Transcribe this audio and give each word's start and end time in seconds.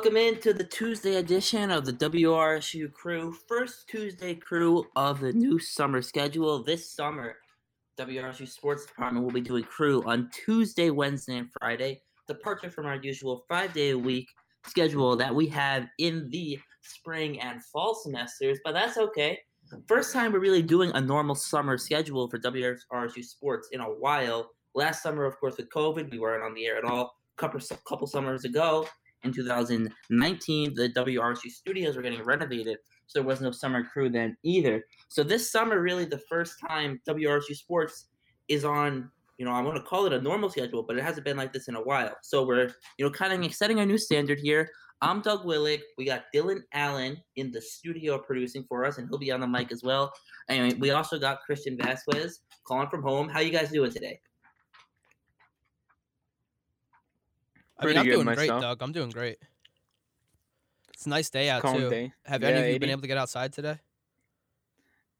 Welcome 0.00 0.16
into 0.16 0.54
the 0.54 0.64
Tuesday 0.64 1.16
edition 1.16 1.70
of 1.70 1.84
the 1.84 1.92
WRSU 1.92 2.90
Crew, 2.90 3.36
first 3.46 3.86
Tuesday 3.86 4.34
crew 4.34 4.86
of 4.96 5.20
the 5.20 5.30
new 5.30 5.58
summer 5.58 6.00
schedule. 6.00 6.62
This 6.62 6.90
summer, 6.90 7.36
WRSU 7.98 8.48
Sports 8.48 8.86
Department 8.86 9.22
will 9.22 9.30
be 9.30 9.42
doing 9.42 9.62
crew 9.62 10.02
on 10.06 10.30
Tuesday, 10.32 10.88
Wednesday, 10.88 11.36
and 11.36 11.50
Friday, 11.60 12.00
departure 12.26 12.70
from 12.70 12.86
our 12.86 12.96
usual 12.96 13.44
five 13.46 13.74
day 13.74 13.90
a 13.90 13.98
week 13.98 14.26
schedule 14.66 15.16
that 15.16 15.34
we 15.34 15.46
have 15.48 15.86
in 15.98 16.30
the 16.30 16.58
spring 16.80 17.38
and 17.38 17.62
fall 17.62 17.94
semesters, 17.94 18.58
but 18.64 18.72
that's 18.72 18.96
okay. 18.96 19.38
First 19.86 20.14
time 20.14 20.32
we're 20.32 20.40
really 20.40 20.62
doing 20.62 20.90
a 20.94 21.00
normal 21.02 21.34
summer 21.34 21.76
schedule 21.76 22.26
for 22.30 22.38
WRSU 22.38 23.22
Sports 23.22 23.68
in 23.72 23.80
a 23.80 23.84
while. 23.84 24.48
Last 24.74 25.02
summer, 25.02 25.26
of 25.26 25.38
course, 25.38 25.58
with 25.58 25.68
COVID, 25.68 26.10
we 26.10 26.18
weren't 26.18 26.42
on 26.42 26.54
the 26.54 26.64
air 26.64 26.78
at 26.78 26.84
all. 26.84 27.14
Couple, 27.36 27.60
couple 27.86 28.06
summers 28.06 28.46
ago, 28.46 28.86
in 29.22 29.32
2019, 29.32 30.74
the 30.74 30.88
WRSU 30.90 31.50
studios 31.50 31.96
were 31.96 32.02
getting 32.02 32.22
renovated, 32.22 32.78
so 33.06 33.18
there 33.18 33.26
was 33.26 33.40
no 33.40 33.50
summer 33.50 33.84
crew 33.84 34.08
then 34.08 34.36
either. 34.42 34.84
So 35.08 35.22
this 35.22 35.50
summer, 35.50 35.80
really, 35.80 36.04
the 36.04 36.22
first 36.28 36.54
time 36.66 37.00
WRSU 37.08 37.54
Sports 37.54 38.06
is 38.48 38.64
on, 38.64 39.10
you 39.38 39.44
know, 39.44 39.52
I 39.52 39.60
want 39.60 39.76
to 39.76 39.82
call 39.82 40.06
it 40.06 40.12
a 40.12 40.20
normal 40.20 40.50
schedule, 40.50 40.82
but 40.82 40.96
it 40.96 41.04
hasn't 41.04 41.24
been 41.24 41.36
like 41.36 41.52
this 41.52 41.68
in 41.68 41.76
a 41.76 41.82
while. 41.82 42.14
So 42.22 42.46
we're, 42.46 42.72
you 42.98 43.04
know, 43.04 43.10
kind 43.10 43.32
of 43.32 43.54
setting 43.54 43.80
a 43.80 43.86
new 43.86 43.98
standard 43.98 44.38
here. 44.38 44.70
I'm 45.02 45.22
Doug 45.22 45.44
Willig. 45.44 45.80
We 45.96 46.04
got 46.04 46.24
Dylan 46.34 46.60
Allen 46.74 47.16
in 47.36 47.50
the 47.50 47.60
studio 47.60 48.18
producing 48.18 48.64
for 48.68 48.84
us, 48.84 48.98
and 48.98 49.08
he'll 49.08 49.18
be 49.18 49.32
on 49.32 49.40
the 49.40 49.46
mic 49.46 49.72
as 49.72 49.82
well. 49.82 50.12
Anyway, 50.48 50.76
we 50.78 50.90
also 50.90 51.18
got 51.18 51.40
Christian 51.40 51.76
Vazquez 51.78 52.40
calling 52.66 52.88
from 52.90 53.02
home. 53.02 53.28
How 53.28 53.40
you 53.40 53.50
guys 53.50 53.70
doing 53.70 53.90
today? 53.90 54.20
I 57.80 57.86
mean, 57.86 57.94
Pretty 57.94 57.98
I'm 57.98 58.04
good 58.06 58.12
doing 58.12 58.26
myself. 58.26 58.48
great, 58.48 58.60
Doug. 58.60 58.82
I'm 58.82 58.92
doing 58.92 59.10
great. 59.10 59.38
It's 60.92 61.06
a 61.06 61.08
nice 61.08 61.30
day 61.30 61.48
out 61.48 61.62
Calm 61.62 61.78
too. 61.78 61.88
day. 61.88 62.12
Have 62.26 62.42
Yeah, 62.42 62.48
any 62.48 62.60
of 62.60 62.72
you 62.74 62.78
been 62.78 62.90
able 62.90 63.00
to 63.00 63.08
get 63.08 63.16
outside 63.16 63.52
today? 63.54 63.78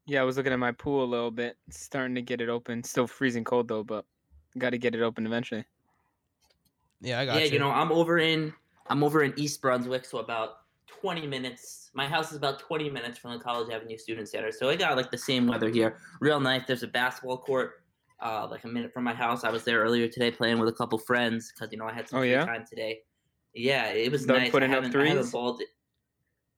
Yeah, 0.05 0.21
I 0.21 0.23
was 0.23 0.37
looking 0.37 0.53
at 0.53 0.59
my 0.59 0.71
pool 0.71 1.03
a 1.03 1.05
little 1.05 1.31
bit. 1.31 1.57
It's 1.67 1.79
starting 1.79 2.13
to 2.15 2.21
get 2.21 2.39
it 2.39 2.49
open. 2.49 2.83
Still 2.83 3.07
freezing 3.07 3.43
cold 3.43 3.67
though, 3.67 3.83
but 3.83 4.05
got 4.57 4.71
to 4.71 4.77
get 4.77 4.93
it 4.93 5.01
open 5.01 5.25
eventually. 5.25 5.65
Yeah, 6.99 7.19
I 7.19 7.25
got 7.25 7.39
yeah, 7.39 7.45
you. 7.45 7.53
you 7.53 7.59
know, 7.59 7.71
I'm 7.71 7.91
over 7.91 8.19
in 8.19 8.53
I'm 8.87 9.03
over 9.03 9.23
in 9.23 9.33
East 9.37 9.59
Brunswick, 9.61 10.05
so 10.05 10.19
about 10.19 10.57
20 10.87 11.25
minutes. 11.25 11.89
My 11.93 12.07
house 12.07 12.29
is 12.31 12.37
about 12.37 12.59
20 12.59 12.89
minutes 12.91 13.17
from 13.17 13.31
the 13.31 13.39
College 13.43 13.71
Avenue 13.71 13.97
Student 13.97 14.29
Center, 14.29 14.51
so 14.51 14.69
I 14.69 14.75
got 14.75 14.95
like 14.95 15.09
the 15.09 15.17
same 15.17 15.47
weather 15.47 15.69
here. 15.69 15.97
Real 16.19 16.39
nice. 16.39 16.63
There's 16.67 16.83
a 16.83 16.87
basketball 16.87 17.37
court, 17.37 17.80
uh, 18.21 18.47
like 18.49 18.63
a 18.63 18.67
minute 18.67 18.93
from 18.93 19.03
my 19.03 19.13
house. 19.13 19.43
I 19.43 19.49
was 19.49 19.63
there 19.63 19.79
earlier 19.81 20.07
today 20.07 20.31
playing 20.31 20.59
with 20.59 20.69
a 20.69 20.73
couple 20.73 20.97
friends 20.97 21.51
because 21.53 21.71
you 21.71 21.77
know 21.77 21.85
I 21.87 21.93
had 21.93 22.07
some 22.09 22.19
Oh, 22.19 22.21
free 22.21 22.31
yeah? 22.31 22.45
time 22.45 22.65
today. 22.69 23.01
Yeah, 23.53 23.89
it 23.89 24.11
was 24.11 24.25
Doug 24.25 24.37
nice. 24.37 24.51
putting 24.51 24.71
I 24.71 24.77
up 24.77 24.83
haven't, 24.83 24.95
I 24.99 25.05
haven't 25.07 25.23
threes? 25.23 25.31
balled. 25.31 25.61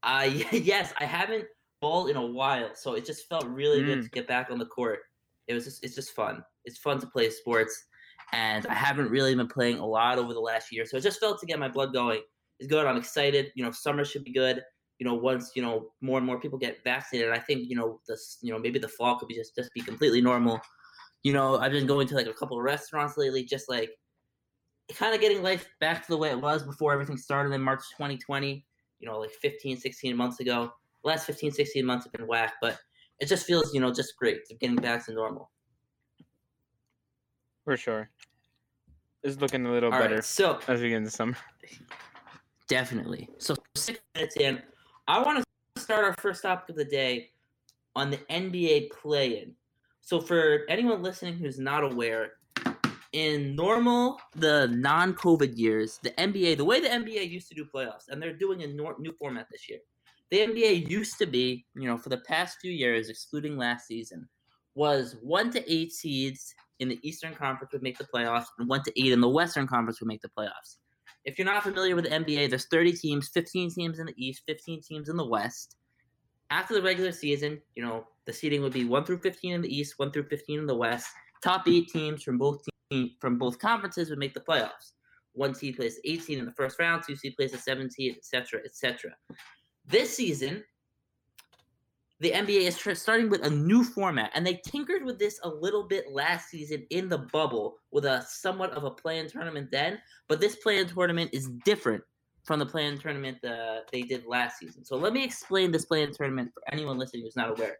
Uh, 0.04 0.30
yes, 0.52 0.94
I 1.00 1.06
haven't 1.06 1.46
balled 1.82 2.10
in 2.10 2.18
a 2.18 2.26
while, 2.26 2.72
so 2.76 2.94
it 2.94 3.06
just 3.06 3.28
felt 3.30 3.46
really 3.46 3.84
good 3.84 4.00
Mm. 4.00 4.04
to 4.04 4.10
get 4.10 4.28
back 4.28 4.50
on 4.52 4.60
the 4.60 4.66
court. 4.66 5.00
It 5.48 5.54
was 5.54 5.66
just, 5.66 5.84
it's 5.84 5.96
just 5.96 6.12
fun. 6.16 6.44
It's 6.66 6.78
fun 6.78 7.00
to 7.00 7.08
play 7.08 7.30
sports 7.30 7.86
and 8.32 8.66
I 8.68 8.74
haven't 8.74 9.10
really 9.10 9.36
been 9.36 9.48
playing 9.48 9.80
a 9.80 9.86
lot 9.86 10.18
over 10.18 10.34
the 10.34 10.40
last 10.40 10.72
year. 10.72 10.86
So 10.86 10.98
it 10.98 11.02
just 11.02 11.20
felt 11.20 11.40
to 11.42 11.46
get 11.46 11.60
my 11.60 11.68
blood 11.68 11.92
going 11.94 12.22
It's 12.60 12.70
good. 12.70 12.86
I'm 12.86 12.96
excited. 12.98 13.52
You 13.56 13.64
know, 13.66 13.72
summer 13.72 14.06
should 14.06 14.24
be 14.24 14.32
good. 14.32 14.62
You 15.00 15.06
know, 15.06 15.16
once 15.16 15.52
you 15.56 15.62
know 15.62 15.92
more 16.02 16.18
and 16.18 16.26
more 16.26 16.40
people 16.40 16.58
get 16.58 16.84
vaccinated, 16.84 17.34
I 17.34 17.40
think 17.40 17.68
you 17.70 17.76
know 17.76 18.00
this. 18.08 18.38
You 18.42 18.54
know, 18.54 18.60
maybe 18.60 18.80
the 18.80 18.88
fall 18.88 19.18
could 19.20 19.28
be 19.28 19.36
just 19.36 19.54
just 19.56 19.74
be 19.74 19.82
completely 19.82 20.22
normal. 20.22 20.62
You 21.24 21.34
know, 21.34 21.58
I've 21.58 21.72
been 21.72 21.88
going 21.88 22.08
to 22.08 22.16
like 22.16 22.28
a 22.28 22.34
couple 22.34 22.58
of 22.58 22.64
restaurants 22.64 23.18
lately, 23.18 23.44
just 23.44 23.70
like 23.70 23.92
kind 24.94 25.16
of 25.16 25.22
getting 25.22 25.42
life 25.42 25.68
back 25.80 26.06
to 26.06 26.12
the 26.12 26.18
way 26.18 26.30
it 26.30 26.40
was 26.40 26.64
before 26.64 26.94
everything 26.94 27.18
started 27.18 27.54
in 27.54 27.62
March 27.62 27.82
2020. 27.98 28.66
You 29.00 29.08
know, 29.08 29.20
like 29.20 29.32
15, 29.32 29.78
16 29.78 30.16
months 30.16 30.40
ago. 30.40 30.72
The 31.04 31.10
last 31.10 31.26
15, 31.26 31.52
16 31.52 31.86
months 31.86 32.06
have 32.06 32.14
been 32.14 32.28
whack, 32.28 32.54
but 32.62 32.78
it 33.20 33.28
just 33.28 33.46
feels, 33.46 33.74
you 33.74 33.82
know, 33.82 33.92
just 33.92 34.16
great. 34.18 34.46
To 34.46 34.56
getting 34.56 34.76
back 34.78 35.06
to 35.06 35.14
normal. 35.14 35.50
For 37.64 37.78
sure. 37.78 38.10
It's 39.24 39.40
looking 39.40 39.66
a 39.66 39.72
little 39.72 39.94
All 39.94 40.00
better 40.00 40.16
right, 40.16 40.24
so 40.24 40.60
as 40.68 40.82
we 40.82 40.90
get 40.90 40.98
into 40.98 41.12
summer. 41.12 41.38
Definitely. 42.68 43.30
So 43.38 43.56
six 43.76 44.00
minutes 44.16 44.36
in, 44.38 44.62
I 45.08 45.22
want 45.22 45.44
to 45.76 45.82
start 45.82 46.04
our 46.04 46.14
first 46.20 46.42
topic 46.42 46.70
of 46.70 46.76
the 46.76 46.86
day 46.86 47.32
on 47.96 48.10
the 48.10 48.18
NBA 48.30 48.92
play-in. 48.92 49.56
So 50.06 50.20
for 50.20 50.66
anyone 50.70 51.02
listening 51.02 51.38
who's 51.38 51.58
not 51.58 51.84
aware, 51.84 52.34
in 53.14 53.56
normal 53.56 54.20
the 54.36 54.68
non-COVID 54.68 55.58
years, 55.58 56.00
the 56.04 56.12
NBA, 56.12 56.58
the 56.58 56.66
way 56.66 56.80
the 56.80 56.90
NBA 56.90 57.30
used 57.30 57.48
to 57.50 57.56
do 57.56 57.66
playoffs, 57.66 58.10
and 58.10 58.22
they're 58.22 58.38
doing 58.38 58.64
a 58.64 58.68
new 58.68 59.14
format 59.18 59.48
this 59.52 59.70
year. 59.70 59.80
The 60.30 60.40
NBA 60.40 60.90
used 60.90 61.18
to 61.20 61.26
be, 61.26 61.66
you 61.76 61.88
know, 61.88 61.98
for 61.98 62.10
the 62.10 62.18
past 62.18 62.58
few 62.60 62.72
years, 62.72 63.10
excluding 63.10 63.58
last 63.58 63.88
season, 63.88 64.28
was 64.76 65.16
one 65.22 65.52
to 65.52 65.72
eight 65.72 65.92
seeds 65.92 66.54
in 66.80 66.90
the 66.90 67.00
Eastern 67.04 67.34
Conference 67.34 67.72
would 67.72 67.84
make 67.84 67.98
the 67.98 68.08
playoffs, 68.14 68.48
and 68.58 68.68
one 68.68 68.84
to 68.84 69.02
eight 69.02 69.14
in 69.14 69.22
the 69.22 69.30
Western 69.30 69.68
Conference 69.68 70.00
would 70.00 70.08
make 70.08 70.22
the 70.22 70.30
playoffs 70.38 70.78
if 71.26 71.38
you're 71.38 71.46
not 71.46 71.64
familiar 71.64 71.96
with 71.96 72.06
the 72.06 72.12
NBA, 72.12 72.50
there's 72.50 72.68
30 72.68 72.94
teams, 72.94 73.30
15 73.30 73.72
teams 73.72 74.00
in 74.00 74.06
the 74.06 74.14
East, 74.18 74.44
15 74.48 74.82
teams 74.82 75.10
in 75.10 75.18
the 75.18 75.26
West. 75.26 75.78
After 76.54 76.76
the 76.76 76.84
regular 76.84 77.12
season, 77.12 77.60
you 77.76 77.84
know, 77.84 78.06
the 78.28 78.32
seeding 78.32 78.62
would 78.62 78.74
be 78.74 78.86
1 78.86 79.06
through 79.06 79.18
15 79.22 79.54
in 79.54 79.62
the 79.64 79.76
East, 79.76 79.96
1 79.98 80.12
through 80.12 80.28
15 80.28 80.60
in 80.60 80.66
the 80.68 80.76
West. 80.76 81.08
Top 81.44 81.68
8 81.68 81.88
teams 81.88 82.22
from 82.22 82.38
both 82.38 82.64
from 83.20 83.40
both 83.40 83.58
conferences 83.58 84.12
would 84.12 84.20
make 84.20 84.36
the 84.36 84.40
playoffs. 84.40 84.92
One 85.32 85.56
seed 85.56 85.78
plays 85.78 86.00
18 86.06 86.38
in 86.38 86.46
the 86.46 86.52
first 86.52 86.78
round, 86.78 87.02
two 87.08 87.16
seed 87.16 87.36
plays 87.36 87.54
the 87.54 87.58
7 87.58 87.90
seed, 87.90 88.18
etc., 88.18 88.62
etc. 88.64 89.16
This 89.88 90.16
season, 90.16 90.64
the 92.20 92.30
NBA 92.30 92.68
is 92.68 92.78
tr- 92.78 92.94
starting 92.94 93.32
with 93.32 93.44
a 93.44 93.50
new 93.50 93.84
format, 93.84 94.30
and 94.36 94.46
they 94.46 94.62
tinkered 94.68 95.04
with 95.04 95.18
this 95.18 95.40
a 95.44 95.50
little 95.50 95.88
bit 95.88 96.12
last 96.12 96.50
season 96.50 96.86
in 96.92 97.10
the 97.10 97.18
bubble 97.18 97.78
with 97.92 98.06
a 98.06 98.24
somewhat 98.28 98.74
of 98.74 98.84
a 98.84 98.92
play-in 98.92 99.28
tournament 99.28 99.72
then. 99.72 99.98
But 100.30 100.40
this 100.40 100.58
play-in 100.58 100.88
tournament 100.88 101.32
is 101.34 101.50
different 101.66 102.04
from 102.44 102.60
the 102.60 102.66
play-in 102.66 102.98
tournament 102.98 103.38
uh, 103.44 103.80
they 103.92 104.02
did 104.02 104.26
last 104.26 104.60
season. 104.60 104.84
So 104.84 104.98
let 104.98 105.14
me 105.14 105.24
explain 105.24 105.72
this 105.72 105.86
play-in 105.86 106.14
tournament 106.14 106.52
for 106.54 106.62
anyone 106.72 106.98
listening 106.98 107.24
who's 107.24 107.36
not 107.36 107.52
aware. 107.52 107.78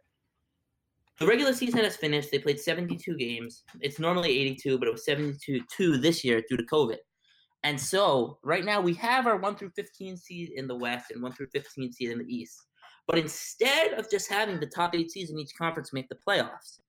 The 1.20 1.26
regular 1.26 1.52
season 1.52 1.84
has 1.84 1.96
finished. 1.96 2.30
They 2.30 2.40
played 2.40 2.58
72 2.58 3.16
games. 3.16 3.62
It's 3.80 4.00
normally 4.00 4.30
82, 4.30 4.78
but 4.78 4.88
it 4.88 4.92
was 4.92 5.04
72 5.04 5.60
two 5.70 5.96
this 5.98 6.24
year 6.24 6.42
due 6.48 6.56
to 6.56 6.64
COVID. 6.64 6.96
And 7.62 7.80
so 7.80 8.38
right 8.42 8.64
now 8.64 8.80
we 8.80 8.94
have 8.94 9.26
our 9.26 9.36
1 9.36 9.56
through 9.56 9.70
15 9.76 10.16
seed 10.16 10.50
in 10.54 10.66
the 10.66 10.76
West 10.76 11.12
and 11.12 11.22
1 11.22 11.32
through 11.32 11.48
15 11.52 11.92
seed 11.92 12.10
in 12.10 12.18
the 12.18 12.24
East. 12.24 12.60
But 13.06 13.18
instead 13.18 13.92
of 13.94 14.10
just 14.10 14.30
having 14.30 14.58
the 14.58 14.66
top 14.66 14.94
eight 14.94 15.10
seeds 15.10 15.30
in 15.30 15.38
each 15.38 15.54
conference 15.56 15.92
make 15.92 16.08
the 16.08 16.18
playoffs, 16.26 16.80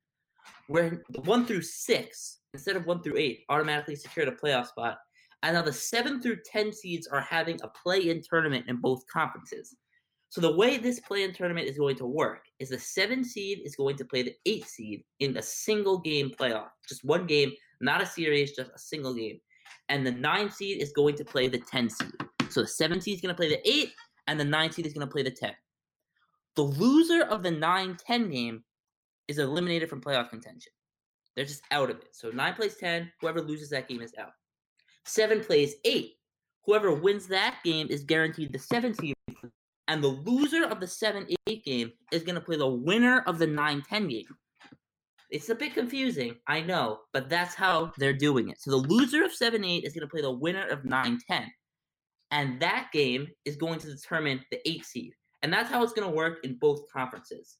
where 0.67 1.01
the 1.09 1.21
one 1.21 1.45
through 1.45 1.61
six, 1.61 2.39
instead 2.53 2.75
of 2.75 2.85
one 2.85 3.01
through 3.01 3.17
eight, 3.17 3.43
automatically 3.49 3.95
secured 3.95 4.29
a 4.29 4.31
playoff 4.31 4.67
spot, 4.67 4.97
and 5.45 5.53
now 5.53 5.61
the 5.61 5.71
seven 5.71 6.19
through 6.19 6.37
ten 6.43 6.73
seeds 6.73 7.05
are 7.05 7.21
having 7.21 7.59
a 7.61 7.67
play-in 7.67 8.21
tournament 8.27 8.65
in 8.67 8.77
both 8.77 9.05
conferences. 9.05 9.75
So 10.29 10.41
the 10.41 10.55
way 10.55 10.77
this 10.77 10.99
play-in 10.99 11.33
tournament 11.33 11.67
is 11.67 11.77
going 11.77 11.97
to 11.97 12.07
work 12.07 12.45
is 12.59 12.69
the 12.69 12.79
seven 12.79 13.23
seed 13.23 13.59
is 13.63 13.75
going 13.75 13.95
to 13.97 14.05
play 14.05 14.23
the 14.23 14.33
eight 14.47 14.65
seed 14.65 15.03
in 15.19 15.37
a 15.37 15.41
single 15.41 15.99
game 15.99 16.31
playoff, 16.31 16.69
just 16.89 17.05
one 17.05 17.27
game, 17.27 17.51
not 17.79 18.01
a 18.01 18.07
series, 18.07 18.53
just 18.53 18.71
a 18.73 18.79
single 18.79 19.13
game, 19.13 19.39
and 19.89 20.05
the 20.05 20.11
nine 20.11 20.49
seed 20.49 20.81
is 20.81 20.91
going 20.93 21.15
to 21.15 21.23
play 21.23 21.47
the 21.47 21.59
ten 21.59 21.91
seed. 21.91 22.11
So 22.49 22.61
the 22.61 22.67
seven 22.67 22.99
seed 22.99 23.15
is 23.15 23.21
going 23.21 23.35
to 23.35 23.37
play 23.37 23.49
the 23.49 23.69
eight, 23.69 23.91
and 24.25 24.39
the 24.39 24.45
nine 24.45 24.71
seed 24.71 24.87
is 24.87 24.93
going 24.93 25.07
to 25.07 25.11
play 25.11 25.21
the 25.21 25.29
ten. 25.29 25.53
The 26.55 26.63
loser 26.63 27.23
of 27.23 27.43
the 27.43 27.51
9 27.51 27.97
10 27.97 28.29
game 28.29 28.63
is 29.27 29.39
eliminated 29.39 29.89
from 29.89 30.01
playoff 30.01 30.29
contention. 30.29 30.71
They're 31.35 31.45
just 31.45 31.63
out 31.71 31.89
of 31.89 31.97
it. 31.97 32.07
So 32.13 32.29
9 32.29 32.53
plays 32.53 32.77
10, 32.77 33.11
whoever 33.19 33.41
loses 33.41 33.69
that 33.71 33.89
game 33.89 34.01
is 34.01 34.13
out. 34.17 34.31
7 35.05 35.43
plays 35.43 35.75
8. 35.85 36.11
Whoever 36.65 36.93
wins 36.93 37.27
that 37.27 37.57
game 37.63 37.87
is 37.89 38.03
guaranteed 38.03 38.51
the 38.51 38.59
7 38.59 38.93
seed. 38.93 39.13
And 39.87 40.03
the 40.03 40.07
loser 40.07 40.65
of 40.65 40.79
the 40.79 40.87
7 40.87 41.27
8 41.47 41.63
game 41.63 41.91
is 42.11 42.23
going 42.23 42.35
to 42.35 42.41
play 42.41 42.57
the 42.57 42.67
winner 42.67 43.23
of 43.27 43.37
the 43.37 43.47
9 43.47 43.83
10 43.87 44.07
game. 44.07 44.25
It's 45.29 45.49
a 45.49 45.55
bit 45.55 45.73
confusing, 45.73 46.35
I 46.47 46.61
know, 46.61 46.99
but 47.13 47.29
that's 47.29 47.55
how 47.55 47.91
they're 47.97 48.13
doing 48.13 48.49
it. 48.49 48.61
So 48.61 48.71
the 48.71 48.87
loser 48.87 49.23
of 49.23 49.31
7 49.31 49.63
8 49.63 49.83
is 49.83 49.93
going 49.93 50.01
to 50.01 50.11
play 50.11 50.21
the 50.21 50.31
winner 50.31 50.67
of 50.67 50.85
9 50.85 51.19
10. 51.29 51.51
And 52.31 52.59
that 52.59 52.89
game 52.91 53.27
is 53.45 53.55
going 53.55 53.79
to 53.79 53.87
determine 53.87 54.41
the 54.51 54.59
8 54.67 54.85
seed. 54.85 55.13
And 55.43 55.53
that's 55.53 55.69
how 55.69 55.83
it's 55.83 55.93
going 55.93 56.09
to 56.09 56.15
work 56.15 56.39
in 56.43 56.57
both 56.57 56.91
conferences. 56.91 57.57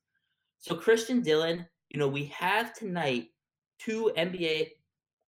So 0.60 0.76
Christian 0.76 1.22
Dylan, 1.22 1.66
you 1.90 2.00
know, 2.00 2.08
we 2.08 2.26
have 2.26 2.74
tonight 2.74 3.28
two 3.80 4.12
NBA. 4.18 4.70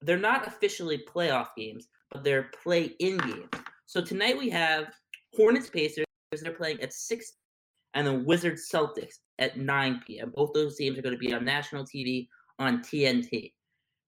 They're 0.00 0.18
not 0.18 0.46
officially 0.46 1.04
playoff 1.06 1.48
games, 1.56 1.88
but 2.10 2.24
they're 2.24 2.50
play-in 2.62 3.18
games. 3.18 3.48
So 3.86 4.00
tonight 4.00 4.36
we 4.38 4.50
have 4.50 4.88
Hornets 5.34 5.70
Pacers. 5.70 6.04
They're 6.42 6.52
playing 6.52 6.80
at 6.80 6.92
six, 6.92 7.34
and 7.94 8.06
then 8.06 8.24
Wizards 8.24 8.68
Celtics 8.72 9.14
at 9.38 9.56
9 9.56 10.02
p.m. 10.06 10.32
Both 10.34 10.52
those 10.52 10.76
games 10.78 10.98
are 10.98 11.02
going 11.02 11.14
to 11.14 11.18
be 11.18 11.32
on 11.32 11.44
national 11.44 11.84
TV 11.84 12.28
on 12.58 12.80
TNT. 12.80 13.52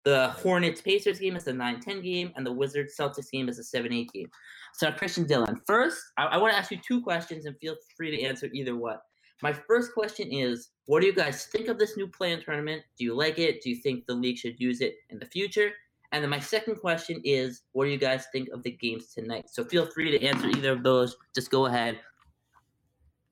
The 0.03 0.29
Hornets 0.29 0.81
Pacers 0.81 1.19
game 1.19 1.35
is 1.35 1.43
the 1.43 1.53
9 1.53 1.79
10 1.79 2.01
game, 2.01 2.31
and 2.35 2.45
the 2.45 2.51
Wizards 2.51 2.95
Celtics 2.97 3.29
game 3.31 3.49
is 3.49 3.57
the 3.57 3.63
7 3.63 3.91
8 3.91 4.11
game. 4.11 4.29
So, 4.73 4.91
Christian 4.91 5.25
Dylan, 5.25 5.59
first, 5.65 5.99
I, 6.17 6.25
I 6.25 6.37
want 6.37 6.53
to 6.53 6.57
ask 6.57 6.71
you 6.71 6.79
two 6.85 7.01
questions 7.01 7.45
and 7.45 7.57
feel 7.59 7.75
free 7.95 8.15
to 8.15 8.23
answer 8.23 8.49
either 8.53 8.75
one. 8.75 8.97
My 9.41 9.53
first 9.53 9.93
question 9.93 10.31
is 10.31 10.69
What 10.85 11.01
do 11.01 11.07
you 11.07 11.13
guys 11.13 11.45
think 11.45 11.67
of 11.67 11.77
this 11.77 11.97
new 11.97 12.07
play-in 12.07 12.41
tournament? 12.41 12.83
Do 12.97 13.03
you 13.03 13.15
like 13.15 13.37
it? 13.37 13.61
Do 13.61 13.69
you 13.69 13.75
think 13.75 14.05
the 14.05 14.13
league 14.13 14.37
should 14.37 14.59
use 14.59 14.81
it 14.81 14.95
in 15.09 15.19
the 15.19 15.25
future? 15.25 15.71
And 16.11 16.23
then 16.23 16.29
my 16.29 16.39
second 16.39 16.75
question 16.75 17.21
is 17.23 17.63
What 17.73 17.85
do 17.85 17.91
you 17.91 17.97
guys 17.97 18.25
think 18.31 18.49
of 18.49 18.63
the 18.63 18.71
games 18.71 19.13
tonight? 19.13 19.49
So, 19.49 19.63
feel 19.63 19.85
free 19.85 20.17
to 20.17 20.25
answer 20.25 20.47
either 20.47 20.71
of 20.71 20.83
those. 20.83 21.17
Just 21.35 21.51
go 21.51 21.65
ahead 21.65 21.99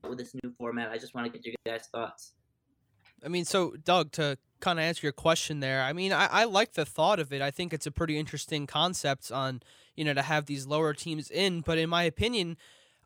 with 0.08 0.18
this 0.18 0.34
new 0.44 0.54
format. 0.58 0.92
I 0.92 0.98
just 0.98 1.14
want 1.16 1.26
to 1.26 1.32
get 1.32 1.46
your 1.46 1.56
guys' 1.66 1.88
thoughts. 1.88 2.34
I 3.24 3.28
mean, 3.28 3.46
so 3.46 3.76
Doug, 3.84 4.12
to 4.14 4.38
kind 4.60 4.80
of 4.80 4.84
answer 4.84 5.06
your 5.06 5.14
question 5.14 5.60
there, 5.60 5.82
I 5.82 5.94
mean, 5.94 6.12
I, 6.12 6.28
I 6.28 6.44
like 6.44 6.74
the 6.74 6.86
thought 6.86 7.20
of 7.20 7.34
it. 7.34 7.42
I 7.42 7.50
think 7.50 7.74
it's 7.74 7.88
a 7.88 7.92
pretty 7.92 8.20
interesting 8.20 8.68
concept 8.68 9.32
on, 9.32 9.62
you 9.96 10.04
know, 10.06 10.14
to 10.14 10.22
have 10.22 10.46
these 10.46 10.68
lower 10.68 10.94
teams 10.94 11.32
in. 11.32 11.62
But 11.62 11.78
in 11.78 11.90
my 11.90 12.04
opinion, 12.04 12.58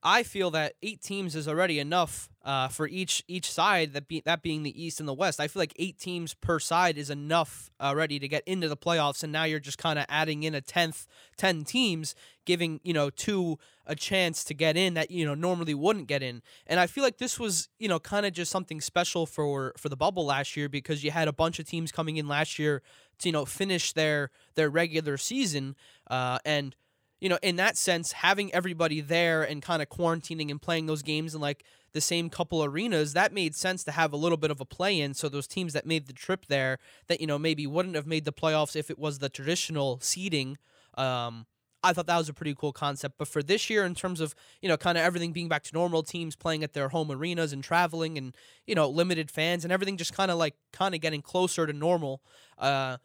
I 0.01 0.23
feel 0.23 0.51
that 0.51 0.73
eight 0.81 1.01
teams 1.01 1.35
is 1.35 1.47
already 1.47 1.79
enough 1.79 2.29
uh, 2.45 2.69
for 2.69 2.87
each 2.87 3.23
each 3.27 3.51
side. 3.51 3.93
That 3.93 4.07
be 4.07 4.21
that 4.21 4.41
being 4.41 4.63
the 4.63 4.81
East 4.83 4.99
and 4.99 5.09
the 5.09 5.13
West. 5.13 5.39
I 5.39 5.47
feel 5.47 5.61
like 5.61 5.73
eight 5.77 5.99
teams 5.99 6.33
per 6.33 6.59
side 6.59 6.97
is 6.97 7.09
enough 7.09 7.69
already 7.81 8.17
to 8.19 8.27
get 8.27 8.43
into 8.45 8.69
the 8.69 8.77
playoffs. 8.77 9.23
And 9.23 9.31
now 9.31 9.43
you're 9.43 9.59
just 9.59 9.77
kind 9.77 9.99
of 9.99 10.05
adding 10.07 10.43
in 10.43 10.55
a 10.55 10.61
tenth, 10.61 11.05
ten 11.37 11.63
teams, 11.63 12.15
giving 12.45 12.79
you 12.83 12.93
know 12.93 13.09
two 13.09 13.59
a 13.85 13.95
chance 13.95 14.43
to 14.45 14.53
get 14.53 14.77
in 14.77 14.93
that 14.93 15.11
you 15.11 15.25
know 15.25 15.35
normally 15.35 15.73
wouldn't 15.73 16.07
get 16.07 16.23
in. 16.23 16.41
And 16.65 16.79
I 16.79 16.87
feel 16.87 17.03
like 17.03 17.17
this 17.17 17.37
was 17.37 17.67
you 17.77 17.89
know 17.89 17.99
kind 17.99 18.25
of 18.25 18.31
just 18.31 18.51
something 18.51 18.79
special 18.79 19.25
for 19.25 19.73
for 19.77 19.89
the 19.89 19.97
bubble 19.97 20.25
last 20.25 20.55
year 20.55 20.69
because 20.69 21.03
you 21.03 21.11
had 21.11 21.27
a 21.27 21.33
bunch 21.33 21.59
of 21.59 21.67
teams 21.67 21.91
coming 21.91 22.15
in 22.15 22.27
last 22.27 22.57
year 22.57 22.81
to 23.19 23.27
you 23.27 23.33
know 23.33 23.45
finish 23.45 23.91
their 23.91 24.31
their 24.55 24.69
regular 24.69 25.17
season 25.17 25.75
uh, 26.09 26.39
and 26.45 26.75
you 27.19 27.29
know, 27.29 27.39
in 27.41 27.57
that 27.57 27.77
sense, 27.77 28.11
having 28.13 28.53
everybody 28.53 29.01
there 29.01 29.43
and 29.43 29.61
kind 29.61 29.81
of 29.81 29.89
quarantining 29.89 30.49
and 30.49 30.61
playing 30.61 30.85
those 30.85 31.01
games 31.01 31.35
in 31.35 31.41
like 31.41 31.63
the 31.91 32.01
same 32.01 32.29
couple 32.29 32.63
arenas, 32.63 33.13
that 33.13 33.33
made 33.33 33.55
sense 33.55 33.83
to 33.83 33.91
have 33.91 34.13
a 34.13 34.17
little 34.17 34.37
bit 34.37 34.51
of 34.51 34.61
a 34.61 34.65
play 34.65 34.99
in. 34.99 35.13
So 35.13 35.27
those 35.27 35.47
teams 35.47 35.73
that 35.73 35.85
made 35.85 36.07
the 36.07 36.13
trip 36.13 36.45
there 36.47 36.77
that, 37.07 37.19
you 37.19 37.27
know, 37.27 37.39
maybe 37.39 37.67
wouldn't 37.67 37.95
have 37.95 38.07
made 38.07 38.25
the 38.25 38.33
playoffs 38.33 38.75
if 38.75 38.89
it 38.89 38.99
was 38.99 39.19
the 39.19 39.29
traditional 39.29 39.99
seeding, 40.01 40.57
um, 40.97 41.45
I 41.81 41.93
thought 41.93 42.07
that 42.07 42.17
was 42.17 42.27
a 42.27 42.33
pretty 42.33 42.53
cool 42.55 42.73
concept. 42.73 43.15
But 43.17 43.27
for 43.27 43.41
this 43.41 43.69
year, 43.69 43.85
in 43.85 43.95
terms 43.95 44.19
of, 44.19 44.35
you 44.61 44.67
know, 44.67 44.77
kind 44.77 44.97
of 44.97 45.03
everything 45.03 45.31
being 45.31 45.47
back 45.47 45.63
to 45.63 45.73
normal, 45.73 46.03
teams 46.03 46.35
playing 46.35 46.63
at 46.63 46.73
their 46.73 46.89
home 46.89 47.09
arenas 47.09 47.53
and 47.53 47.63
traveling 47.63 48.17
and, 48.17 48.35
you 48.67 48.75
know, 48.75 48.89
limited 48.89 49.31
fans 49.31 49.63
and 49.63 49.71
everything 49.71 49.95
just 49.95 50.13
kind 50.13 50.29
of 50.29 50.37
like 50.37 50.55
kind 50.73 50.93
of 50.93 51.01
getting 51.01 51.21
closer 51.21 51.65
to 51.65 51.73
normal, 51.73 52.21
uh, 52.57 52.97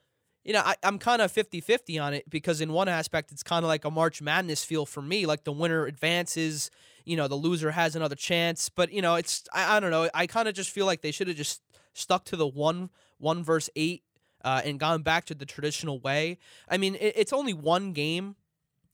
you 0.45 0.53
know, 0.53 0.61
I, 0.61 0.77
I'm 0.83 0.99
kind 0.99 1.23
of 1.23 1.33
50 1.33 1.61
50 1.61 1.99
on 1.99 2.15
it 2.15 2.29
because, 2.29 2.61
in 2.61 2.73
one 2.73 2.89
aspect, 2.89 3.33
it's 3.33 3.43
kind 3.43 3.65
of 3.65 3.69
like 3.69 3.85
a 3.85 3.91
March 3.91 4.21
Madness 4.21 4.63
feel 4.63 4.87
for 4.87 5.03
me. 5.03 5.27
Like 5.27 5.45
the 5.45 5.53
winner 5.53 5.87
advances, 5.87 6.71
you 7.05 7.17
know, 7.17 7.29
the 7.29 7.35
loser 7.35 7.71
has 7.71 7.97
another 7.97 8.15
chance. 8.15 8.69
But, 8.69 8.93
you 8.93 9.03
know, 9.03 9.15
it's, 9.15 9.45
I, 9.53 9.77
I 9.77 9.81
don't 9.81 9.91
know. 9.91 10.09
I 10.13 10.27
kind 10.27 10.47
of 10.49 10.55
just 10.55 10.71
feel 10.71 10.87
like 10.87 11.01
they 11.01 11.11
should 11.11 11.29
have 11.29 11.37
just 11.37 11.63
stuck 11.95 12.25
to 12.27 12.37
the 12.37 12.47
one, 12.47 12.91
one 13.19 13.43
verse 13.43 13.71
eight 13.75 14.03
uh, 14.45 14.61
and 14.65 14.79
gone 14.79 15.03
back 15.03 15.25
to 15.27 15.35
the 15.35 15.47
traditional 15.47 15.99
way. 15.99 16.39
I 16.69 16.77
mean, 16.77 16.97
it, 16.97 17.15
it's 17.17 17.33
only 17.33 17.55
one 17.55 17.93
game 17.93 18.37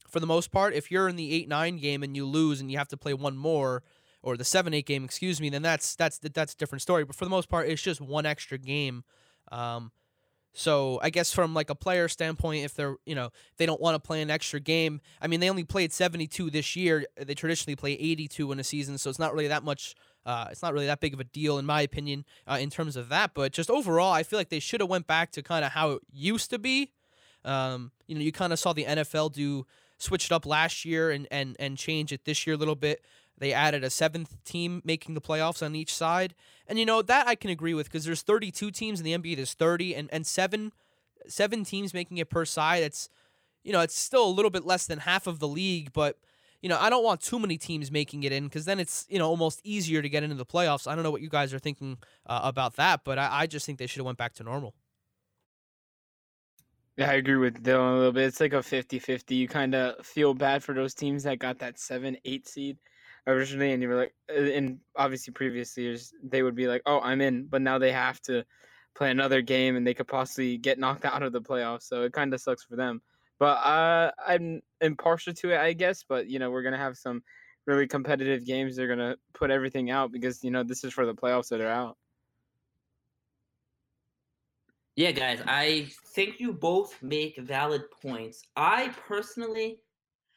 for 0.07 0.19
the 0.19 0.27
most 0.27 0.51
part. 0.51 0.73
If 0.73 0.89
you're 0.89 1.09
in 1.09 1.17
the 1.17 1.33
8 1.33 1.49
9 1.49 1.77
game 1.77 2.03
and 2.03 2.15
you 2.15 2.25
lose 2.25 2.61
and 2.61 2.71
you 2.71 2.77
have 2.77 2.87
to 2.89 2.97
play 2.97 3.13
one 3.13 3.35
more, 3.37 3.83
or 4.23 4.37
the 4.37 4.45
7 4.45 4.73
8 4.73 4.85
game, 4.85 5.03
excuse 5.03 5.41
me, 5.41 5.49
then 5.49 5.61
that's, 5.61 5.95
that's, 5.95 6.19
that's 6.19 6.53
a 6.53 6.57
different 6.57 6.81
story. 6.81 7.03
But 7.03 7.15
for 7.15 7.25
the 7.25 7.31
most 7.31 7.49
part, 7.49 7.67
it's 7.67 7.81
just 7.81 7.99
one 7.99 8.25
extra 8.25 8.57
game. 8.57 9.03
Um, 9.51 9.91
so 10.53 10.99
I 11.01 11.09
guess 11.09 11.31
from 11.31 11.53
like 11.53 11.69
a 11.69 11.75
player 11.75 12.07
standpoint, 12.07 12.65
if 12.65 12.73
they're 12.73 12.95
you 13.05 13.15
know 13.15 13.31
they 13.57 13.65
don't 13.65 13.81
want 13.81 13.95
to 13.95 14.05
play 14.05 14.21
an 14.21 14.29
extra 14.29 14.59
game, 14.59 15.01
I 15.21 15.27
mean 15.27 15.39
they 15.39 15.49
only 15.49 15.63
played 15.63 15.93
72 15.93 16.49
this 16.49 16.75
year. 16.75 17.05
They 17.17 17.33
traditionally 17.33 17.75
play 17.75 17.93
82 17.93 18.51
in 18.51 18.59
a 18.59 18.63
season, 18.63 18.97
so 18.97 19.09
it's 19.09 19.19
not 19.19 19.33
really 19.33 19.47
that 19.47 19.63
much. 19.63 19.95
Uh, 20.25 20.47
it's 20.51 20.61
not 20.61 20.73
really 20.73 20.85
that 20.85 20.99
big 20.99 21.13
of 21.13 21.19
a 21.19 21.23
deal 21.23 21.57
in 21.57 21.65
my 21.65 21.81
opinion 21.81 22.25
uh, 22.47 22.57
in 22.61 22.69
terms 22.69 22.95
of 22.95 23.09
that. 23.09 23.33
But 23.33 23.53
just 23.53 23.69
overall, 23.69 24.11
I 24.11 24.23
feel 24.23 24.37
like 24.37 24.49
they 24.49 24.59
should 24.59 24.81
have 24.81 24.89
went 24.89 25.07
back 25.07 25.31
to 25.31 25.41
kind 25.41 25.65
of 25.65 25.71
how 25.71 25.91
it 25.91 26.01
used 26.11 26.49
to 26.51 26.59
be. 26.59 26.91
Um, 27.43 27.91
you 28.05 28.15
know, 28.15 28.21
you 28.21 28.31
kind 28.31 28.53
of 28.53 28.59
saw 28.59 28.73
the 28.73 28.85
NFL 28.85 29.31
do 29.33 29.65
switch 29.97 30.25
it 30.25 30.31
up 30.31 30.45
last 30.45 30.83
year 30.83 31.11
and 31.11 31.27
and 31.31 31.55
and 31.59 31.77
change 31.77 32.11
it 32.11 32.25
this 32.25 32.45
year 32.45 32.55
a 32.55 32.59
little 32.59 32.75
bit. 32.75 33.05
They 33.41 33.53
added 33.53 33.83
a 33.83 33.89
seventh 33.89 34.43
team 34.43 34.83
making 34.85 35.15
the 35.15 35.21
playoffs 35.21 35.65
on 35.65 35.75
each 35.75 35.93
side. 35.93 36.35
And 36.67 36.77
you 36.77 36.85
know, 36.85 37.01
that 37.01 37.27
I 37.27 37.33
can 37.33 37.49
agree 37.49 37.73
with 37.73 37.87
because 37.87 38.05
there's 38.05 38.21
32 38.21 38.69
teams 38.69 38.99
in 38.99 39.03
the 39.03 39.17
NBA, 39.17 39.35
there's 39.35 39.55
30 39.55 39.95
and 39.95 40.09
and 40.13 40.27
7 40.27 40.71
7 41.27 41.63
teams 41.63 41.93
making 41.93 42.19
it 42.19 42.29
per 42.29 42.45
side. 42.45 42.83
It's 42.83 43.09
you 43.63 43.73
know, 43.73 43.81
it's 43.81 43.97
still 43.97 44.25
a 44.25 44.29
little 44.29 44.51
bit 44.51 44.63
less 44.63 44.85
than 44.85 44.99
half 44.99 45.25
of 45.25 45.39
the 45.39 45.47
league, 45.47 45.91
but 45.91 46.17
you 46.61 46.69
know, 46.69 46.77
I 46.79 46.91
don't 46.91 47.03
want 47.03 47.21
too 47.21 47.39
many 47.39 47.57
teams 47.57 47.91
making 47.91 48.23
it 48.23 48.31
in 48.31 48.43
because 48.43 48.65
then 48.65 48.79
it's 48.79 49.07
you 49.09 49.17
know 49.17 49.27
almost 49.27 49.59
easier 49.63 50.03
to 50.03 50.09
get 50.09 50.21
into 50.21 50.35
the 50.35 50.45
playoffs. 50.45 50.85
I 50.87 50.93
don't 50.93 51.03
know 51.03 51.09
what 51.09 51.21
you 51.21 51.29
guys 51.29 51.51
are 51.51 51.59
thinking 51.59 51.97
uh, 52.27 52.41
about 52.43 52.75
that, 52.75 53.01
but 53.03 53.17
I, 53.17 53.41
I 53.41 53.47
just 53.47 53.65
think 53.65 53.79
they 53.79 53.87
should 53.87 54.01
have 54.01 54.05
went 54.05 54.19
back 54.19 54.35
to 54.35 54.43
normal. 54.43 54.75
Yeah, 56.97 57.09
I 57.09 57.13
agree 57.13 57.37
with 57.37 57.63
Dylan 57.63 57.93
a 57.93 57.95
little 57.95 58.11
bit. 58.11 58.25
It's 58.25 58.39
like 58.39 58.53
a 58.53 58.57
50-50. 58.57 59.31
You 59.31 59.47
kind 59.47 59.73
of 59.73 60.05
feel 60.05 60.35
bad 60.35 60.61
for 60.63 60.75
those 60.75 60.93
teams 60.93 61.23
that 61.23 61.39
got 61.39 61.57
that 61.59 61.77
7-8 61.77 62.47
seed 62.47 62.77
originally, 63.27 63.71
and 63.73 63.81
you 63.81 63.89
were 63.89 63.95
like, 63.95 64.13
in 64.29 64.79
obviously 64.95 65.33
previous 65.33 65.77
years 65.77 66.13
they 66.23 66.43
would 66.43 66.55
be 66.55 66.67
like, 66.67 66.81
"Oh, 66.85 66.99
I'm 67.01 67.21
in," 67.21 67.45
but 67.45 67.61
now 67.61 67.77
they 67.77 67.91
have 67.91 68.21
to 68.23 68.45
play 68.95 69.11
another 69.11 69.41
game, 69.41 69.75
and 69.75 69.85
they 69.85 69.93
could 69.93 70.07
possibly 70.07 70.57
get 70.57 70.79
knocked 70.79 71.05
out 71.05 71.23
of 71.23 71.33
the 71.33 71.41
playoffs. 71.41 71.83
So 71.83 72.03
it 72.03 72.13
kind 72.13 72.33
of 72.33 72.41
sucks 72.41 72.63
for 72.63 72.75
them. 72.75 73.01
But 73.39 73.57
uh, 73.65 74.11
I'm 74.25 74.61
impartial 74.81 75.33
to 75.33 75.51
it, 75.51 75.57
I 75.57 75.73
guess. 75.73 76.03
But 76.07 76.27
you 76.27 76.39
know, 76.39 76.51
we're 76.51 76.63
gonna 76.63 76.77
have 76.77 76.97
some 76.97 77.23
really 77.65 77.87
competitive 77.87 78.45
games. 78.45 78.75
They're 78.75 78.87
gonna 78.87 79.17
put 79.33 79.51
everything 79.51 79.91
out 79.91 80.11
because 80.11 80.43
you 80.43 80.51
know 80.51 80.63
this 80.63 80.83
is 80.83 80.93
for 80.93 81.05
the 81.05 81.15
playoffs 81.15 81.49
that 81.49 81.61
are 81.61 81.67
out. 81.67 81.97
Yeah, 84.95 85.11
guys, 85.11 85.41
I 85.47 85.87
think 86.13 86.39
you 86.39 86.51
both 86.51 87.01
make 87.01 87.37
valid 87.37 87.83
points. 88.01 88.43
I 88.57 88.89
personally 89.07 89.79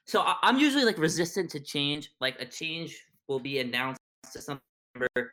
so 0.07 0.21
I, 0.21 0.37
am 0.43 0.59
usually 0.59 0.85
like 0.85 0.99
resistant 0.99 1.51
to 1.51 1.61
change. 1.61 2.11
Like 2.21 2.41
a 2.41 2.45
change 2.45 2.97
will 3.29 3.41
be 3.41 3.59
announced 3.61 4.01
to 4.33 4.41
some 4.41 4.61
number. 4.95 5.31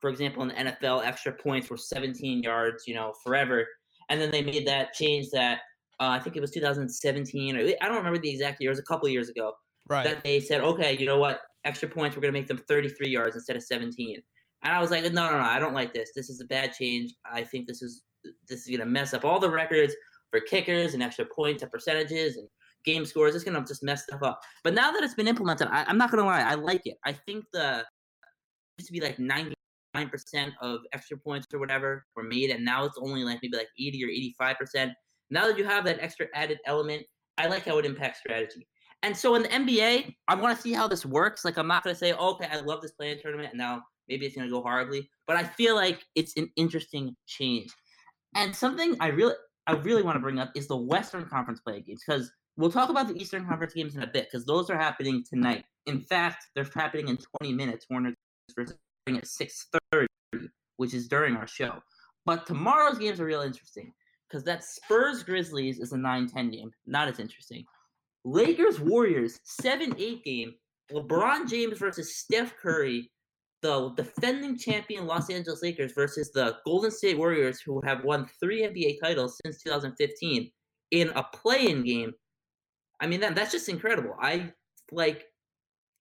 for 0.00 0.10
example, 0.10 0.42
in 0.42 0.48
the 0.48 0.54
NFL, 0.54 1.04
extra 1.04 1.32
points 1.32 1.68
were 1.68 1.76
17 1.76 2.42
yards, 2.42 2.84
you 2.86 2.94
know, 2.94 3.12
forever. 3.24 3.66
And 4.08 4.20
then 4.20 4.30
they 4.30 4.42
made 4.42 4.66
that 4.66 4.92
change 4.92 5.28
that 5.32 5.60
uh, 6.00 6.08
I 6.08 6.18
think 6.18 6.36
it 6.36 6.40
was 6.40 6.50
2017 6.50 7.56
or 7.56 7.60
I 7.60 7.86
don't 7.86 7.96
remember 7.96 8.18
the 8.18 8.30
exact 8.30 8.60
year. 8.60 8.70
It 8.70 8.72
was 8.72 8.78
a 8.78 8.84
couple 8.84 9.08
years 9.08 9.28
ago. 9.28 9.52
Right. 9.88 10.04
That 10.04 10.24
they 10.24 10.40
said, 10.40 10.60
okay, 10.60 10.96
you 10.96 11.06
know 11.06 11.18
what? 11.18 11.40
Extra 11.64 11.88
points, 11.88 12.16
we're 12.16 12.22
going 12.22 12.32
to 12.32 12.38
make 12.38 12.48
them 12.48 12.60
33 12.68 13.08
yards 13.08 13.36
instead 13.36 13.56
of 13.56 13.62
17. 13.62 14.20
And 14.62 14.72
I 14.72 14.80
was 14.80 14.90
like, 14.90 15.02
no, 15.04 15.30
no, 15.30 15.38
no, 15.38 15.44
I 15.44 15.58
don't 15.58 15.74
like 15.74 15.92
this. 15.92 16.10
This 16.14 16.30
is 16.30 16.40
a 16.40 16.46
bad 16.46 16.72
change. 16.72 17.14
I 17.30 17.42
think 17.42 17.66
this 17.66 17.82
is 17.82 18.02
this 18.48 18.60
is 18.60 18.68
going 18.68 18.80
to 18.80 18.86
mess 18.86 19.12
up 19.12 19.24
all 19.24 19.38
the 19.38 19.50
records 19.50 19.94
for 20.30 20.40
kickers 20.40 20.94
and 20.94 21.02
extra 21.02 21.26
points 21.26 21.62
and 21.62 21.70
percentages 21.70 22.38
and 22.38 22.48
game 22.84 23.04
scores. 23.04 23.34
It's 23.34 23.44
gonna 23.44 23.64
just 23.64 23.82
mess 23.82 24.04
stuff 24.04 24.22
up. 24.22 24.40
But 24.62 24.74
now 24.74 24.90
that 24.92 25.02
it's 25.02 25.14
been 25.14 25.28
implemented, 25.28 25.68
I, 25.70 25.88
am 25.88 25.98
not 25.98 26.10
gonna 26.10 26.24
lie, 26.24 26.42
I 26.42 26.54
like 26.54 26.82
it. 26.84 26.96
I 27.04 27.12
think 27.12 27.44
the 27.52 27.84
used 28.78 28.88
to 28.88 28.92
be 28.92 29.00
like 29.00 29.18
99 29.18 30.08
percent 30.08 30.52
of 30.60 30.80
extra 30.92 31.16
points 31.16 31.46
or 31.52 31.58
whatever 31.58 32.04
were 32.16 32.24
made, 32.24 32.50
and 32.50 32.64
now 32.64 32.84
it's 32.84 32.98
only 32.98 33.24
like 33.24 33.38
maybe 33.42 33.56
like 33.56 33.68
80 33.78 34.04
or 34.04 34.08
85 34.08 34.56
percent. 34.56 34.92
Now 35.30 35.46
that 35.46 35.58
you 35.58 35.64
have 35.64 35.84
that 35.84 35.98
extra 36.00 36.26
added 36.34 36.58
element, 36.66 37.02
I 37.38 37.46
like 37.48 37.64
how 37.64 37.78
it 37.78 37.86
impacts 37.86 38.20
strategy. 38.20 38.66
And 39.02 39.16
so 39.16 39.34
in 39.34 39.42
the 39.42 39.48
NBA, 39.48 40.14
I 40.28 40.34
want 40.34 40.56
to 40.56 40.62
see 40.62 40.72
how 40.72 40.88
this 40.88 41.04
works. 41.04 41.44
Like 41.44 41.58
I'm 41.58 41.66
not 41.66 41.84
gonna 41.84 41.94
say, 41.94 42.12
oh, 42.12 42.32
okay, 42.34 42.48
I 42.50 42.60
love 42.60 42.82
this 42.82 42.92
play-in 42.92 43.20
tournament, 43.20 43.50
and 43.50 43.58
now 43.58 43.82
maybe 44.08 44.26
it's 44.26 44.36
gonna 44.36 44.50
go 44.50 44.62
horribly. 44.62 45.08
But 45.26 45.36
I 45.36 45.44
feel 45.44 45.74
like 45.74 46.02
it's 46.14 46.36
an 46.36 46.50
interesting 46.56 47.14
change. 47.26 47.70
And 48.34 48.54
something 48.54 48.96
I 49.00 49.08
really 49.08 49.34
I 49.66 49.72
really 49.72 50.02
want 50.02 50.16
to 50.16 50.20
bring 50.20 50.38
up 50.38 50.50
is 50.54 50.68
the 50.68 50.76
Western 50.76 51.26
Conference 51.26 51.60
play 51.60 51.80
games 51.80 52.02
because 52.06 52.30
We'll 52.56 52.70
talk 52.70 52.88
about 52.88 53.08
the 53.08 53.20
Eastern 53.20 53.46
Conference 53.46 53.74
games 53.74 53.96
in 53.96 54.02
a 54.02 54.06
bit 54.06 54.28
because 54.30 54.46
those 54.46 54.70
are 54.70 54.76
happening 54.76 55.24
tonight. 55.28 55.64
In 55.86 56.00
fact, 56.00 56.46
they're 56.54 56.68
happening 56.74 57.08
in 57.08 57.18
20 57.40 57.52
minutes. 57.52 57.86
Warner 57.90 58.14
starting 58.50 59.18
at 59.18 59.26
6:30, 59.26 60.06
which 60.76 60.94
is 60.94 61.08
during 61.08 61.36
our 61.36 61.48
show. 61.48 61.82
But 62.26 62.46
tomorrow's 62.46 62.98
games 62.98 63.20
are 63.20 63.24
real 63.24 63.42
interesting 63.42 63.92
because 64.28 64.44
that 64.44 64.64
Spurs 64.64 65.22
Grizzlies 65.22 65.78
is 65.78 65.92
a 65.92 65.96
9-10 65.96 66.50
game. 66.50 66.70
Not 66.86 67.08
as 67.08 67.18
interesting. 67.18 67.64
Lakers 68.24 68.80
Warriors 68.80 69.40
7-8 69.44 70.24
game. 70.24 70.54
LeBron 70.92 71.48
James 71.48 71.78
versus 71.78 72.16
Steph 72.16 72.56
Curry. 72.56 73.10
the 73.62 73.90
defending 73.96 74.58
champion 74.58 75.06
Los 75.06 75.30
Angeles 75.30 75.62
Lakers 75.62 75.92
versus 75.92 76.30
the 76.32 76.58
Golden 76.66 76.90
State 76.90 77.16
Warriors, 77.16 77.60
who 77.60 77.80
have 77.86 78.04
won 78.04 78.28
three 78.38 78.62
NBA 78.62 79.00
titles 79.02 79.40
since 79.44 79.62
2015, 79.62 80.50
in 80.90 81.08
a 81.10 81.22
play-in 81.22 81.82
game. 81.82 82.12
I 83.04 83.06
mean, 83.06 83.20
that 83.20 83.34
that's 83.34 83.52
just 83.52 83.68
incredible. 83.68 84.16
I 84.18 84.50
like. 84.90 85.26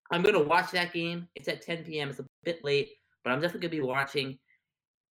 I'm 0.10 0.22
gonna 0.22 0.42
watch 0.42 0.72
that 0.72 0.94
game. 0.94 1.28
It's 1.36 1.50
at 1.50 1.62
10 1.62 1.84
p.m. 1.84 2.10
It's 2.10 2.20
a 2.20 2.26
bit 2.46 2.64
late, 2.64 2.92
but 3.24 3.32
I'm 3.32 3.42
definitely 3.42 3.68
gonna 3.68 3.82
be 3.82 3.88
watching. 3.88 4.40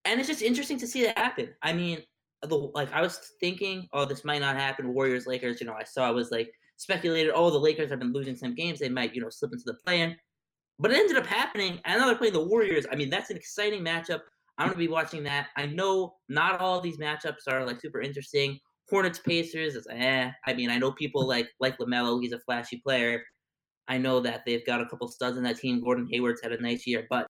And 0.06 0.18
it's 0.18 0.28
just 0.28 0.40
interesting 0.40 0.78
to 0.78 0.86
see 0.86 1.02
that 1.02 1.18
happen. 1.18 1.50
I 1.60 1.74
mean, 1.74 1.98
the 2.40 2.56
like 2.56 2.90
I 2.94 3.02
was 3.02 3.20
thinking, 3.40 3.88
oh, 3.92 4.06
this 4.06 4.24
might 4.24 4.40
not 4.40 4.56
happen. 4.56 4.94
Warriors, 4.94 5.26
Lakers. 5.26 5.60
You 5.60 5.66
know, 5.66 5.74
I 5.74 5.84
saw 5.84 6.08
I 6.08 6.12
was 6.12 6.30
like 6.30 6.50
speculated, 6.76 7.32
oh, 7.34 7.50
the 7.50 7.58
Lakers 7.58 7.90
have 7.90 7.98
been 7.98 8.14
losing 8.14 8.36
some 8.36 8.54
games. 8.54 8.78
They 8.78 8.88
might, 8.88 9.14
you 9.14 9.20
know, 9.20 9.28
slip 9.28 9.52
into 9.52 9.64
the 9.66 9.74
play-in. 9.84 10.16
But 10.78 10.92
it 10.92 10.96
ended 10.96 11.18
up 11.18 11.26
happening. 11.26 11.78
And 11.84 12.00
now 12.00 12.06
they're 12.06 12.16
playing 12.16 12.32
the 12.32 12.44
Warriors. 12.44 12.86
I 12.90 12.96
mean, 12.96 13.10
that's 13.10 13.28
an 13.28 13.36
exciting 13.36 13.84
matchup. 13.84 14.20
I'm 14.56 14.68
gonna 14.68 14.78
be 14.78 14.88
watching 14.88 15.22
that. 15.24 15.48
I 15.58 15.66
know 15.66 16.14
not 16.30 16.58
all 16.58 16.80
these 16.80 16.96
matchups 16.96 17.48
are 17.48 17.66
like 17.66 17.82
super 17.82 18.00
interesting. 18.00 18.58
Hornets 18.92 19.20
Pacers 19.20 19.74
is 19.74 19.86
eh. 19.90 20.30
I 20.46 20.52
mean, 20.52 20.68
I 20.68 20.76
know 20.76 20.92
people 20.92 21.26
like 21.26 21.48
like 21.60 21.78
LaMelo. 21.78 22.20
He's 22.20 22.32
a 22.32 22.40
flashy 22.40 22.82
player. 22.84 23.22
I 23.88 23.96
know 23.96 24.20
that 24.20 24.42
they've 24.44 24.64
got 24.66 24.82
a 24.82 24.86
couple 24.86 25.08
studs 25.08 25.38
in 25.38 25.42
that 25.44 25.56
team. 25.56 25.82
Gordon 25.82 26.06
Hayward's 26.10 26.42
had 26.42 26.52
a 26.52 26.60
nice 26.60 26.86
year, 26.86 27.06
but 27.08 27.26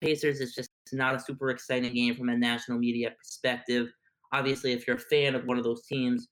Pacers 0.00 0.40
is 0.40 0.54
just 0.54 0.70
not 0.92 1.16
a 1.16 1.18
super 1.18 1.50
exciting 1.50 1.92
game 1.92 2.14
from 2.14 2.28
a 2.28 2.36
national 2.36 2.78
media 2.78 3.10
perspective. 3.18 3.88
Obviously, 4.32 4.72
if 4.72 4.86
you're 4.86 4.96
a 4.96 5.00
fan 5.00 5.34
of 5.34 5.44
one 5.44 5.58
of 5.58 5.64
those 5.64 5.84
teams, 5.86 6.28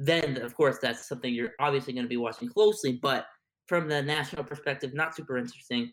then 0.00 0.38
of 0.42 0.52
course 0.56 0.78
that's 0.82 1.08
something 1.08 1.32
you're 1.32 1.52
obviously 1.60 1.92
going 1.92 2.04
to 2.04 2.08
be 2.08 2.16
watching 2.16 2.48
closely. 2.48 2.98
But 3.00 3.26
from 3.68 3.88
the 3.88 4.02
national 4.02 4.42
perspective, 4.42 4.94
not 4.94 5.14
super 5.14 5.38
interesting. 5.38 5.92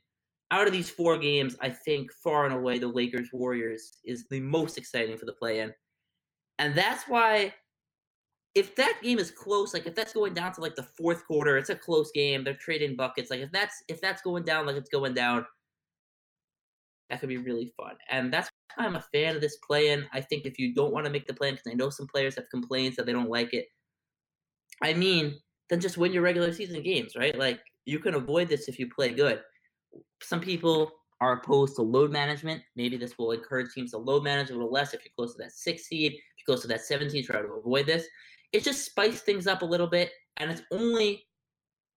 Out 0.50 0.65
of 0.65 0.74
these 0.74 0.89
four 0.89 1.19
games, 1.19 1.55
I 1.62 1.69
think 1.69 2.10
far 2.24 2.46
and 2.46 2.55
away 2.55 2.79
the 2.79 2.88
Lakers 2.88 3.29
Warriors 3.34 4.00
is 4.03 4.25
the 4.31 4.39
most 4.39 4.79
exciting 4.79 5.15
for 5.15 5.27
the 5.27 5.34
play 5.34 5.60
in. 5.60 5.72
And 6.57 6.74
that's 6.74 7.03
why 7.07 7.53
if 8.57 8.75
that 8.75 8.99
game 9.03 9.19
is 9.19 9.29
close, 9.29 9.71
like 9.71 9.85
if 9.85 9.93
that's 9.93 10.13
going 10.13 10.33
down 10.33 10.51
to 10.53 10.61
like 10.61 10.75
the 10.75 10.87
fourth 10.97 11.27
quarter, 11.27 11.57
it's 11.57 11.69
a 11.69 11.75
close 11.75 12.11
game, 12.11 12.43
they're 12.43 12.55
trading 12.55 12.95
buckets. 12.95 13.29
Like 13.29 13.41
if 13.41 13.51
that's 13.51 13.83
if 13.87 14.01
that's 14.01 14.23
going 14.23 14.45
down 14.45 14.65
like 14.65 14.75
it's 14.75 14.89
going 14.89 15.13
down, 15.13 15.45
that 17.11 17.19
could 17.19 17.29
be 17.29 17.37
really 17.37 17.71
fun. 17.77 17.95
And 18.09 18.33
that's 18.33 18.49
why 18.75 18.85
I'm 18.85 18.95
a 18.95 19.05
fan 19.13 19.35
of 19.35 19.41
this 19.41 19.57
play 19.57 19.89
in. 19.89 20.07
I 20.11 20.21
think 20.21 20.47
if 20.47 20.57
you 20.57 20.73
don't 20.73 20.91
want 20.91 21.05
to 21.05 21.11
make 21.11 21.27
the 21.27 21.35
plan, 21.35 21.53
because 21.53 21.71
I 21.71 21.75
know 21.75 21.91
some 21.91 22.07
players 22.07 22.35
have 22.35 22.49
complaints 22.49 22.97
that 22.97 23.05
they 23.05 23.11
don't 23.11 23.29
like 23.29 23.53
it, 23.53 23.67
I 24.81 24.95
mean, 24.95 25.35
then 25.69 25.79
just 25.79 25.99
win 25.99 26.11
your 26.11 26.23
regular 26.23 26.51
season 26.51 26.81
games, 26.81 27.13
right? 27.15 27.37
Like 27.37 27.59
you 27.85 27.99
can 27.99 28.15
avoid 28.15 28.49
this 28.49 28.67
if 28.67 28.79
you 28.79 28.89
play 28.89 29.13
good. 29.13 29.41
Some 30.23 30.41
people 30.41 30.91
are 31.21 31.33
opposed 31.33 31.75
to 31.75 31.83
load 31.83 32.11
management. 32.11 32.63
Maybe 32.75 32.97
this 32.97 33.19
will 33.19 33.33
encourage 33.33 33.71
teams 33.73 33.91
to 33.91 33.99
load 33.99 34.23
manage 34.23 34.49
a 34.49 34.53
little 34.53 34.71
less 34.71 34.95
if 34.95 35.05
you're 35.05 35.13
close 35.15 35.35
to 35.35 35.43
that 35.43 35.51
six 35.51 35.87
seed, 35.87 36.13
if 36.13 36.19
you're 36.39 36.55
close 36.55 36.63
to 36.63 36.67
that 36.69 36.81
17, 36.81 37.23
try 37.23 37.39
to 37.39 37.47
avoid 37.47 37.85
this. 37.85 38.07
It 38.53 38.63
just 38.63 38.85
spice 38.85 39.21
things 39.21 39.47
up 39.47 39.61
a 39.61 39.65
little 39.65 39.87
bit, 39.87 40.11
and 40.37 40.49
it's 40.49 40.61
only 40.71 41.25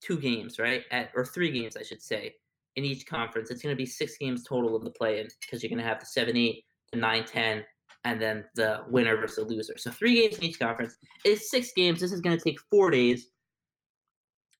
two 0.00 0.18
games, 0.18 0.58
right? 0.58 0.82
At, 0.90 1.10
or 1.14 1.24
three 1.24 1.50
games, 1.50 1.76
I 1.76 1.82
should 1.82 2.02
say, 2.02 2.34
in 2.76 2.84
each 2.84 3.06
conference. 3.06 3.50
It's 3.50 3.62
going 3.62 3.74
to 3.74 3.78
be 3.78 3.86
six 3.86 4.16
games 4.18 4.44
total 4.44 4.76
in 4.76 4.84
the 4.84 4.90
play-in 4.90 5.28
because 5.40 5.62
you're 5.62 5.70
going 5.70 5.82
to 5.82 5.88
have 5.88 6.00
the 6.00 6.06
7 6.06 6.36
8, 6.36 6.64
the 6.92 6.98
9 6.98 7.24
10, 7.24 7.64
and 8.04 8.20
then 8.20 8.44
the 8.54 8.82
winner 8.88 9.16
versus 9.16 9.36
the 9.36 9.54
loser. 9.54 9.76
So 9.76 9.90
three 9.90 10.14
games 10.14 10.38
in 10.38 10.44
each 10.44 10.58
conference. 10.58 10.96
It's 11.24 11.50
six 11.50 11.72
games. 11.74 12.00
This 12.00 12.12
is 12.12 12.20
going 12.20 12.36
to 12.36 12.42
take 12.42 12.58
four 12.70 12.90
days. 12.90 13.28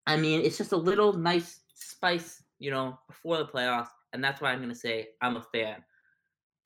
I 0.07 0.17
mean, 0.17 0.41
it's 0.43 0.59
just 0.59 0.73
a 0.73 0.77
little 0.77 1.13
nice 1.13 1.61
spice, 1.75 2.43
you 2.59 2.71
know, 2.71 2.99
before 3.09 3.39
the 3.39 3.47
playoffs, 3.47 3.89
and 4.13 4.23
that's 4.23 4.41
why 4.41 4.51
I'm 4.51 4.59
going 4.59 4.71
to 4.71 4.75
say 4.75 5.09
I'm 5.23 5.37
a 5.37 5.43
fan. 5.53 5.77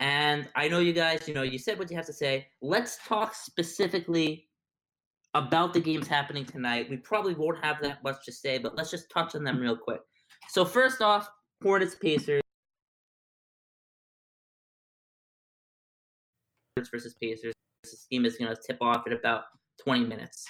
And 0.00 0.48
I 0.56 0.68
know 0.68 0.80
you 0.80 0.92
guys, 0.92 1.28
you 1.28 1.34
know, 1.34 1.42
you 1.42 1.58
said 1.58 1.78
what 1.78 1.90
you 1.90 1.96
have 1.96 2.06
to 2.06 2.12
say. 2.12 2.48
Let's 2.60 2.98
talk 3.06 3.34
specifically 3.34 4.48
about 5.34 5.72
the 5.72 5.80
games 5.80 6.06
happening 6.06 6.44
tonight. 6.44 6.88
We 6.88 6.96
probably 6.96 7.34
won't 7.34 7.62
have 7.62 7.80
that 7.82 8.02
much 8.04 8.24
to 8.24 8.32
say, 8.32 8.58
but 8.58 8.76
let's 8.76 8.90
just 8.90 9.10
touch 9.10 9.34
on 9.34 9.44
them 9.44 9.58
real 9.58 9.76
quick. 9.76 10.00
So 10.48 10.64
first 10.64 11.02
off, 11.02 11.28
Hornets 11.62 11.94
Pacers. 11.94 12.40
versus 16.90 17.14
Pacers. 17.20 17.54
This 17.82 18.06
game 18.10 18.24
is 18.24 18.36
going 18.36 18.54
to 18.54 18.60
tip 18.60 18.78
off 18.80 19.06
in 19.06 19.12
about 19.12 19.44
20 19.84 20.04
minutes. 20.04 20.44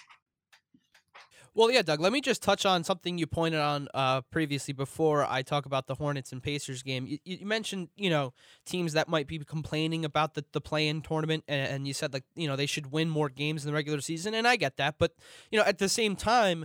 Well, 1.56 1.70
yeah, 1.70 1.82
Doug. 1.82 2.00
Let 2.00 2.12
me 2.12 2.20
just 2.20 2.42
touch 2.42 2.66
on 2.66 2.82
something 2.82 3.16
you 3.16 3.28
pointed 3.28 3.61
on 3.61 3.87
uh, 3.94 4.23
previously 4.23 4.75
before 4.75 5.25
I 5.25 5.42
talk 5.42 5.66
about 5.66 5.87
the 5.87 5.94
Hornets 5.94 6.32
and 6.32 6.42
Pacers 6.42 6.82
game. 6.82 7.06
You, 7.06 7.18
you, 7.25 7.46
mentioned, 7.46 7.90
you 7.96 8.11
know, 8.11 8.32
teams 8.66 8.94
that 8.94 9.08
might 9.08 9.28
be 9.28 9.38
complaining 9.38 10.04
about 10.04 10.34
the, 10.34 10.44
the 10.52 10.61
play-in 10.61 11.00
tournament, 11.00 11.44
and, 11.46 11.70
and 11.70 11.87
you 11.87 11.94
said 11.94 12.12
like, 12.12 12.25
you 12.34 12.49
know, 12.49 12.56
they 12.56 12.66
should 12.66 12.90
win 12.90 13.08
more 13.08 13.28
games 13.28 13.64
in 13.64 13.68
the 13.68 13.75
regular 13.75 14.00
season, 14.00 14.34
and 14.34 14.49
I 14.49 14.56
get 14.56 14.78
that, 14.78 14.96
but 14.99 15.12
you 15.52 15.58
know, 15.58 15.64
at 15.64 15.78
the 15.78 15.88
same 15.88 16.16
time, 16.16 16.64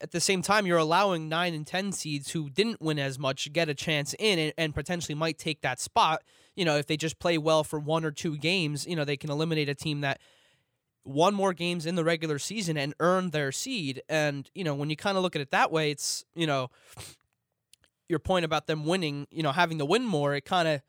at 0.00 0.12
the 0.12 0.20
same 0.20 0.40
time, 0.40 0.66
you're 0.66 0.78
allowing 0.78 1.28
nine 1.28 1.52
and 1.52 1.66
ten 1.66 1.92
seeds 1.92 2.32
who 2.32 2.48
didn't 2.48 2.80
win 2.80 2.98
as 2.98 3.18
much 3.18 3.52
get 3.52 3.68
a 3.68 3.74
chance 3.74 4.14
in, 4.18 4.38
and, 4.38 4.52
and 4.56 4.74
potentially 4.74 5.14
might 5.14 5.36
take 5.38 5.60
that 5.60 5.78
spot. 5.78 6.22
You 6.56 6.64
know, 6.64 6.76
if 6.76 6.86
they 6.86 6.96
just 6.96 7.18
play 7.18 7.36
well 7.36 7.62
for 7.64 7.78
one 7.78 8.04
or 8.04 8.10
two 8.10 8.38
games, 8.38 8.86
you 8.86 8.96
know, 8.96 9.04
they 9.04 9.16
can 9.16 9.30
eliminate 9.30 9.68
a 9.68 9.74
team 9.74 10.00
that 10.00 10.20
won 11.04 11.34
more 11.34 11.52
games 11.52 11.86
in 11.86 11.94
the 11.94 12.04
regular 12.04 12.38
season 12.38 12.76
and 12.76 12.94
earned 13.00 13.32
their 13.32 13.52
seed. 13.52 14.02
And, 14.08 14.50
you 14.54 14.64
know, 14.64 14.74
when 14.74 14.90
you 14.90 14.96
kind 14.96 15.16
of 15.16 15.22
look 15.22 15.36
at 15.36 15.42
it 15.42 15.50
that 15.50 15.70
way, 15.70 15.90
it's, 15.90 16.24
you 16.34 16.46
know, 16.46 16.70
your 18.08 18.18
point 18.18 18.44
about 18.44 18.66
them 18.66 18.84
winning, 18.84 19.26
you 19.30 19.42
know, 19.42 19.52
having 19.52 19.78
to 19.78 19.84
win 19.84 20.04
more, 20.04 20.34
it 20.34 20.44
kind 20.44 20.68
of 20.68 20.82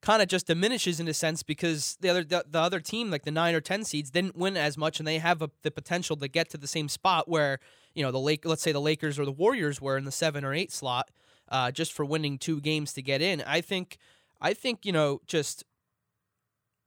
kind 0.00 0.20
of 0.20 0.28
just 0.28 0.48
diminishes 0.48 0.98
in 0.98 1.06
a 1.06 1.14
sense 1.14 1.42
because 1.42 1.96
the 2.00 2.08
other 2.08 2.24
the, 2.24 2.44
the, 2.50 2.58
other 2.58 2.80
team 2.80 3.08
like 3.08 3.22
the 3.22 3.30
9 3.30 3.54
or 3.54 3.60
10 3.60 3.84
seeds 3.84 4.10
didn't 4.10 4.36
win 4.36 4.56
as 4.56 4.76
much 4.76 4.98
and 4.98 5.06
they 5.06 5.18
have 5.18 5.40
a, 5.40 5.50
the 5.62 5.70
potential 5.70 6.16
to 6.16 6.26
get 6.26 6.50
to 6.50 6.58
the 6.58 6.66
same 6.66 6.88
spot 6.88 7.28
where, 7.28 7.60
you 7.94 8.02
know, 8.02 8.10
the 8.10 8.18
Lake 8.18 8.44
let's 8.44 8.62
say 8.62 8.72
the 8.72 8.80
Lakers 8.80 9.18
or 9.18 9.24
the 9.24 9.32
Warriors 9.32 9.80
were 9.80 9.96
in 9.96 10.04
the 10.04 10.12
7 10.12 10.44
or 10.44 10.52
8 10.52 10.72
slot 10.72 11.10
uh, 11.48 11.70
just 11.70 11.92
for 11.92 12.04
winning 12.04 12.36
two 12.36 12.60
games 12.60 12.92
to 12.94 13.02
get 13.02 13.22
in. 13.22 13.42
I 13.46 13.60
think 13.60 13.98
I 14.40 14.54
think, 14.54 14.84
you 14.84 14.92
know, 14.92 15.20
just 15.26 15.64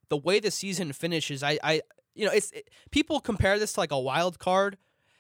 the 0.09 0.17
way 0.17 0.39
the 0.39 0.51
season 0.51 0.91
finishes, 0.91 1.41
I 1.41 1.57
I 1.63 1.81
you 2.15 2.25
know, 2.25 2.31
it's 2.31 2.51
it, 2.51 2.69
people 2.91 3.19
compare 3.19 3.59
this 3.59 3.73
to 3.73 3.79
like 3.79 3.91
a 3.91 3.99
wild 3.99 4.39
card, 4.39 4.77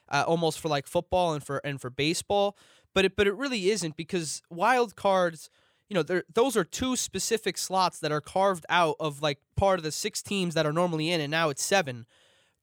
uh, 0.09 0.23
almost 0.25 0.59
for 0.59 0.69
like 0.69 0.87
football 0.87 1.33
and 1.33 1.43
for 1.43 1.57
and 1.63 1.79
for 1.79 1.89
baseball, 1.89 2.57
but 2.93 3.05
it 3.05 3.15
but 3.15 3.27
it 3.27 3.35
really 3.35 3.69
isn't 3.69 3.97
because 3.97 4.41
wild 4.49 4.95
cards, 4.95 5.49
you 5.89 5.93
know, 5.93 6.21
those 6.33 6.57
are 6.57 6.63
two 6.63 6.95
specific 6.95 7.57
slots 7.57 7.99
that 7.99 8.11
are 8.11 8.21
carved 8.21 8.65
out 8.69 8.95
of 8.99 9.21
like 9.21 9.39
part 9.55 9.77
of 9.77 9.83
the 9.83 9.91
six 9.91 10.21
teams 10.23 10.53
that 10.55 10.65
are 10.65 10.73
normally 10.73 11.11
in, 11.11 11.21
and 11.21 11.29
now 11.29 11.49
it's 11.49 11.63
seven. 11.63 12.05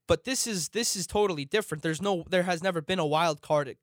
But 0.07 0.25
this 0.25 0.45
is 0.47 0.69
this 0.69 0.95
is 0.95 1.07
totally 1.07 1.45
different. 1.45 1.83
There's 1.83 2.01
no, 2.01 2.25
there 2.29 2.43
has 2.43 2.61
never 2.61 2.81
been 2.81 2.99
a 2.99 3.05
wild 3.05 3.41
card 3.41 3.77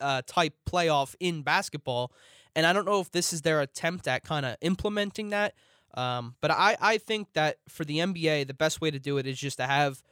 uh, 0.00 0.22
type 0.26 0.54
playoff 0.68 1.14
in 1.20 1.42
basketball, 1.42 2.12
and 2.54 2.64
I 2.64 2.72
don't 2.72 2.86
know 2.86 3.00
if 3.00 3.10
this 3.10 3.32
is 3.32 3.42
their 3.42 3.60
attempt 3.60 4.08
at 4.08 4.24
kind 4.24 4.46
of 4.46 4.56
implementing 4.62 5.28
that. 5.30 5.54
Um, 5.96 6.34
but 6.40 6.50
I, 6.50 6.76
I 6.80 6.98
think 6.98 7.32
that 7.32 7.56
for 7.68 7.84
the 7.84 7.98
NBA, 7.98 8.46
the 8.46 8.54
best 8.54 8.80
way 8.80 8.90
to 8.90 8.98
do 8.98 9.18
it 9.18 9.26
is 9.26 9.38
just 9.38 9.56
to 9.58 9.66
have, 9.66 10.02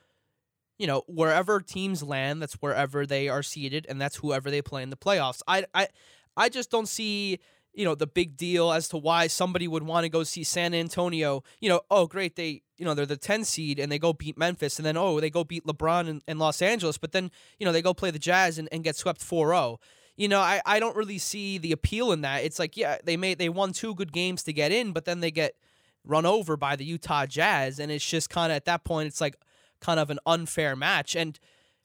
you 0.79 0.87
know, 0.87 1.03
wherever 1.07 1.61
teams 1.61 2.03
land, 2.03 2.41
that's 2.41 2.55
wherever 2.55 3.07
they 3.07 3.29
are 3.29 3.43
seated, 3.43 3.87
and 3.89 4.01
that's 4.01 4.17
whoever 4.17 4.51
they 4.51 4.63
play 4.63 4.83
in 4.83 4.91
the 4.91 4.97
playoffs. 4.97 5.43
I, 5.47 5.67
I, 5.75 5.89
I 6.37 6.49
just 6.49 6.71
don't 6.71 6.89
see, 6.89 7.39
you 7.75 7.85
know, 7.85 7.95
the 7.95 8.07
big 8.07 8.37
deal 8.37 8.73
as 8.73 8.89
to 8.89 8.97
why 8.97 9.27
somebody 9.27 9.69
would 9.69 9.83
want 9.83 10.05
to 10.05 10.09
go 10.09 10.23
see 10.23 10.43
San 10.43 10.73
Antonio. 10.73 11.43
You 11.61 11.69
know, 11.69 11.81
oh 11.91 12.07
great, 12.07 12.37
they, 12.37 12.63
you 12.79 12.85
know, 12.85 12.95
they're 12.95 13.05
the 13.05 13.19
10 13.19 13.45
seed 13.45 13.79
and 13.79 13.93
they 13.93 13.99
go 13.99 14.15
beat 14.15 14.39
Memphis, 14.39 14.79
and 14.79 14.87
then 14.87 14.97
oh 14.97 15.21
they 15.21 15.31
go 15.31 15.45
beat 15.45 15.67
LeBron 15.67 16.23
in 16.27 16.39
Los 16.39 16.63
Angeles, 16.63 16.97
but 16.97 17.13
then 17.13 17.31
you 17.59 17.67
know 17.67 17.73
they 17.73 17.83
go 17.83 17.93
play 17.93 18.11
the 18.11 18.19
Jazz 18.19 18.59
and, 18.59 18.69
and 18.73 18.83
get 18.83 18.97
swept 18.97 19.21
4-0 19.21 19.79
you 20.17 20.29
know, 20.29 20.39
I, 20.39 20.63
I 20.65 20.79
don't 20.79 20.97
really 20.97 21.19
see 21.19 21.59
the 21.59 21.73
appeal 21.73 22.13
in 22.13 22.21
that. 22.21 22.45
It's 22.45 22.59
like, 22.59 22.77
yeah, 22.77 22.99
they 23.03 23.17
made 23.17 23.39
they 23.39 23.49
won 23.49 23.73
two 23.73 23.95
good 23.95 24.13
games 24.13 24.45
to 24.45 24.53
get 24.53 24.71
in, 24.71 24.93
but 24.93 25.05
then 25.05 25.21
they 25.21 25.31
get 25.31 25.57
run 26.05 26.27
over 26.27 26.57
by 26.57 26.77
the 26.77 26.85
Utah 26.85 27.27
Jazz, 27.27 27.79
and 27.79 27.91
it's 27.91 28.05
just 28.05 28.31
kind 28.31 28.53
of 28.53 28.57
at 28.57 28.65
that 28.67 28.85
point, 28.85 29.07
it's 29.07 29.21
like 29.21 29.37
kind 29.81 29.99
of 29.99 30.11
an 30.11 30.19
unfair 30.27 30.77
match. 30.77 31.17
And 31.17 31.39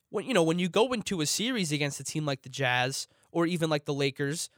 when 0.10 0.26
you 0.26 0.34
know 0.34 0.44
when 0.44 0.60
you 0.60 0.70
go 0.70 0.92
into 0.94 1.22
a 1.22 1.26
series 1.26 1.72
against 1.72 2.00
a 2.00 2.04
team 2.04 2.26
like 2.26 2.42
the 2.42 2.50
Jazz 2.50 3.08
or 3.32 3.46
even 3.46 3.70
like 3.70 3.86
the 3.86 3.94
Lakers, 3.94 4.50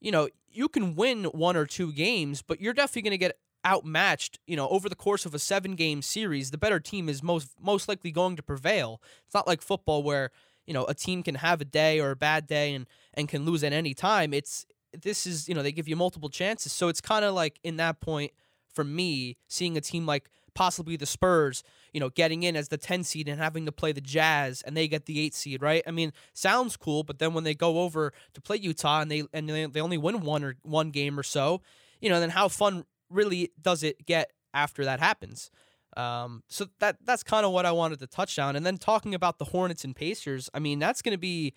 you 0.00 0.10
know 0.10 0.28
you 0.50 0.68
can 0.68 0.94
win 0.94 1.24
one 1.24 1.56
or 1.56 1.66
two 1.66 1.92
games, 1.92 2.42
but 2.42 2.60
you're 2.60 2.74
definitely 2.74 3.02
going 3.02 3.12
to 3.12 3.18
get 3.18 3.38
outmatched. 3.66 4.38
You 4.46 4.56
know 4.56 4.68
over 4.68 4.88
the 4.88 4.96
course 4.96 5.26
of 5.26 5.34
a 5.34 5.38
seven 5.38 5.74
game 5.74 6.02
series, 6.02 6.50
the 6.50 6.58
better 6.58 6.80
team 6.80 7.08
is 7.08 7.22
most 7.22 7.50
most 7.60 7.88
likely 7.88 8.12
going 8.12 8.36
to 8.36 8.42
prevail. 8.42 9.00
It's 9.26 9.34
not 9.34 9.46
like 9.46 9.62
football 9.62 10.02
where 10.02 10.30
you 10.66 10.74
know 10.74 10.84
a 10.84 10.94
team 10.94 11.22
can 11.22 11.36
have 11.36 11.60
a 11.60 11.64
day 11.64 12.00
or 12.00 12.10
a 12.10 12.16
bad 12.16 12.46
day 12.46 12.74
and 12.74 12.86
and 13.14 13.28
can 13.28 13.44
lose 13.44 13.64
at 13.64 13.72
any 13.72 13.94
time. 13.94 14.32
It's 14.32 14.66
this 14.92 15.26
is 15.26 15.48
you 15.48 15.54
know 15.54 15.62
they 15.62 15.72
give 15.72 15.88
you 15.88 15.96
multiple 15.96 16.28
chances, 16.28 16.72
so 16.72 16.88
it's 16.88 17.00
kind 17.00 17.24
of 17.24 17.34
like 17.34 17.58
in 17.64 17.76
that 17.78 18.00
point 18.00 18.32
for 18.72 18.84
me, 18.84 19.36
seeing 19.48 19.76
a 19.76 19.80
team 19.80 20.06
like 20.06 20.28
possibly 20.54 20.96
the 20.96 21.06
Spurs, 21.06 21.62
you 21.92 22.00
know, 22.00 22.10
getting 22.10 22.42
in 22.42 22.56
as 22.56 22.68
the 22.68 22.76
10 22.76 23.04
seed 23.04 23.28
and 23.28 23.40
having 23.40 23.66
to 23.66 23.72
play 23.72 23.92
the 23.92 24.00
Jazz 24.00 24.62
and 24.62 24.76
they 24.76 24.88
get 24.88 25.06
the 25.06 25.20
8 25.20 25.34
seed, 25.34 25.62
right? 25.62 25.82
I 25.86 25.90
mean, 25.90 26.12
sounds 26.34 26.76
cool, 26.76 27.02
but 27.04 27.18
then 27.18 27.34
when 27.34 27.44
they 27.44 27.54
go 27.54 27.80
over 27.80 28.12
to 28.34 28.40
play 28.40 28.58
Utah 28.58 29.00
and 29.00 29.10
they 29.10 29.24
and 29.32 29.48
they, 29.48 29.80
only 29.80 29.98
win 29.98 30.20
one 30.20 30.44
or 30.44 30.56
one 30.62 30.90
game 30.90 31.18
or 31.18 31.22
so, 31.22 31.62
you 32.00 32.08
know, 32.08 32.20
then 32.20 32.30
how 32.30 32.48
fun 32.48 32.84
really 33.10 33.50
does 33.60 33.82
it 33.82 34.06
get 34.06 34.32
after 34.54 34.84
that 34.84 35.00
happens? 35.00 35.50
Um, 35.96 36.42
so 36.48 36.66
that 36.80 36.96
that's 37.04 37.22
kind 37.22 37.44
of 37.44 37.52
what 37.52 37.66
I 37.66 37.72
wanted 37.72 37.98
to 38.00 38.06
touch 38.06 38.38
on. 38.38 38.56
And 38.56 38.64
then 38.64 38.78
talking 38.78 39.14
about 39.14 39.38
the 39.38 39.46
Hornets 39.46 39.84
and 39.84 39.94
Pacers, 39.94 40.48
I 40.54 40.58
mean, 40.58 40.78
that's 40.78 41.02
going 41.02 41.12
to 41.12 41.18
be 41.18 41.54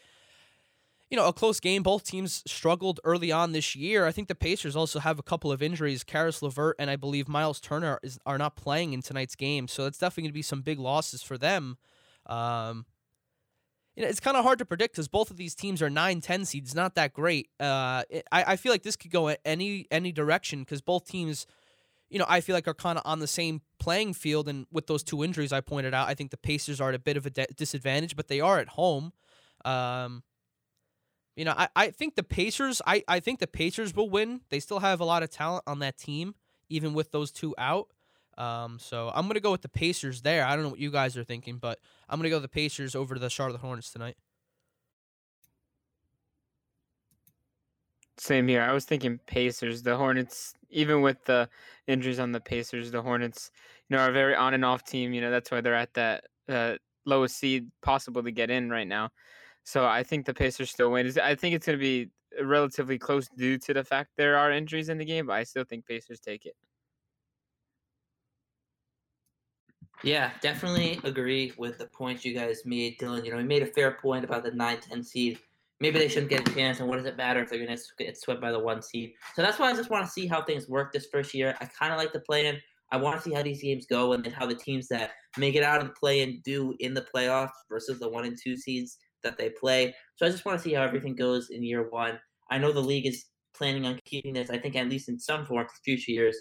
you 1.09 1.17
know, 1.17 1.27
a 1.27 1.33
close 1.33 1.59
game. 1.59 1.83
Both 1.83 2.03
teams 2.03 2.43
struggled 2.47 2.99
early 3.03 3.31
on 3.31 3.51
this 3.51 3.75
year. 3.75 4.05
I 4.05 4.11
think 4.11 4.27
the 4.27 4.35
Pacers 4.35 4.75
also 4.75 4.99
have 4.99 5.19
a 5.19 5.23
couple 5.23 5.51
of 5.51 5.61
injuries. 5.61 6.03
Caris 6.03 6.41
LeVert 6.41 6.75
and 6.79 6.89
I 6.89 6.95
believe 6.95 7.27
Myles 7.27 7.59
Turner 7.59 7.99
is, 8.01 8.17
are 8.25 8.37
not 8.37 8.55
playing 8.55 8.93
in 8.93 9.01
tonight's 9.01 9.35
game, 9.35 9.67
so 9.67 9.83
that's 9.83 9.97
definitely 9.97 10.23
going 10.23 10.31
to 10.31 10.33
be 10.33 10.41
some 10.41 10.61
big 10.61 10.79
losses 10.79 11.21
for 11.21 11.37
them. 11.37 11.77
Um, 12.25 12.85
you 13.95 14.03
know, 14.03 14.09
it's 14.09 14.19
kind 14.19 14.35
of 14.35 14.43
hard 14.43 14.59
to 14.59 14.65
predict 14.65 14.93
because 14.93 15.07
both 15.07 15.31
of 15.31 15.37
these 15.37 15.55
teams 15.55 15.81
are 15.81 15.89
9 15.89 16.21
10 16.21 16.45
seeds, 16.45 16.75
not 16.75 16.95
that 16.95 17.13
great. 17.13 17.49
Uh, 17.59 18.03
it, 18.09 18.27
I, 18.31 18.43
I 18.43 18.55
feel 18.57 18.71
like 18.71 18.83
this 18.83 18.95
could 18.95 19.11
go 19.11 19.33
any 19.45 19.87
any 19.89 20.11
direction 20.11 20.59
because 20.59 20.81
both 20.81 21.05
teams, 21.05 21.47
you 22.09 22.19
know, 22.19 22.25
I 22.27 22.41
feel 22.41 22.55
like 22.55 22.67
are 22.67 22.73
kind 22.73 22.97
of 22.97 23.03
on 23.05 23.19
the 23.19 23.27
same 23.27 23.61
playing 23.79 24.13
field. 24.15 24.49
And 24.49 24.65
with 24.71 24.87
those 24.87 25.03
two 25.03 25.23
injuries 25.23 25.53
I 25.53 25.61
pointed 25.61 25.93
out, 25.93 26.09
I 26.09 26.13
think 26.13 26.31
the 26.31 26.37
Pacers 26.37 26.81
are 26.81 26.89
at 26.89 26.95
a 26.95 26.99
bit 26.99 27.15
of 27.15 27.25
a 27.25 27.29
de- 27.29 27.47
disadvantage, 27.55 28.15
but 28.17 28.27
they 28.27 28.41
are 28.41 28.59
at 28.59 28.69
home. 28.69 29.13
Um, 29.63 30.23
you 31.35 31.45
know, 31.45 31.53
I, 31.55 31.67
I 31.75 31.91
think 31.91 32.15
the 32.15 32.23
Pacers 32.23 32.81
I, 32.85 33.03
I 33.07 33.19
think 33.19 33.39
the 33.39 33.47
Pacers 33.47 33.93
will 33.93 34.09
win. 34.09 34.41
They 34.49 34.59
still 34.59 34.79
have 34.79 34.99
a 34.99 35.05
lot 35.05 35.23
of 35.23 35.29
talent 35.29 35.63
on 35.67 35.79
that 35.79 35.97
team, 35.97 36.35
even 36.69 36.93
with 36.93 37.11
those 37.11 37.31
two 37.31 37.53
out. 37.57 37.87
Um, 38.37 38.79
so 38.79 39.11
I'm 39.13 39.27
gonna 39.27 39.39
go 39.39 39.51
with 39.51 39.61
the 39.61 39.69
Pacers 39.69 40.21
there. 40.21 40.45
I 40.45 40.55
don't 40.55 40.63
know 40.63 40.69
what 40.69 40.79
you 40.79 40.91
guys 40.91 41.17
are 41.17 41.23
thinking, 41.23 41.57
but 41.57 41.79
I'm 42.09 42.19
gonna 42.19 42.29
go 42.29 42.39
the 42.39 42.47
Pacers 42.47 42.95
over 42.95 43.17
the 43.19 43.29
Charlotte 43.29 43.61
Hornets 43.61 43.91
tonight. 43.91 44.17
Same 48.17 48.47
here. 48.47 48.61
I 48.61 48.71
was 48.71 48.85
thinking 48.85 49.19
Pacers. 49.27 49.83
The 49.83 49.97
Hornets, 49.97 50.53
even 50.69 51.01
with 51.01 51.23
the 51.25 51.49
injuries 51.85 52.19
on 52.19 52.31
the 52.31 52.39
Pacers, 52.39 52.91
the 52.91 53.01
Hornets, 53.01 53.51
you 53.89 53.95
know, 53.97 54.03
are 54.03 54.09
a 54.09 54.13
very 54.13 54.35
on 54.35 54.53
and 54.53 54.63
off 54.63 54.85
team. 54.85 55.13
You 55.13 55.21
know, 55.21 55.31
that's 55.31 55.51
why 55.51 55.59
they're 55.59 55.75
at 55.75 55.93
that 55.95 56.23
uh, 56.47 56.75
lowest 57.05 57.37
seed 57.37 57.69
possible 57.81 58.23
to 58.23 58.31
get 58.31 58.49
in 58.49 58.69
right 58.69 58.87
now. 58.87 59.09
So 59.65 59.87
I 59.87 60.03
think 60.03 60.27
the 60.27 60.33
Pacers 60.33 60.69
still 60.69 60.91
win. 60.91 61.11
I 61.21 61.33
think 61.33 61.55
it's 61.55 61.65
going 61.65 61.77
to 61.77 61.81
be 61.81 62.11
uh, 62.39 62.45
relatively 62.45 62.99
close 62.99 63.27
due 63.35 63.57
to 63.57 63.73
the 63.73 63.83
fact 63.83 64.11
there 64.15 64.37
are 64.37 64.51
injuries 64.51 64.89
in 64.89 64.99
the 64.99 65.05
game, 65.05 65.25
but 65.25 65.33
I 65.33 65.43
still 65.43 65.63
think 65.63 65.87
Pacers 65.87 66.19
take 66.19 66.45
it. 66.45 66.55
Yeah, 70.03 70.31
definitely 70.39 70.99
agree 71.03 71.51
with 71.57 71.79
the 71.79 71.87
points 71.87 72.23
you 72.23 72.35
guys 72.35 72.61
made, 72.63 72.99
Dylan. 72.99 73.25
You 73.25 73.31
know, 73.31 73.37
we 73.37 73.43
made 73.43 73.63
a 73.63 73.67
fair 73.67 73.97
point 73.99 74.23
about 74.23 74.43
the 74.43 74.51
9 74.51 74.77
10 74.81 75.03
seed. 75.03 75.39
Maybe 75.79 75.97
they 75.97 76.09
shouldn't 76.09 76.29
get 76.29 76.47
a 76.47 76.53
chance, 76.53 76.79
and 76.79 76.87
what 76.87 76.97
does 76.97 77.05
it 77.05 77.17
matter 77.17 77.41
if 77.41 77.49
they're 77.49 77.65
going 77.65 77.75
to 77.75 77.83
get 77.97 78.17
swept 78.17 78.41
by 78.41 78.51
the 78.51 78.59
one 78.59 78.83
seed? 78.83 79.13
So 79.35 79.41
that's 79.41 79.57
why 79.57 79.71
I 79.71 79.73
just 79.73 79.89
want 79.89 80.05
to 80.05 80.11
see 80.11 80.27
how 80.27 80.43
things 80.43 80.69
work 80.69 80.93
this 80.93 81.07
first 81.11 81.33
year. 81.33 81.55
I 81.59 81.65
kind 81.65 81.91
of 81.91 81.97
like 81.97 82.13
the 82.13 82.19
play 82.19 82.45
in. 82.45 82.57
I 82.91 82.97
want 82.97 83.17
to 83.17 83.21
see 83.27 83.33
how 83.33 83.41
these 83.41 83.63
games 83.63 83.87
go 83.87 84.13
and 84.13 84.23
then 84.23 84.31
how 84.31 84.45
the 84.45 84.55
teams 84.55 84.87
that 84.89 85.13
make 85.37 85.55
it 85.55 85.63
out 85.63 85.81
of 85.81 85.87
the 85.87 85.93
play 85.93 86.21
and 86.21 86.43
do 86.43 86.75
in 86.79 86.93
the 86.93 87.05
playoffs 87.13 87.49
versus 87.67 87.99
the 87.99 88.07
one 88.07 88.25
and 88.25 88.37
two 88.41 88.55
seeds 88.55 88.99
that 89.25 89.37
they 89.37 89.49
play. 89.49 89.93
So 90.15 90.25
I 90.25 90.29
just 90.29 90.45
want 90.45 90.57
to 90.57 90.63
see 90.63 90.73
how 90.73 90.83
everything 90.83 91.15
goes 91.15 91.49
in 91.49 91.63
year 91.63 91.89
one. 91.89 92.17
I 92.49 92.57
know 92.57 92.71
the 92.71 92.79
league 92.79 93.05
is 93.05 93.25
planning 93.57 93.85
on 93.85 93.99
keeping 94.05 94.33
this, 94.33 94.49
I 94.49 94.57
think, 94.57 94.75
at 94.75 94.87
least 94.87 95.09
in 95.09 95.19
some 95.19 95.45
form 95.45 95.67
for 95.67 95.75
future 95.83 96.11
years. 96.11 96.37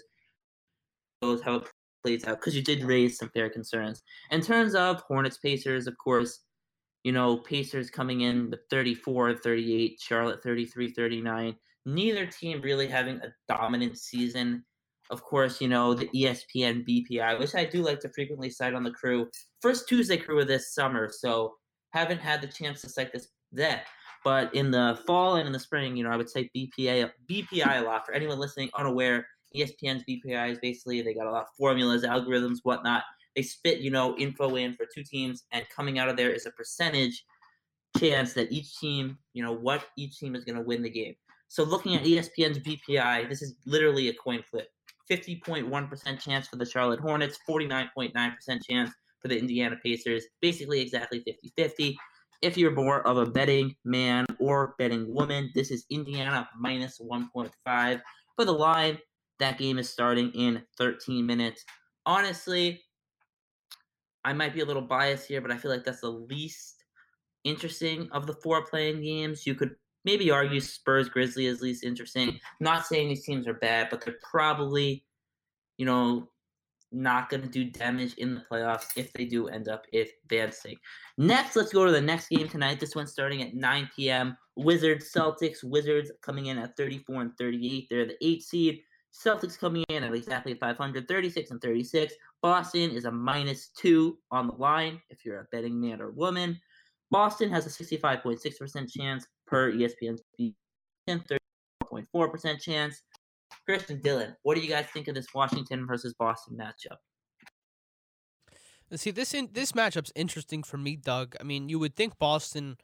How 1.21 1.55
it 1.55 1.67
plays 2.03 2.25
out 2.25 2.39
because 2.39 2.55
you 2.55 2.61
did 2.61 2.83
raise 2.83 3.17
some 3.17 3.29
fair 3.29 3.49
concerns. 3.49 4.03
In 4.31 4.41
terms 4.41 4.75
of 4.75 5.01
Hornets 5.01 5.37
Pacers, 5.37 5.87
of 5.87 5.97
course, 5.97 6.41
you 7.03 7.11
know, 7.11 7.37
Pacers 7.37 7.89
coming 7.89 8.21
in 8.21 8.51
with 8.51 8.59
34 8.69 9.35
38, 9.37 9.99
Charlotte 10.01 10.43
33 10.43 10.91
39. 10.91 11.55
Neither 11.87 12.25
team 12.25 12.61
really 12.61 12.87
having 12.87 13.17
a 13.17 13.33
dominant 13.47 13.97
season. 13.97 14.63
Of 15.11 15.23
course, 15.23 15.61
you 15.61 15.67
know, 15.67 15.93
the 15.93 16.07
ESPN 16.07 16.83
BPI, 16.87 17.39
which 17.39 17.53
I 17.53 17.65
do 17.65 17.83
like 17.83 17.99
to 18.01 18.09
frequently 18.09 18.49
cite 18.49 18.73
on 18.73 18.83
the 18.83 18.91
crew. 18.91 19.27
First 19.61 19.87
Tuesday 19.87 20.17
crew 20.17 20.41
of 20.41 20.47
this 20.47 20.73
summer. 20.73 21.09
So 21.11 21.53
haven't 21.95 22.19
had 22.19 22.41
the 22.41 22.47
chance 22.47 22.81
to 22.81 22.89
cite 22.89 23.13
this 23.13 23.29
then. 23.51 23.79
But 24.23 24.53
in 24.53 24.71
the 24.71 24.99
fall 25.05 25.35
and 25.35 25.47
in 25.47 25.53
the 25.53 25.59
spring, 25.59 25.95
you 25.95 26.03
know, 26.03 26.09
I 26.09 26.17
would 26.17 26.29
say 26.29 26.49
BPA 26.55 27.11
BPI 27.29 27.81
a 27.81 27.85
lot. 27.85 28.05
For 28.05 28.13
anyone 28.13 28.39
listening 28.39 28.69
unaware, 28.77 29.27
ESPN's 29.55 30.03
BPI 30.09 30.51
is 30.51 30.59
basically 30.59 31.01
they 31.01 31.13
got 31.13 31.27
a 31.27 31.31
lot 31.31 31.43
of 31.43 31.47
formulas, 31.57 32.03
algorithms, 32.03 32.57
whatnot. 32.63 33.03
They 33.35 33.43
spit, 33.43 33.79
you 33.79 33.91
know, 33.91 34.15
info 34.17 34.55
in 34.55 34.73
for 34.73 34.85
two 34.93 35.03
teams, 35.03 35.43
and 35.51 35.65
coming 35.69 35.99
out 35.99 36.09
of 36.09 36.17
there 36.17 36.31
is 36.31 36.45
a 36.45 36.51
percentage 36.51 37.23
chance 37.97 38.33
that 38.33 38.51
each 38.51 38.77
team, 38.77 39.17
you 39.33 39.43
know, 39.43 39.53
what 39.53 39.85
each 39.97 40.19
team 40.19 40.35
is 40.35 40.43
going 40.43 40.57
to 40.57 40.61
win 40.61 40.81
the 40.81 40.89
game. 40.89 41.15
So 41.47 41.63
looking 41.63 41.95
at 41.95 42.03
ESPN's 42.03 42.59
BPI, 42.59 43.29
this 43.29 43.41
is 43.41 43.55
literally 43.65 44.09
a 44.09 44.13
coin 44.13 44.41
flip. 44.49 44.67
50.1% 45.09 46.19
chance 46.19 46.47
for 46.47 46.55
the 46.55 46.65
Charlotte 46.65 46.99
Hornets, 46.99 47.37
49.9% 47.47 48.11
chance 48.67 48.91
for 49.25 49.29
the 49.29 49.39
Indiana 49.39 49.75
Pacers. 49.81 50.25
Basically, 50.39 50.79
exactly 50.79 51.23
50 51.25 51.51
50. 51.57 51.97
If 52.43 52.57
you're 52.57 52.69
more 52.69 53.01
of 53.07 53.17
a 53.17 53.25
betting 53.25 53.75
man 53.83 54.27
or 54.37 54.75
betting 54.77 55.11
woman, 55.11 55.49
this 55.55 55.71
is 55.71 55.87
Indiana 55.89 56.47
minus 56.59 56.99
1.5 56.99 58.01
for 58.35 58.45
the 58.45 58.51
line. 58.51 58.99
That 59.39 59.57
game 59.57 59.79
is 59.79 59.89
starting 59.89 60.31
in 60.33 60.61
13 60.77 61.25
minutes. 61.25 61.65
Honestly, 62.05 62.83
I 64.23 64.33
might 64.33 64.53
be 64.53 64.61
a 64.61 64.65
little 64.65 64.83
biased 64.83 65.27
here, 65.27 65.41
but 65.41 65.49
I 65.49 65.57
feel 65.57 65.71
like 65.71 65.83
that's 65.83 66.01
the 66.01 66.09
least 66.09 66.83
interesting 67.45 68.07
of 68.11 68.27
the 68.27 68.33
four 68.43 68.63
playing 68.63 69.01
games. 69.01 69.47
You 69.47 69.55
could 69.55 69.71
maybe 70.03 70.29
argue 70.29 70.59
Spurs 70.59 71.09
Grizzly 71.09 71.47
is 71.47 71.61
least 71.61 71.83
interesting. 71.83 72.39
not 72.59 72.85
saying 72.85 73.09
these 73.09 73.25
teams 73.25 73.47
are 73.47 73.55
bad, 73.55 73.87
but 73.89 74.05
they're 74.05 74.19
probably, 74.21 75.03
you 75.77 75.85
know, 75.87 76.29
not 76.95 77.29
going 77.29 77.41
to 77.41 77.49
do 77.49 77.65
damage 77.65 78.13
in 78.15 78.35
the 78.35 78.43
playoffs 78.49 78.87
if 78.95 79.11
they 79.13 79.25
do 79.25 79.47
end 79.47 79.67
up 79.67 79.85
advancing. 79.93 80.77
Next, 81.17 81.55
let's 81.55 81.73
go 81.73 81.85
to 81.85 81.91
the 81.91 82.01
next 82.01 82.29
game 82.29 82.47
tonight. 82.47 82.79
This 82.79 82.95
one's 82.95 83.11
starting 83.11 83.41
at 83.41 83.53
9 83.53 83.89
p.m. 83.95 84.37
Wizards 84.55 85.11
Celtics. 85.13 85.63
Wizards 85.63 86.11
coming 86.21 86.47
in 86.47 86.57
at 86.57 86.75
34 86.77 87.21
and 87.21 87.37
38. 87.37 87.87
They're 87.89 88.05
the 88.05 88.17
eight 88.21 88.43
seed. 88.43 88.81
Celtics 89.13 89.57
coming 89.57 89.83
in 89.89 90.03
at 90.03 90.13
exactly 90.13 90.53
500, 90.55 91.07
36 91.07 91.51
and 91.51 91.61
36. 91.61 92.13
Boston 92.41 92.91
is 92.91 93.05
a 93.05 93.11
minus 93.11 93.69
two 93.69 94.17
on 94.31 94.47
the 94.47 94.53
line 94.53 95.01
if 95.09 95.25
you're 95.25 95.39
a 95.39 95.47
betting 95.51 95.79
man 95.79 96.01
or 96.01 96.11
woman. 96.11 96.59
Boston 97.11 97.49
has 97.49 97.65
a 97.65 97.69
65.6% 97.69 98.91
chance 98.91 99.25
per 99.47 99.71
ESPN, 99.71 100.17
34.4% 101.07 102.59
chance. 102.59 103.01
Christian 103.65 103.99
Dylan, 103.99 104.35
what 104.43 104.55
do 104.55 104.61
you 104.61 104.69
guys 104.69 104.85
think 104.93 105.07
of 105.07 105.15
this 105.15 105.27
Washington 105.33 105.87
versus 105.87 106.13
Boston 106.17 106.57
matchup? 106.57 106.97
See 108.93 109.11
this 109.11 109.33
in 109.33 109.49
this 109.51 109.71
matchup's 109.71 110.11
interesting 110.15 110.61
for 110.61 110.77
me, 110.77 110.95
Doug. 110.95 111.35
I 111.39 111.43
mean, 111.43 111.69
you 111.69 111.79
would 111.79 111.95
think 111.95 112.19
Boston, 112.19 112.77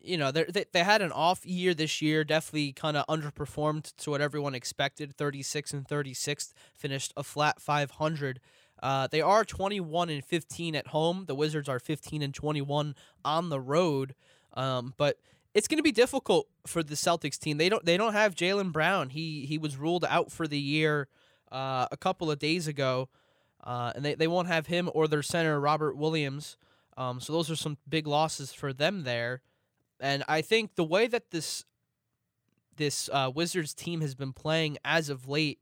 you 0.00 0.16
know, 0.16 0.32
they 0.32 0.64
they 0.72 0.82
had 0.82 1.02
an 1.02 1.12
off 1.12 1.46
year 1.46 1.72
this 1.72 2.02
year, 2.02 2.24
definitely 2.24 2.72
kind 2.72 2.96
of 2.96 3.06
underperformed 3.06 3.94
to 3.98 4.10
what 4.10 4.20
everyone 4.20 4.56
expected. 4.56 5.16
Thirty 5.16 5.42
six 5.42 5.72
and 5.72 5.86
thirty 5.86 6.14
six, 6.14 6.52
finished 6.74 7.12
a 7.16 7.22
flat 7.22 7.60
five 7.60 7.92
hundred. 7.92 8.40
Uh, 8.82 9.06
they 9.06 9.20
are 9.20 9.44
twenty 9.44 9.78
one 9.78 10.10
and 10.10 10.24
fifteen 10.24 10.74
at 10.74 10.88
home. 10.88 11.26
The 11.26 11.34
Wizards 11.36 11.68
are 11.68 11.78
fifteen 11.78 12.22
and 12.22 12.34
twenty 12.34 12.60
one 12.60 12.96
on 13.24 13.48
the 13.48 13.60
road. 13.60 14.16
Um, 14.52 14.94
but 14.96 15.18
it's 15.56 15.68
going 15.68 15.78
to 15.78 15.82
be 15.82 15.90
difficult 15.90 16.48
for 16.66 16.82
the 16.82 16.94
Celtics 16.94 17.38
team. 17.38 17.56
They 17.56 17.70
don't 17.70 17.82
they 17.82 17.96
don't 17.96 18.12
have 18.12 18.34
Jaylen 18.34 18.72
Brown. 18.72 19.08
He 19.08 19.46
he 19.46 19.56
was 19.56 19.78
ruled 19.78 20.04
out 20.04 20.30
for 20.30 20.46
the 20.46 20.58
year 20.58 21.08
uh, 21.50 21.86
a 21.90 21.96
couple 21.96 22.30
of 22.30 22.38
days 22.38 22.68
ago, 22.68 23.08
uh, 23.64 23.90
and 23.96 24.04
they, 24.04 24.14
they 24.14 24.28
won't 24.28 24.48
have 24.48 24.66
him 24.66 24.90
or 24.92 25.08
their 25.08 25.22
center 25.22 25.58
Robert 25.58 25.96
Williams. 25.96 26.58
Um, 26.98 27.20
so 27.20 27.32
those 27.32 27.50
are 27.50 27.56
some 27.56 27.78
big 27.88 28.06
losses 28.06 28.52
for 28.52 28.74
them 28.74 29.04
there. 29.04 29.40
And 29.98 30.24
I 30.28 30.42
think 30.42 30.74
the 30.74 30.84
way 30.84 31.06
that 31.06 31.30
this 31.30 31.64
this 32.76 33.08
uh, 33.10 33.32
Wizards 33.34 33.72
team 33.72 34.02
has 34.02 34.14
been 34.14 34.34
playing 34.34 34.76
as 34.84 35.08
of 35.08 35.26
late 35.26 35.58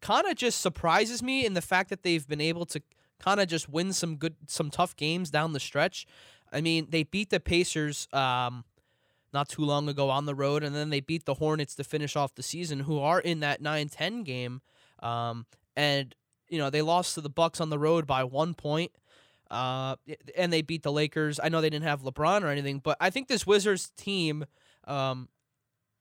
kind 0.00 0.28
of 0.28 0.36
just 0.36 0.60
surprises 0.60 1.24
me 1.24 1.44
in 1.44 1.54
the 1.54 1.60
fact 1.60 1.90
that 1.90 2.04
they've 2.04 2.26
been 2.28 2.40
able 2.40 2.66
to 2.66 2.80
kind 3.18 3.40
of 3.40 3.48
just 3.48 3.68
win 3.68 3.92
some 3.92 4.14
good 4.14 4.36
some 4.46 4.70
tough 4.70 4.94
games 4.94 5.28
down 5.28 5.54
the 5.54 5.60
stretch. 5.60 6.06
I 6.52 6.60
mean, 6.60 6.86
they 6.90 7.02
beat 7.02 7.30
the 7.30 7.40
Pacers 7.40 8.06
um, 8.12 8.64
not 9.32 9.48
too 9.48 9.64
long 9.64 9.88
ago 9.88 10.10
on 10.10 10.26
the 10.26 10.34
road, 10.34 10.62
and 10.62 10.74
then 10.74 10.90
they 10.90 11.00
beat 11.00 11.24
the 11.24 11.34
Hornets 11.34 11.74
to 11.76 11.84
finish 11.84 12.16
off 12.16 12.34
the 12.34 12.42
season, 12.42 12.80
who 12.80 12.98
are 12.98 13.20
in 13.20 13.40
that 13.40 13.62
9-10 13.62 14.24
game. 14.24 14.60
Um, 15.02 15.46
and 15.76 16.14
you 16.48 16.58
know 16.58 16.70
they 16.70 16.82
lost 16.82 17.14
to 17.14 17.20
the 17.20 17.30
Bucks 17.30 17.60
on 17.60 17.70
the 17.70 17.78
road 17.78 18.06
by 18.06 18.24
one 18.24 18.54
point, 18.54 18.92
uh, 19.50 19.96
and 20.36 20.52
they 20.52 20.62
beat 20.62 20.82
the 20.82 20.92
Lakers. 20.92 21.40
I 21.42 21.48
know 21.48 21.60
they 21.60 21.70
didn't 21.70 21.88
have 21.88 22.02
LeBron 22.02 22.42
or 22.42 22.48
anything, 22.48 22.78
but 22.78 22.96
I 23.00 23.10
think 23.10 23.28
this 23.28 23.46
Wizards 23.46 23.90
team 23.96 24.44
um, 24.84 25.28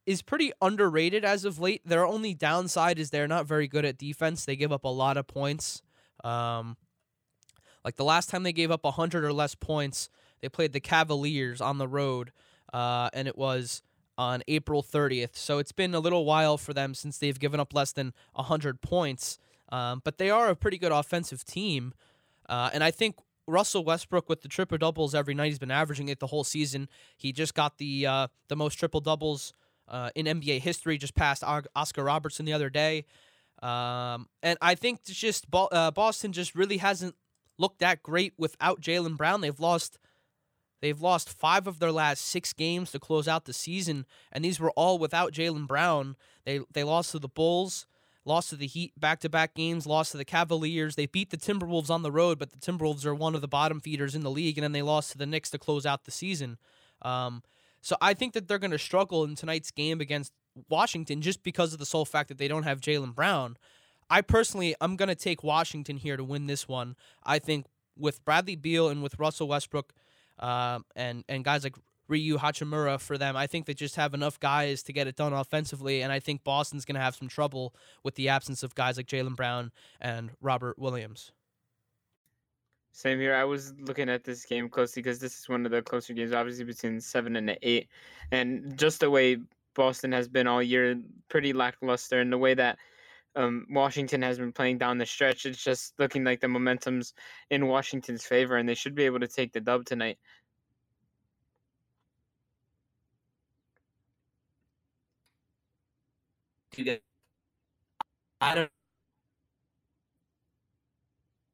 is 0.06 0.22
pretty 0.22 0.52
underrated 0.62 1.24
as 1.24 1.46
of 1.46 1.60
late. 1.60 1.82
Their 1.86 2.06
only 2.06 2.34
downside 2.34 3.00
is 3.00 3.10
they're 3.10 3.28
not 3.28 3.46
very 3.46 3.68
good 3.68 3.86
at 3.86 3.98
defense. 3.98 4.46
They 4.46 4.56
give 4.56 4.72
up 4.72 4.84
a 4.84 4.90
lot 4.90 5.18
of 5.18 5.28
points. 5.28 5.82
Um, 6.24 6.78
like 7.84 7.96
the 7.96 8.04
last 8.04 8.30
time 8.30 8.44
they 8.44 8.54
gave 8.54 8.72
up 8.72 8.84
100 8.84 9.24
or 9.24 9.34
less 9.34 9.56
points, 9.56 10.10
they 10.42 10.50
played 10.50 10.74
the 10.74 10.80
Cavaliers 10.80 11.62
on 11.62 11.78
the 11.78 11.88
road 11.88 12.32
uh, 12.74 13.10
and 13.14 13.28
it 13.28 13.38
was 13.38 13.82
on 14.18 14.44
April 14.48 14.84
30th. 14.84 15.36
So 15.36 15.58
it's 15.58 15.72
been 15.72 15.94
a 15.94 16.00
little 16.00 16.26
while 16.26 16.58
for 16.58 16.74
them 16.74 16.94
since 16.94 17.18
they've 17.18 17.40
given 17.40 17.60
up 17.60 17.74
less 17.74 17.92
than 17.92 18.14
100 18.34 18.82
points. 18.82 19.40
Um, 19.70 20.02
but 20.04 20.18
they 20.18 20.30
are 20.30 20.50
a 20.50 20.56
pretty 20.56 20.78
good 20.78 20.92
offensive 20.92 21.44
team. 21.46 21.94
Uh, 22.48 22.70
and 22.74 22.84
I 22.84 22.92
think 22.92 23.16
Russell 23.48 23.84
Westbrook 23.84 24.30
with 24.30 24.42
the 24.42 24.48
triple 24.48 24.78
doubles 24.78 25.16
every 25.16 25.34
night, 25.34 25.48
he's 25.48 25.60
been 25.60 25.72
averaging 25.72 26.10
it 26.10 26.20
the 26.20 26.28
whole 26.28 26.44
season. 26.44 26.90
He 27.18 27.32
just 27.32 27.54
got 27.54 27.78
the 27.78 28.06
uh, 28.06 28.28
the 28.48 28.56
most 28.56 28.76
triple 28.76 29.00
doubles 29.00 29.54
uh, 29.88 30.10
in 30.16 30.26
NBA 30.26 30.60
history, 30.60 30.98
just 30.98 31.16
passed 31.16 31.44
Oscar 31.76 32.04
Robertson 32.04 32.46
the 32.46 32.54
other 32.54 32.70
day. 32.70 33.06
Um, 33.62 34.28
and 34.42 34.58
I 34.62 34.76
think 34.76 35.02
it's 35.08 35.18
just 35.18 35.46
uh, 35.54 35.92
Boston 35.92 36.32
just 36.32 36.56
really 36.56 36.78
hasn't 36.78 37.16
looked 37.58 37.80
that 37.80 38.02
great 38.02 38.34
without 38.38 38.82
Jaylen 38.82 39.18
Brown. 39.18 39.42
They've 39.42 39.60
lost 39.60 40.00
they've 40.82 41.02
lost 41.02 41.30
five 41.30 41.68
of 41.68 41.80
their 41.80 41.92
last 41.92 42.22
six 42.22 42.54
games 42.54 42.92
to 42.92 43.00
close 43.00 43.28
out 43.28 43.46
the 43.46 43.54
season, 43.54 44.06
and 44.32 44.44
these 44.44 44.60
were 44.60 44.72
all 44.72 44.98
without 44.98 45.34
Jaylen 45.34 45.68
Brown. 45.68 46.16
They 46.46 46.60
they 46.74 46.84
lost 46.84 47.12
to 47.12 47.20
the 47.20 47.28
Bulls, 47.28 47.86
lost 48.26 48.50
to 48.50 48.56
the 48.56 48.68
Heat 48.68 48.94
back 49.00 49.20
to 49.22 49.30
back 49.30 49.54
games, 49.54 49.88
lost 49.88 50.12
to 50.12 50.18
the 50.18 50.26
Cavaliers. 50.26 50.96
They 50.96 51.06
beat 51.06 51.30
the 51.30 51.38
Timberwolves 51.38 51.90
on 51.90 52.02
the 52.02 52.12
road, 52.12 52.40
but 52.40 52.52
the 52.52 52.58
Timberwolves 52.58 53.06
are 53.06 53.16
one 53.16 53.36
of 53.36 53.42
the 53.42 53.48
bottom 53.48 53.80
feeders 53.80 54.16
in 54.16 54.22
the 54.22 54.32
league, 54.32 54.58
and 54.58 54.64
then 54.64 54.72
they 54.72 54.82
lost 54.82 55.12
to 55.12 55.18
the 55.18 55.26
Knicks 55.26 55.50
to 55.52 55.58
close 55.58 55.86
out 55.86 56.06
the 56.06 56.12
season. 56.12 56.58
Um, 57.02 57.44
so 57.82 57.96
I 58.02 58.14
think 58.14 58.34
that 58.34 58.48
they're 58.48 58.60
going 58.60 58.72
to 58.72 58.78
struggle 58.78 59.24
in 59.24 59.36
tonight's 59.36 59.72
game 59.72 60.02
against 60.02 60.34
Washington 60.70 61.22
just 61.22 61.42
because 61.44 61.74
of 61.74 61.80
the 61.80 61.86
sole 61.86 62.06
fact 62.06 62.30
that 62.30 62.38
they 62.38 62.48
don't 62.48 62.64
have 62.64 62.82
Jaylen 62.82 63.16
Brown. 63.16 63.58
I 64.10 64.22
personally, 64.22 64.76
I'm 64.82 64.98
going 64.98 65.10
to 65.10 65.16
take 65.16 65.44
Washington 65.44 65.98
here 65.98 66.18
to 66.18 66.24
win 66.24 66.48
this 66.48 66.68
one. 66.68 66.96
I 67.24 67.40
think 67.40 67.66
with 67.98 68.24
Bradley 68.26 68.56
Beal 68.56 68.90
and 68.90 69.02
with 69.02 69.18
Russell 69.18 69.48
Westbrook 69.48 69.94
uh, 70.42 70.80
and 70.96 71.24
and 71.30 71.44
guys 71.44 71.64
like 71.64 71.76
Rui 72.08 72.38
Hachimura 72.38 73.00
for 73.00 73.18
them, 73.18 73.38
I 73.38 73.48
think 73.48 73.66
they 73.66 73.74
just 73.74 73.96
have 73.96 74.14
enough 74.14 74.40
guys 74.40 74.84
to 74.84 74.94
get 74.94 75.08
it 75.08 75.16
done 75.16 75.34
offensively. 75.34 76.02
And 76.02 76.12
I 76.12 76.20
think 76.20 76.44
Boston's 76.44 76.84
going 76.86 76.96
to 76.96 77.02
have 77.02 77.16
some 77.16 77.30
trouble 77.30 77.74
with 78.04 78.16
the 78.16 78.30
absence 78.30 78.64
of 78.64 78.76
guys 78.76 78.98
like 78.98 79.08
Jaylen 79.08 79.36
Brown 79.36 79.72
and 80.02 80.32
Robert 80.42 80.78
Williams. 80.78 81.32
Same 82.92 83.20
here. 83.20 83.34
I 83.34 83.46
was 83.46 83.74
looking 83.80 84.10
at 84.10 84.26
this 84.26 84.46
game 84.46 84.68
closely 84.68 85.02
because 85.02 85.20
this 85.20 85.40
is 85.40 85.48
one 85.48 85.66
of 85.66 85.72
the 85.72 85.82
closer 85.82 86.14
games, 86.14 86.34
obviously 86.34 86.66
between 86.66 87.00
seven 87.00 87.38
and 87.38 87.58
eight, 87.62 87.88
and 88.32 88.78
just 88.78 89.00
the 89.00 89.10
way 89.10 89.38
Boston 89.74 90.12
has 90.12 90.28
been 90.28 90.46
all 90.46 90.62
year, 90.62 91.00
pretty 91.30 91.54
lackluster, 91.54 92.20
and 92.20 92.34
the 92.34 92.38
way 92.38 92.54
that 92.54 92.78
um, 93.36 93.66
Washington 93.70 94.22
has 94.22 94.38
been 94.38 94.52
playing 94.52 94.78
down 94.78 94.98
the 94.98 95.06
stretch, 95.06 95.46
it's 95.46 95.64
just 95.64 95.94
looking 96.00 96.24
like 96.24 96.42
the 96.42 96.48
momentum's 96.48 97.14
in 97.50 97.68
Washington's 97.68 98.26
favor, 98.26 98.58
and 98.58 98.68
they 98.68 98.76
should 98.76 98.96
be 98.96 99.04
able 99.04 99.20
to 99.20 99.28
take 99.28 99.54
the 99.54 99.62
dub 99.62 99.86
tonight. 99.86 100.18
I 108.42 108.56
don't. 108.56 108.72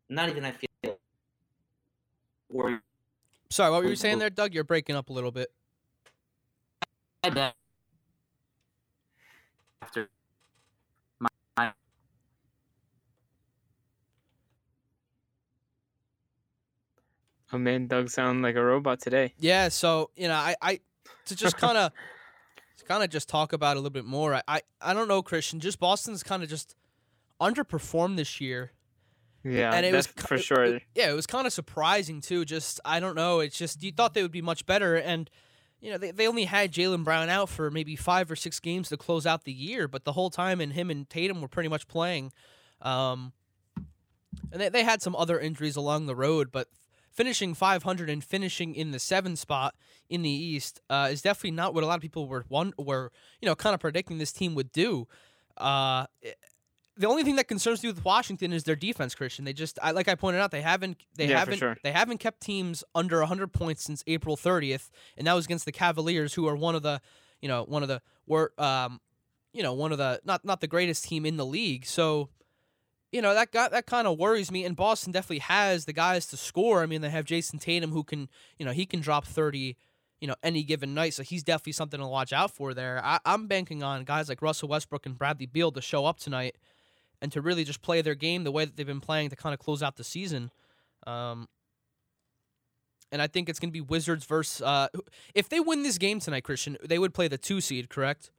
Not 0.10 0.30
even 0.30 0.46
I 0.46 0.52
feel 0.52 0.98
or 2.50 2.82
Sorry, 3.50 3.72
what 3.72 3.84
were 3.84 3.90
you 3.90 3.96
saying 3.96 4.20
there, 4.20 4.30
Doug? 4.30 4.54
You're 4.54 4.64
breaking 4.64 4.96
up 4.96 5.10
a 5.10 5.14
little 5.14 5.32
bit. 5.32 5.50
After 9.82 10.10
Oh 17.54 17.58
man, 17.58 17.88
Doug 17.88 18.10
sound 18.10 18.42
like 18.42 18.56
a 18.56 18.64
robot 18.64 19.00
today. 19.00 19.34
Yeah, 19.40 19.70
so 19.70 20.10
you 20.16 20.28
know, 20.28 20.36
I, 20.36 20.56
I 20.62 20.80
to 21.26 21.36
just 21.36 21.58
kind 21.58 21.78
of, 21.78 21.92
kind 22.88 23.04
of 23.04 23.10
just 23.10 23.30
talk 23.30 23.54
about 23.54 23.76
a 23.76 23.80
little 23.80 23.90
bit 23.90 24.06
more. 24.06 24.36
I, 24.36 24.42
I, 24.48 24.62
I 24.82 24.94
don't 24.94 25.08
know, 25.08 25.22
Christian. 25.22 25.60
Just 25.60 25.80
Boston's 25.80 26.24
kind 26.24 26.44
of 26.44 26.50
just 26.50 26.76
underperformed 27.40 28.18
this 28.18 28.42
year. 28.42 28.72
Yeah, 29.44 29.74
and 29.74 29.86
it 29.86 29.94
was 29.94 30.08
for 30.08 30.38
sure. 30.38 30.64
It, 30.64 30.84
yeah, 30.94 31.10
it 31.10 31.14
was 31.14 31.28
kind 31.28 31.48
of 31.48 31.54
surprising 31.54 32.20
too. 32.20 32.44
Just 32.44 32.82
I 32.84 33.00
don't 33.00 33.16
know. 33.16 33.40
It's 33.40 33.58
just 33.58 33.82
you 33.82 33.92
thought 33.92 34.14
they 34.14 34.22
would 34.22 34.32
be 34.32 34.42
much 34.42 34.66
better, 34.66 34.96
and 34.96 35.30
you 35.80 35.90
know 35.90 35.98
they, 35.98 36.12
they 36.12 36.28
only 36.28 36.46
had 36.46 36.74
Jaylen 36.74 37.06
Brown 37.06 37.30
out 37.30 37.48
for 37.48 37.72
maybe 37.72 37.96
five 37.96 38.30
or 38.30 38.36
six 38.36 38.60
games 38.60 38.90
to 38.90 38.98
close 38.98 39.26
out 39.26 39.46
the 39.46 39.54
year, 39.54 39.88
but 39.88 40.04
the 40.04 40.14
whole 40.14 40.30
time, 40.30 40.60
and 40.60 40.74
him 40.74 40.90
and 40.90 41.10
Tatum 41.10 41.40
were 41.40 41.48
pretty 41.48 41.70
much 41.70 41.88
playing. 41.88 42.34
Um, 42.82 43.32
and 44.52 44.62
they, 44.62 44.70
they 44.70 44.84
had 44.84 45.02
some 45.02 45.16
other 45.16 45.40
injuries 45.40 45.76
along 45.76 46.08
the 46.08 46.16
road, 46.16 46.52
but 46.52 46.68
finishing 47.18 47.54
500 47.54 48.10
and 48.10 48.24
finishing 48.24 48.76
in 48.76 48.92
the 48.92 49.00
seven 49.00 49.36
spot 49.36 49.76
in 50.08 50.22
the 50.22 50.30
East 50.30 50.80
uh, 50.90 51.10
is 51.12 51.22
definitely 51.22 51.52
not 51.52 51.74
what 51.74 51.84
a 51.84 51.88
lot 51.88 51.96
of 51.96 52.02
people 52.02 52.28
were 52.28 52.46
one 52.48 52.74
were 52.78 53.12
you 53.42 53.48
know 53.48 53.56
kind 53.56 53.74
of 53.74 53.82
predicting 53.82 54.20
this 54.20 54.32
team 54.32 54.56
would 54.56 54.72
do. 54.72 55.08
Uh, 55.58 56.06
the 56.98 57.08
only 57.08 57.24
thing 57.24 57.36
that 57.36 57.48
concerns 57.48 57.84
me 57.84 57.90
with 57.90 58.04
Washington 58.04 58.52
is 58.52 58.64
their 58.64 58.76
defense, 58.76 59.14
Christian. 59.14 59.46
They 59.46 59.54
just, 59.54 59.78
I, 59.82 59.92
like 59.92 60.08
I 60.08 60.16
pointed 60.16 60.40
out, 60.42 60.50
they 60.52 60.62
haven't, 60.62 60.98
they 61.16 61.28
yeah, 61.28 61.40
haven't, 61.40 61.58
sure. 61.58 61.78
they 61.84 61.92
haven't 61.92 62.18
kept 62.18 62.42
teams 62.42 62.84
under 62.96 63.20
100 63.20 63.54
points 63.54 63.84
since 63.84 64.04
April 64.08 64.36
30th, 64.36 64.90
and 65.16 65.28
that 65.28 65.34
was 65.34 65.46
against 65.46 65.66
the 65.66 65.72
Cavaliers, 65.72 66.34
who 66.34 66.48
are 66.48 66.56
one 66.56 66.74
of 66.74 66.82
the, 66.82 67.00
you 67.40 67.48
know, 67.48 67.64
one 67.64 67.84
of 67.84 67.90
the 67.90 68.02
were, 68.26 68.52
um, 68.58 69.00
you 69.54 69.62
know, 69.62 69.74
one 69.74 69.92
of 69.92 70.00
the 70.00 70.20
not 70.26 70.44
not 70.44 70.60
the 70.60 70.68
greatest 70.68 71.06
team 71.06 71.26
in 71.26 71.38
the 71.38 71.46
league. 71.46 71.86
So, 71.86 72.30
you 73.12 73.22
know, 73.22 73.34
that 73.34 73.52
got 73.52 73.72
that 73.72 73.86
kind 73.86 74.08
of 74.08 74.18
worries 74.18 74.52
me. 74.52 74.66
And 74.66 74.76
Boston 74.76 75.12
definitely 75.12 75.40
has 75.40 75.86
the 75.86 75.94
guys 75.94 76.26
to 76.28 76.38
score. 76.38 76.84
I 76.84 76.86
mean, 76.86 77.02
they 77.02 77.10
have 77.10 77.26
Jayson 77.26 77.60
Tatum, 77.60 77.92
who 77.92 78.04
can, 78.04 78.30
you 78.58 78.66
know, 78.66 78.72
he 78.72 78.86
can 78.86 79.00
drop 79.00 79.26
30 79.26 79.78
you 80.20 80.28
know, 80.28 80.36
any 80.44 80.64
given 80.64 80.94
night. 80.94 81.14
So 81.14 81.24
he's 81.24 81.44
definitely 81.44 81.74
something 81.74 82.00
to 82.00 82.08
watch 82.08 82.34
out 82.34 82.52
for 82.52 82.74
there. 82.74 83.02
I, 83.04 83.20
am 83.26 83.48
banking 83.48 83.84
on 83.84 84.04
guys 84.04 84.30
like 84.30 84.42
Russell 84.42 84.70
Westbrook 84.70 85.06
and 85.06 85.18
Bradley 85.18 85.46
Beal 85.46 85.72
to 85.72 85.82
show 85.82 86.06
up 86.06 86.20
tonight 86.20 86.56
and 87.22 87.32
to 87.32 87.42
really 87.42 87.64
just 87.64 87.82
play 87.82 88.02
their 88.02 88.16
game 88.16 88.44
the 88.44 88.52
way 88.52 88.66
that 88.66 88.76
they've 88.76 88.86
been 88.86 89.02
playing 89.02 89.30
to 89.30 89.36
kind 89.36 89.54
of 89.54 89.60
close 89.60 89.84
out 89.84 89.96
the 89.96 90.04
season. 90.04 90.52
Um, 91.06 91.48
and 93.12 93.22
I 93.22 93.28
think 93.28 93.48
it's 93.48 93.60
going 93.60 93.70
to 93.70 93.74
be 93.74 93.82
Wizards 93.82 94.26
versus. 94.26 94.62
Uh, 94.62 94.88
if 95.34 95.50
they 95.50 95.60
win 95.60 95.84
this 95.84 95.98
game 95.98 96.20
tonight, 96.20 96.44
Christian, 96.44 96.78
they 96.84 97.00
would 97.00 97.14
play 97.14 97.28
the 97.28 97.38
two 97.38 97.62
seed, 97.62 97.90
correct? 97.90 98.32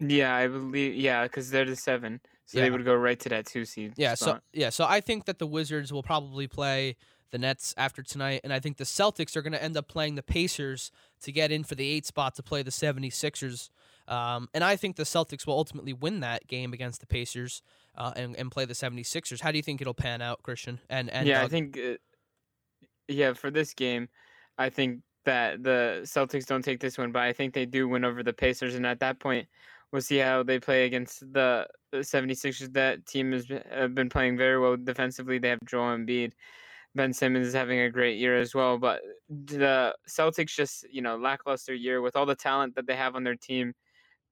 Yeah, 0.00 0.34
I 0.34 0.48
believe. 0.48 0.94
Yeah, 0.94 1.24
because 1.24 1.50
they're 1.50 1.64
the 1.64 1.76
seven, 1.76 2.20
so 2.46 2.58
yeah. 2.58 2.64
they 2.64 2.70
would 2.70 2.84
go 2.84 2.94
right 2.94 3.18
to 3.20 3.28
that 3.30 3.46
two 3.46 3.64
seed. 3.64 3.94
Yeah. 3.96 4.14
spot. 4.14 4.36
So 4.36 4.40
yeah. 4.52 4.70
So 4.70 4.84
I 4.84 5.00
think 5.00 5.26
that 5.26 5.38
the 5.38 5.46
Wizards 5.46 5.92
will 5.92 6.02
probably 6.02 6.46
play 6.46 6.96
the 7.30 7.38
Nets 7.38 7.74
after 7.76 8.02
tonight, 8.02 8.42
and 8.44 8.52
I 8.52 8.60
think 8.60 8.76
the 8.76 8.84
Celtics 8.84 9.36
are 9.36 9.42
going 9.42 9.52
to 9.52 9.62
end 9.62 9.76
up 9.76 9.88
playing 9.88 10.14
the 10.14 10.22
Pacers 10.22 10.92
to 11.22 11.32
get 11.32 11.50
in 11.50 11.64
for 11.64 11.74
the 11.74 11.88
eight 11.88 12.06
spot 12.06 12.36
to 12.36 12.42
play 12.42 12.62
the 12.62 12.70
76ers. 12.70 13.70
Um, 14.06 14.48
and 14.54 14.62
I 14.62 14.76
think 14.76 14.96
the 14.96 15.02
Celtics 15.02 15.46
will 15.46 15.54
ultimately 15.54 15.92
win 15.92 16.20
that 16.20 16.46
game 16.46 16.72
against 16.72 17.00
the 17.00 17.06
Pacers 17.06 17.62
uh, 17.96 18.12
and, 18.14 18.36
and 18.36 18.52
play 18.52 18.66
the 18.66 18.74
76ers. 18.74 19.40
How 19.40 19.50
do 19.50 19.56
you 19.56 19.62
think 19.62 19.80
it'll 19.80 19.94
pan 19.94 20.22
out, 20.22 20.42
Christian? 20.42 20.78
And, 20.88 21.10
and 21.10 21.26
yeah, 21.26 21.40
Doug? 21.40 21.44
I 21.44 21.48
think, 21.48 21.78
uh, 21.78 21.96
yeah, 23.08 23.32
for 23.32 23.50
this 23.50 23.74
game, 23.74 24.08
I 24.56 24.68
think 24.68 25.00
that 25.24 25.62
the 25.62 26.02
Celtics 26.04 26.46
don't 26.46 26.62
take 26.62 26.80
this 26.80 26.98
one, 26.98 27.12
but 27.12 27.22
I 27.22 27.32
think 27.32 27.54
they 27.54 27.66
do 27.66 27.88
win 27.88 28.04
over 28.04 28.22
the 28.22 28.32
Pacers. 28.32 28.74
And 28.74 28.86
at 28.86 29.00
that 29.00 29.18
point, 29.18 29.48
we'll 29.94 30.02
see 30.02 30.18
how 30.18 30.42
they 30.42 30.58
play 30.58 30.86
against 30.86 31.20
the 31.32 31.68
76ers. 31.94 32.72
That 32.72 33.06
team 33.06 33.30
has 33.30 33.46
uh, 33.50 33.86
been 33.86 34.08
playing 34.08 34.36
very 34.36 34.58
well 34.58 34.76
defensively. 34.76 35.38
They 35.38 35.50
have 35.50 35.60
Joel 35.64 35.96
Embiid. 35.96 36.32
Ben 36.96 37.12
Simmons 37.12 37.46
is 37.46 37.54
having 37.54 37.78
a 37.78 37.90
great 37.90 38.18
year 38.18 38.36
as 38.36 38.56
well. 38.56 38.76
But 38.76 39.02
the 39.28 39.94
Celtics 40.08 40.56
just, 40.56 40.84
you 40.90 41.00
know, 41.00 41.16
lackluster 41.16 41.74
year 41.74 42.02
with 42.02 42.16
all 42.16 42.26
the 42.26 42.34
talent 42.34 42.74
that 42.74 42.88
they 42.88 42.96
have 42.96 43.14
on 43.14 43.22
their 43.22 43.36
team 43.36 43.72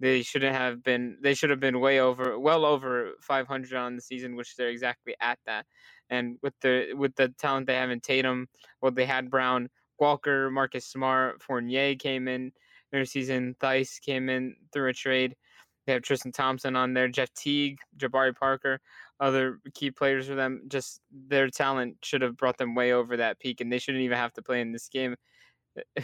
they 0.01 0.21
shouldn't 0.21 0.57
have 0.57 0.83
been 0.83 1.17
they 1.23 1.33
should 1.33 1.51
have 1.51 1.61
been 1.61 1.79
way 1.79 2.01
over 2.01 2.37
well 2.37 2.65
over 2.65 3.13
500 3.21 3.73
on 3.75 3.95
the 3.95 4.03
season 4.03 4.35
which 4.35 4.57
they're 4.57 4.71
exactly 4.71 5.15
at 5.21 5.39
that 5.47 5.65
and 6.11 6.39
with 6.43 6.55
the 6.61 6.93
with 6.95 7.15
the 7.15 7.29
talent 7.39 7.69
they 7.69 7.77
have 7.77 7.91
in 7.91 8.01
Tatum 8.01 8.49
well 8.81 8.91
they 8.91 9.07
had 9.07 9.31
Brown 9.31 9.69
Walker 10.01 10.51
Marcus 10.51 10.87
Smart 10.87 11.41
Fournier 11.41 11.95
came 11.95 12.27
in 12.27 12.51
their 12.91 13.05
season 13.05 13.55
Theis 13.61 14.01
came 14.01 14.29
in 14.29 14.57
through 14.73 14.89
a 14.89 14.93
trade 14.93 15.37
they 15.87 15.93
have 15.93 16.03
Tristan 16.03 16.33
Thompson 16.33 16.77
on 16.77 16.95
there 16.95 17.09
Jeff 17.09 17.33
Teague 17.35 17.79
Jabari 17.97 18.35
Parker 18.37 18.81
other 19.21 19.61
key 19.75 19.91
players 19.91 20.27
for 20.27 20.35
them 20.35 20.63
just 20.69 21.01
their 21.11 21.49
talent 21.49 21.97
should 22.03 22.23
have 22.23 22.37
brought 22.37 22.59
them 22.59 22.75
way 22.75 22.93
over 22.93 23.17
that 23.17 23.39
peak 23.39 23.61
and 23.61 23.73
they 23.73 23.79
shouldn't 23.79 24.03
even 24.03 24.19
have 24.19 24.33
to 24.33 24.43
play 24.43 24.61
in 24.61 24.73
this 24.73 24.89
game 24.89 25.17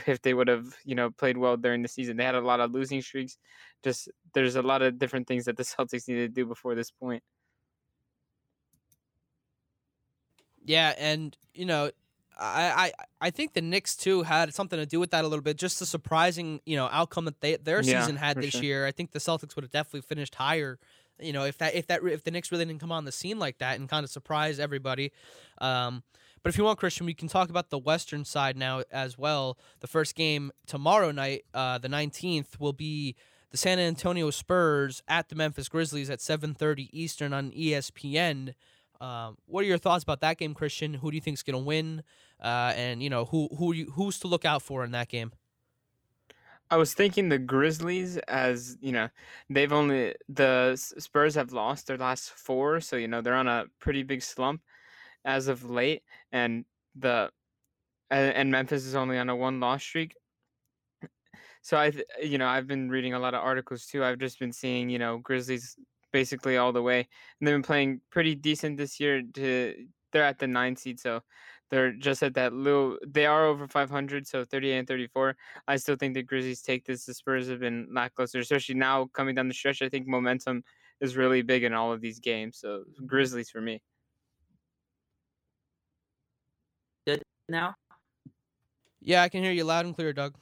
if 0.07 0.21
they 0.23 0.35
would 0.35 0.49
have 0.49 0.75
you 0.85 0.95
know 0.95 1.11
played 1.11 1.37
well 1.37 1.57
during 1.57 1.83
the 1.83 1.88
season. 1.88 2.17
They 2.17 2.25
had 2.25 2.35
a 2.35 2.41
lot 2.41 2.61
of 2.61 2.73
losing 2.73 3.03
streaks. 3.03 3.38
Just 3.83 4.09
there's 4.35 4.57
a 4.57 4.62
lot 4.62 4.83
of 4.83 4.99
different 4.99 5.27
things 5.27 5.45
that 5.45 5.57
the 5.57 5.62
Celtics 5.64 6.09
needed 6.09 6.35
to 6.35 6.41
do 6.41 6.47
before 6.47 6.75
this 6.75 6.91
point. 6.91 7.23
Yeah, 10.64 10.95
and 10.99 11.37
you 11.55 11.64
know, 11.67 11.91
I, 12.38 12.87
I 12.87 12.92
I 13.20 13.31
think 13.31 13.53
the 13.55 13.61
Knicks 13.61 13.96
too 13.96 14.22
had 14.22 14.55
something 14.55 14.79
to 14.79 14.87
do 14.87 15.01
with 15.01 15.11
that 15.11 15.24
a 15.24 15.29
little 15.29 15.42
bit. 15.42 15.57
Just 15.57 15.79
the 15.81 15.87
surprising 15.87 16.61
you 16.66 16.77
know 16.77 16.88
outcome 16.92 17.24
that 17.27 17.40
they 17.40 17.57
their 17.57 17.83
Yeah, 17.83 17.83
season 17.83 18.16
had 18.16 18.40
this 18.40 18.53
sure. 18.53 18.62
year. 18.62 18.87
I 18.87 18.92
think 18.92 19.11
the 19.12 19.18
Celtics 19.18 19.57
would 19.57 19.64
have 19.64 19.72
definitely 19.72 20.03
finished 20.03 20.37
higher. 20.37 20.79
You 21.20 21.33
know, 21.33 21.44
if 21.44 21.59
that 21.59 21.74
if 21.74 21.87
that 21.88 22.03
if 22.05 22.22
the 22.24 22.31
Knicks 22.31 22.53
really 22.53 22.64
didn't 22.64 22.81
come 22.81 22.92
on 22.92 23.05
the 23.05 23.12
scene 23.12 23.38
like 23.38 23.59
that 23.59 23.79
and 23.81 23.88
kind 23.88 24.05
of 24.05 24.11
surprise 24.11 24.59
everybody. 24.61 25.12
Um, 25.61 26.03
But 26.42 26.51
if 26.51 26.59
you 26.59 26.62
want, 26.64 26.79
Christian, 26.79 27.07
we 27.07 27.14
can 27.14 27.27
talk 27.29 27.51
about 27.51 27.70
the 27.70 27.79
Western 27.79 28.24
side 28.24 28.57
now 28.57 28.83
as 28.92 29.18
well. 29.18 29.59
The 29.81 29.88
first 29.88 30.14
game 30.14 30.53
tomorrow 30.66 31.11
night, 31.11 31.44
uh, 31.53 31.79
the 31.79 31.88
19th, 31.88 32.61
will 32.61 32.72
be 32.72 33.16
the 33.51 33.57
San 33.57 33.81
Antonio 33.81 34.31
Spurs 34.31 35.03
at 35.09 35.29
the 35.29 35.35
Memphis 35.35 35.68
Grizzlies 35.68 36.09
at 36.11 36.20
7:30 36.20 36.88
Eastern 36.92 37.33
on 37.33 37.51
ESPN. 37.51 38.55
Um, 39.01 39.38
what 39.46 39.64
are 39.64 39.66
your 39.66 39.79
thoughts 39.79 40.03
about 40.05 40.20
that 40.20 40.38
game, 40.38 40.55
Christian? 40.55 40.94
Who 40.94 41.11
do 41.11 41.16
you 41.16 41.20
think 41.20 41.35
is 41.35 41.42
going 41.42 41.59
to 41.61 41.64
win? 41.64 42.03
Uh, 42.40 42.72
and 42.77 43.03
you 43.03 43.11
know 43.11 43.24
who 43.27 43.48
who 43.57 43.72
who's 43.92 44.18
to 44.20 44.29
look 44.29 44.44
out 44.44 44.62
for 44.62 44.85
in 44.85 44.92
that 44.92 45.09
game? 45.09 45.33
I 46.70 46.77
was 46.77 46.92
thinking 46.92 47.29
the 47.29 47.38
Grizzlies, 47.38 48.18
as 48.29 48.77
you 48.81 48.92
know, 48.92 49.09
they've 49.48 49.72
only 49.72 50.14
the 50.29 50.77
Spurs 50.77 51.35
have 51.35 51.53
lost 51.53 51.87
their 51.87 51.96
last 51.96 52.31
four, 52.31 52.81
so 52.81 52.96
you 52.96 53.09
know 53.09 53.20
they're 53.22 53.35
on 53.35 53.48
a 53.48 53.66
pretty 53.81 54.03
big 54.03 54.22
slump 54.22 54.62
as 55.24 55.48
of 55.48 55.64
late, 55.64 56.03
and 56.33 56.64
the 56.94 57.33
and 58.11 58.51
Memphis 58.51 58.85
is 58.85 58.94
only 58.94 59.18
on 59.18 59.29
a 59.29 59.37
one 59.37 59.61
loss 59.61 59.83
streak. 59.83 60.14
So 61.62 61.77
I, 61.77 61.92
you 62.22 62.38
know, 62.38 62.46
I've 62.46 62.66
been 62.66 62.88
reading 62.88 63.14
a 63.14 63.18
lot 63.18 63.35
of 63.35 63.42
articles 63.42 63.87
too. 63.87 64.05
I've 64.05 64.18
just 64.18 64.38
been 64.38 64.53
seeing, 64.53 64.88
you 64.90 64.98
know, 64.98 65.18
Grizzlies 65.18 65.77
basically 66.12 66.57
all 66.57 66.72
the 66.72 66.83
way, 66.83 67.01
and 67.01 67.46
they've 67.46 67.55
been 67.55 67.62
playing 67.62 68.01
pretty 68.11 68.35
decent 68.35 68.79
this 68.79 69.01
year. 69.01 69.22
To 69.35 69.87
they're 70.12 70.24
at 70.24 70.38
the 70.38 70.46
nine 70.46 70.77
seed, 70.77 71.01
so 71.01 71.22
they're 71.71 71.93
just 71.93 72.23
at 72.23 72.35
that 72.35 72.53
little. 72.53 72.99
They 73.07 73.27
are 73.27 73.47
over 73.47 73.69
500, 73.69 74.27
so 74.27 74.45
38 74.45 74.79
and 74.79 74.89
34. 74.89 75.37
I 75.67 75.77
still 75.77 75.97
think 75.97 76.15
the 76.15 76.23
Grizzlies 76.23 76.63
take 76.63 76.85
this. 76.85 77.05
The 77.05 77.15
Spurs 77.15 77.49
have 77.49 77.61
been 77.61 77.89
lackluster, 77.93 78.39
especially 78.39 78.77
now 78.77 79.07
coming 79.13 79.35
down 79.35 79.49
the 79.49 79.55
stretch. 79.55 79.83
I 79.83 79.89
think 79.89 80.07
momentum 80.07 80.65
is 81.01 81.17
really 81.17 81.43
big 81.43 81.65
in 81.65 81.75
all 81.75 81.93
of 81.93 82.01
these 82.01 82.19
games. 82.19 82.59
So 82.59 82.85
Grizzlies 83.07 83.51
for 83.51 83.61
me. 83.61 83.83
Good 87.07 87.23
now. 87.49 87.75
Yeah, 89.01 89.23
I 89.23 89.29
can 89.29 89.43
hear 89.43 89.53
you 89.53 89.65
loud 89.65 89.87
and 89.87 89.95
clear, 89.95 90.13
Doug. 90.13 90.35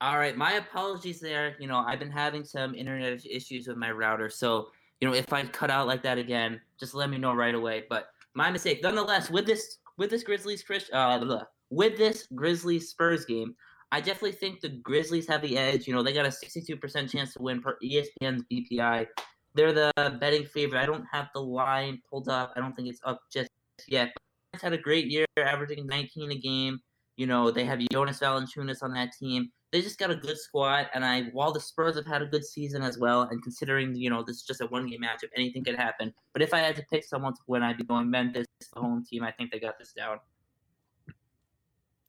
All 0.00 0.18
right, 0.18 0.36
my 0.36 0.52
apologies 0.52 1.20
there. 1.20 1.56
You 1.58 1.66
know, 1.66 1.78
I've 1.78 1.98
been 1.98 2.10
having 2.10 2.44
some 2.44 2.74
internet 2.74 3.24
issues 3.24 3.66
with 3.66 3.78
my 3.78 3.90
router, 3.90 4.28
so 4.28 4.68
you 5.00 5.08
know, 5.08 5.14
if 5.14 5.32
I 5.32 5.42
cut 5.44 5.70
out 5.70 5.86
like 5.86 6.02
that 6.02 6.18
again, 6.18 6.60
just 6.78 6.94
let 6.94 7.10
me 7.10 7.18
know 7.18 7.34
right 7.34 7.54
away. 7.54 7.84
But 7.88 8.08
my 8.34 8.50
mistake. 8.50 8.82
Nonetheless, 8.82 9.30
with 9.30 9.46
this 9.46 9.78
with 9.98 10.10
this 10.10 10.22
Grizzlies 10.22 10.64
uh 10.92 11.44
with 11.70 11.96
this 11.96 12.28
Grizzlies 12.34 12.90
Spurs 12.90 13.24
game, 13.24 13.54
I 13.92 14.00
definitely 14.00 14.32
think 14.32 14.60
the 14.60 14.68
Grizzlies 14.68 15.28
have 15.28 15.42
the 15.42 15.56
edge. 15.56 15.86
You 15.86 15.94
know, 15.94 16.02
they 16.02 16.12
got 16.12 16.26
a 16.26 16.30
62% 16.30 17.10
chance 17.10 17.32
to 17.34 17.42
win 17.42 17.60
per 17.60 17.76
ESPN's 17.82 18.44
BPI. 18.50 19.06
They're 19.54 19.72
the 19.72 19.92
betting 20.20 20.44
favorite. 20.44 20.80
I 20.80 20.86
don't 20.86 21.04
have 21.10 21.28
the 21.34 21.40
line 21.40 22.00
pulled 22.08 22.28
up. 22.28 22.52
I 22.56 22.60
don't 22.60 22.74
think 22.74 22.88
it's 22.88 23.00
up 23.04 23.20
just 23.32 23.50
yet. 23.88 24.12
But 24.52 24.62
had 24.62 24.72
a 24.72 24.78
great 24.78 25.06
year, 25.06 25.24
averaging 25.38 25.86
19 25.86 26.32
a 26.32 26.34
game. 26.36 26.78
You 27.16 27.26
know, 27.26 27.50
they 27.50 27.64
have 27.64 27.80
Jonas 27.90 28.20
Valanciunas 28.20 28.82
on 28.82 28.92
that 28.92 29.12
team 29.18 29.50
they 29.72 29.82
just 29.82 29.98
got 29.98 30.10
a 30.10 30.16
good 30.16 30.38
squad, 30.38 30.86
and 30.94 31.04
I 31.04 31.24
while 31.32 31.52
the 31.52 31.60
Spurs 31.60 31.96
have 31.96 32.06
had 32.06 32.22
a 32.22 32.26
good 32.26 32.44
season 32.44 32.82
as 32.82 32.98
well, 32.98 33.22
and 33.22 33.42
considering 33.42 33.94
you 33.94 34.10
know 34.10 34.22
this 34.22 34.36
is 34.36 34.42
just 34.42 34.60
a 34.60 34.66
one 34.66 34.88
game 34.88 35.02
matchup, 35.02 35.30
anything 35.36 35.64
could 35.64 35.76
happen. 35.76 36.12
But 36.32 36.42
if 36.42 36.54
I 36.54 36.58
had 36.58 36.76
to 36.76 36.84
pick 36.90 37.04
someone 37.04 37.34
to 37.34 37.40
win, 37.46 37.62
I'd 37.62 37.76
be 37.76 37.84
going 37.84 38.08
Memphis, 38.08 38.46
the 38.72 38.80
home 38.80 39.04
team. 39.04 39.22
I 39.24 39.32
think 39.32 39.50
they 39.50 39.58
got 39.58 39.78
this 39.78 39.92
down. 39.92 40.18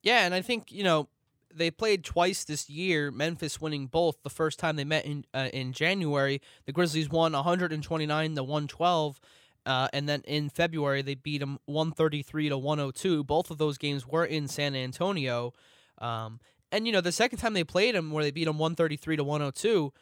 Yeah, 0.04 0.26
and 0.26 0.34
I 0.34 0.42
think 0.42 0.72
you 0.72 0.84
know 0.84 1.10
they 1.54 1.72
played 1.72 2.04
twice 2.04 2.44
this 2.44 2.70
year. 2.70 3.12
Memphis 3.12 3.60
winning 3.60 3.88
both. 3.88 4.22
The 4.24 4.30
first 4.30 4.60
time 4.60 4.76
they 4.76 4.84
met 4.84 5.06
in 5.06 5.26
uh, 5.34 5.50
in 5.52 5.74
January, 5.74 6.42
the 6.66 6.72
Grizzlies 6.72 7.10
won 7.10 7.34
129 7.34 8.36
to 8.36 8.44
112. 8.44 9.20
Uh, 9.66 9.90
and 9.92 10.08
then 10.08 10.22
in 10.22 10.48
February, 10.48 11.02
they 11.02 11.16
beat 11.16 11.40
them 11.40 11.60
133 11.66 12.50
to 12.50 12.58
102. 12.58 13.26
Both 13.26 13.52
of 13.52 13.58
those 13.58 13.78
games 13.78 14.08
were 14.08 14.24
in 14.24 14.48
San 14.48 14.76
Antonio. 14.76 15.54
Um, 15.98 16.40
and 16.72 16.86
you 16.86 16.94
know, 16.94 17.02
the 17.02 17.12
second 17.12 17.40
time 17.40 17.54
they 17.54 17.64
played 17.64 17.96
them, 17.96 18.12
where 18.12 18.24
they 18.24 18.32
beat 18.32 18.46
them 18.46 18.58
one 18.58 18.76
thirty 18.76 18.98
three 18.98 19.16
to 19.16 19.24
102, 19.24 19.94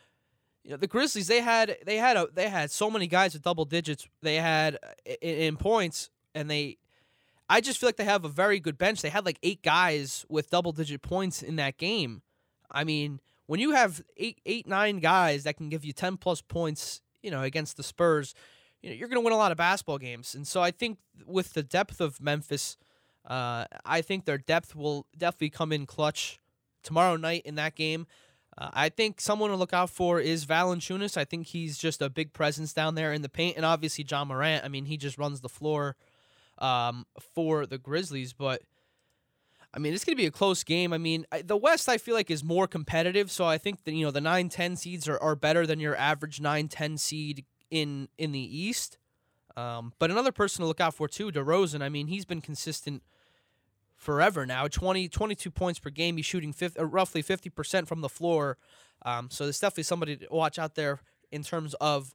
you 0.63 0.71
know, 0.71 0.77
the 0.77 0.87
Grizzlies 0.87 1.27
they 1.27 1.41
had 1.41 1.77
they 1.85 1.97
had 1.97 2.17
a 2.17 2.27
they 2.33 2.49
had 2.49 2.71
so 2.71 2.89
many 2.89 3.07
guys 3.07 3.33
with 3.33 3.43
double 3.43 3.65
digits. 3.65 4.07
They 4.21 4.35
had 4.35 4.75
uh, 4.83 5.13
in, 5.21 5.35
in 5.37 5.57
points, 5.57 6.09
and 6.33 6.49
they. 6.49 6.77
I 7.47 7.61
just 7.61 7.79
feel 7.79 7.87
like 7.87 7.97
they 7.97 8.05
have 8.05 8.25
a 8.25 8.29
very 8.29 8.59
good 8.59 8.75
bench. 8.75 9.03
They 9.03 9.09
had 9.09 9.23
like 9.23 9.37
eight 9.43 9.61
guys 9.61 10.25
with 10.27 10.49
double 10.49 10.71
digit 10.71 11.03
points 11.03 11.43
in 11.43 11.57
that 11.57 11.77
game. 11.77 12.23
I 12.71 12.83
mean, 12.83 13.19
when 13.45 13.59
you 13.59 13.71
have 13.71 14.01
eight, 14.17 14.41
eight, 14.47 14.65
nine 14.65 14.97
guys 14.97 15.43
that 15.43 15.55
can 15.55 15.69
give 15.69 15.85
you 15.85 15.93
ten 15.93 16.17
plus 16.17 16.41
points, 16.41 17.01
you 17.21 17.29
know, 17.29 17.43
against 17.43 17.77
the 17.77 17.83
Spurs, 17.83 18.33
you 18.81 18.89
know, 18.89 18.95
you're 18.95 19.07
going 19.07 19.21
to 19.21 19.23
win 19.23 19.33
a 19.33 19.37
lot 19.37 19.51
of 19.51 19.57
basketball 19.59 19.99
games. 19.99 20.33
And 20.33 20.47
so 20.47 20.61
I 20.61 20.71
think 20.71 20.97
with 21.27 21.53
the 21.53 21.61
depth 21.61 22.01
of 22.01 22.19
Memphis, 22.19 22.77
uh, 23.25 23.65
I 23.85 24.01
think 24.01 24.25
their 24.25 24.39
depth 24.39 24.75
will 24.75 25.05
definitely 25.15 25.51
come 25.51 25.71
in 25.71 25.85
clutch 25.85 26.39
tomorrow 26.85 27.17
night 27.17 27.41
in 27.45 27.55
that 27.55 27.75
game. 27.75 28.07
Uh, 28.57 28.69
I 28.73 28.89
think 28.89 29.19
someone 29.19 29.49
to 29.49 29.57
look 29.57 29.73
out 29.73 29.89
for 29.89 30.19
is 30.21 30.45
Valanciunas. 30.45 31.17
I 31.17 31.25
think 31.25 31.47
he's 31.47 31.77
just 31.77 32.01
a 32.01 32.09
big 32.09 32.31
presence 32.31 32.71
down 32.71 32.95
there 32.95 33.11
in 33.11 33.21
the 33.21 33.29
paint, 33.29 33.57
and 33.57 33.65
obviously 33.65 34.05
Ja 34.09 34.23
Morant. 34.23 34.63
I 34.63 34.69
mean, 34.69 34.85
he 34.85 34.95
just 34.95 35.17
runs 35.17 35.41
the 35.41 35.49
floor 35.49 35.97
um, 36.57 37.05
for 37.33 37.65
the 37.65 37.77
Grizzlies. 37.77 38.31
But 38.31 38.61
I 39.73 39.79
mean, 39.79 39.93
it's 39.93 40.05
going 40.05 40.15
to 40.15 40.21
be 40.21 40.27
a 40.27 40.31
close 40.31 40.63
game. 40.63 40.93
I 40.93 40.97
mean, 40.97 41.25
the 41.43 41.57
West 41.57 41.89
I 41.89 41.97
feel 41.97 42.15
like 42.15 42.31
is 42.31 42.45
more 42.45 42.65
competitive, 42.67 43.29
so 43.29 43.45
I 43.45 43.57
think 43.57 43.83
that 43.83 43.93
you 43.93 44.05
know 44.05 44.11
the 44.11 44.21
9-10 44.21 44.77
seeds 44.77 45.09
are, 45.09 45.21
are 45.21 45.35
better 45.35 45.67
than 45.67 45.81
your 45.81 45.97
average 45.97 46.39
9-10 46.39 46.97
seed 46.97 47.45
in 47.69 48.07
in 48.17 48.31
the 48.31 48.57
East. 48.57 48.97
Um, 49.57 49.93
but 49.99 50.11
another 50.11 50.31
person 50.31 50.61
to 50.61 50.67
look 50.67 50.81
out 50.81 50.93
for 50.93 51.07
too, 51.07 51.31
DeRozan. 51.31 51.81
I 51.81 51.89
mean, 51.89 52.07
he's 52.07 52.25
been 52.25 52.41
consistent 52.41 53.03
forever 54.05 54.45
now. 54.45 54.67
20, 54.67 55.09
22 55.09 55.49
points 55.49 55.79
per 55.79 55.89
game. 55.89 56.15
He's 56.17 56.25
shooting 56.25 56.53
50, 56.53 56.79
uh, 56.79 56.85
roughly 56.85 57.23
50% 57.23 57.87
from 57.87 58.01
the 58.01 58.09
floor. 58.09 58.57
Um, 59.03 59.29
so 59.31 59.43
there's 59.43 59.59
definitely 59.59 59.83
somebody 59.83 60.17
to 60.17 60.27
watch 60.29 60.59
out 60.59 60.75
there 60.75 61.01
in 61.31 61.43
terms 61.43 61.73
of 61.81 62.13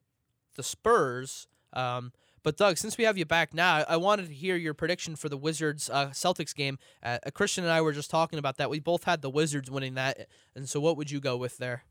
the 0.54 0.62
Spurs. 0.62 1.48
Um, 1.72 2.12
but 2.42 2.56
Doug, 2.56 2.78
since 2.78 2.96
we 2.96 3.04
have 3.04 3.18
you 3.18 3.26
back 3.26 3.52
now, 3.52 3.84
I 3.86 3.96
wanted 3.96 4.28
to 4.28 4.34
hear 4.34 4.56
your 4.56 4.72
prediction 4.72 5.16
for 5.16 5.28
the 5.28 5.36
Wizards 5.36 5.90
uh, 5.90 6.06
Celtics 6.08 6.54
game. 6.54 6.78
Uh, 7.02 7.18
Christian 7.34 7.64
and 7.64 7.72
I 7.72 7.80
were 7.80 7.92
just 7.92 8.08
talking 8.08 8.38
about 8.38 8.56
that. 8.58 8.70
We 8.70 8.78
both 8.78 9.04
had 9.04 9.20
the 9.20 9.28
Wizards 9.28 9.70
winning 9.70 9.94
that, 9.94 10.28
and 10.54 10.66
so 10.68 10.80
what 10.80 10.96
would 10.96 11.10
you 11.10 11.20
go 11.20 11.36
with 11.36 11.58
there? 11.58 11.84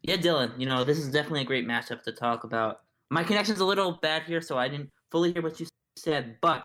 Yeah, 0.00 0.16
Dylan. 0.16 0.58
You 0.58 0.66
know 0.66 0.84
this 0.84 0.98
is 0.98 1.10
definitely 1.10 1.42
a 1.42 1.44
great 1.44 1.68
matchup 1.68 2.02
to 2.04 2.12
talk 2.12 2.44
about. 2.44 2.80
My 3.10 3.22
connection's 3.24 3.60
a 3.60 3.64
little 3.64 3.98
bad 4.00 4.22
here, 4.22 4.40
so 4.40 4.56
I 4.56 4.68
didn't 4.68 4.88
fully 5.10 5.34
hear 5.34 5.42
what 5.42 5.60
you 5.60 5.66
said. 5.96 6.38
But 6.40 6.64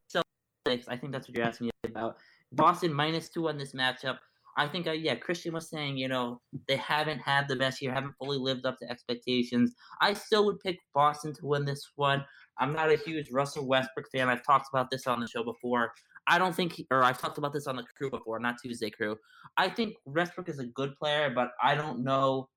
so 0.76 0.92
I 0.92 0.98
think 0.98 1.12
that's 1.12 1.28
what 1.28 1.36
you're 1.36 1.46
asking 1.46 1.68
me 1.68 1.72
about. 1.86 2.18
Boston 2.52 2.94
minus 2.94 3.30
two 3.30 3.50
on 3.50 3.58
this 3.58 3.74
matchup. 3.74 4.18
I 4.60 4.68
think, 4.68 4.88
uh, 4.88 4.92
yeah, 4.92 5.14
Christian 5.16 5.54
was 5.54 5.70
saying, 5.70 5.98
you 5.98 6.08
know, 6.08 6.42
they 6.68 6.78
haven't 6.78 7.20
had 7.20 7.48
the 7.48 7.56
best 7.56 7.80
year, 7.80 7.94
haven't 7.94 8.16
fully 8.18 8.40
lived 8.40 8.66
up 8.66 8.80
to 8.80 8.90
expectations. 8.90 9.76
I 10.02 10.14
still 10.14 10.46
would 10.46 10.60
pick 10.60 10.80
Boston 10.96 11.34
to 11.36 11.46
win 11.46 11.64
this 11.64 11.92
one. 11.96 12.26
I'm 12.60 12.74
not 12.74 12.92
a 12.92 12.98
huge 12.98 13.30
Russell 13.30 13.68
Westbrook 13.68 14.10
fan. 14.12 14.30
I've 14.30 14.44
talked 14.44 14.68
about 14.74 14.90
this 14.90 15.06
on 15.06 15.20
the 15.20 15.28
show 15.28 15.44
before. 15.44 15.92
I 16.26 16.40
don't 16.40 16.56
think, 16.56 16.82
or 16.90 17.04
I've 17.04 17.22
talked 17.22 17.38
about 17.38 17.54
this 17.54 17.68
on 17.68 17.76
the 17.76 17.86
crew 17.96 18.10
before, 18.10 18.40
not 18.40 18.56
Tuesday 18.62 18.90
crew. 18.90 19.16
I 19.58 19.70
think 19.70 19.96
Westbrook 20.06 20.50
is 20.50 20.60
a 20.60 20.66
good 20.66 20.96
player, 20.96 21.32
but 21.34 21.52
I 21.62 21.76
don't 21.76 22.04
know 22.04 22.50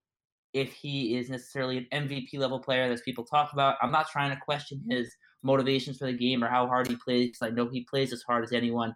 if 0.53 0.73
he 0.73 1.17
is 1.17 1.29
necessarily 1.29 1.87
an 1.93 2.09
MVP 2.09 2.35
level 2.35 2.59
player 2.59 2.91
as 2.91 3.03
people 3.03 3.25
talk 3.25 3.53
about. 3.53 3.77
I'm 3.83 3.93
not 3.93 4.09
trying 4.09 4.31
to 4.31 4.41
question 4.43 4.83
his 4.89 5.15
motivations 5.43 5.99
for 5.99 6.07
the 6.07 6.17
game 6.17 6.45
or 6.45 6.49
how 6.49 6.67
hard 6.67 6.89
he 6.89 6.97
plays. 6.97 7.39
I 7.43 7.51
know 7.51 7.69
he 7.69 7.87
plays 7.89 8.13
as 8.13 8.23
hard 8.23 8.45
as 8.45 8.53
anyone, 8.53 8.95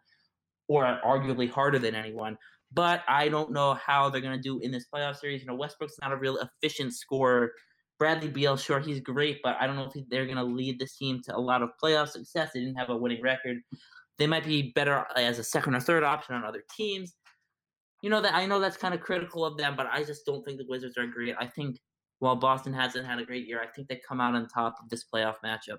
or 0.69 0.99
arguably 1.05 1.51
harder 1.51 1.79
than 1.79 1.95
anyone. 1.95 2.37
But 2.73 3.03
I 3.07 3.29
don't 3.29 3.53
know 3.53 3.75
how 3.75 4.11
they're 4.11 4.21
going 4.21 4.37
to 4.37 4.43
do 4.43 4.59
in 4.59 4.73
this 4.73 4.87
playoff 4.93 5.17
series. 5.17 5.41
You 5.41 5.47
know, 5.47 5.55
Westbrook's 5.55 5.99
not 6.03 6.13
a 6.13 6.17
real 6.17 6.39
efficient 6.39 6.93
scorer. 6.95 7.53
Bradley 7.99 8.29
Beal, 8.29 8.57
sure, 8.57 8.81
he's 8.81 9.01
great, 9.01 9.39
but 9.45 9.57
I 9.61 9.67
don't 9.67 9.77
know 9.77 9.89
if 9.95 10.09
they're 10.11 10.25
going 10.25 10.37
to 10.37 10.45
lead 10.45 10.81
this 10.81 10.97
team 10.97 11.21
to 11.27 11.37
a 11.37 11.39
lot 11.39 11.63
of 11.63 11.71
playoff 11.83 12.09
success. 12.09 12.51
They 12.53 12.61
didn't 12.61 12.75
have 12.75 12.91
a 12.91 12.97
winning 12.97 13.23
record. 13.23 13.59
They 14.19 14.27
might 14.27 14.45
be 14.45 14.73
better 14.75 15.05
as 15.17 15.39
a 15.39 15.45
second 15.45 15.77
or 15.77 15.81
third 15.81 16.03
option 16.03 16.35
on 16.35 16.45
other 16.45 16.65
teams. 16.77 17.15
You 18.03 18.11
know 18.11 18.21
that 18.21 18.35
I 18.35 18.47
know 18.47 18.61
that's 18.61 18.77
kind 18.77 18.95
of 18.95 19.01
critical 19.01 19.45
of 19.45 19.57
them, 19.57 19.77
but 19.77 19.87
I 19.91 20.03
just 20.03 20.27
don't 20.27 20.45
think 20.45 20.59
the 20.59 20.67
Wizards 20.69 20.99
are 20.99 21.07
great. 21.07 21.35
I 21.39 21.47
think 21.47 21.79
while 22.19 22.37
Boston 22.37 22.75
hasn't 22.75 23.07
had 23.07 23.19
a 23.19 23.25
great 23.25 23.47
year, 23.47 23.63
I 23.63 23.67
think 23.67 23.89
they 23.89 24.01
come 24.07 24.21
out 24.21 24.35
on 24.35 24.47
top 24.49 24.77
of 24.83 24.91
this 24.91 25.05
playoff 25.13 25.37
matchup 25.45 25.79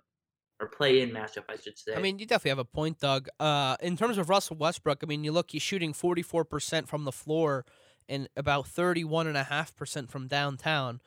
or 0.60 0.68
play 0.68 1.02
in 1.02 1.12
matchup, 1.12 1.44
I 1.50 1.58
should 1.58 1.78
say. 1.78 1.96
I 1.96 2.00
mean, 2.00 2.20
you 2.20 2.26
definitely 2.26 2.50
have 2.50 2.60
a 2.60 2.66
point, 2.66 3.00
Doug. 3.00 3.28
Uh, 3.40 3.76
in 3.82 3.98
terms 3.98 4.18
of 4.18 4.30
Russell 4.30 4.56
Westbrook, 4.56 5.00
I 5.04 5.06
mean, 5.06 5.24
you 5.24 5.32
look, 5.32 5.52
he's 5.52 5.62
shooting 5.62 5.94
44% 5.94 6.88
from 6.88 7.04
the 7.04 7.12
floor 7.12 7.66
and 8.08 8.30
about 8.38 8.66
31.5% 8.66 10.10
from 10.10 10.28
downtown. 10.28 11.02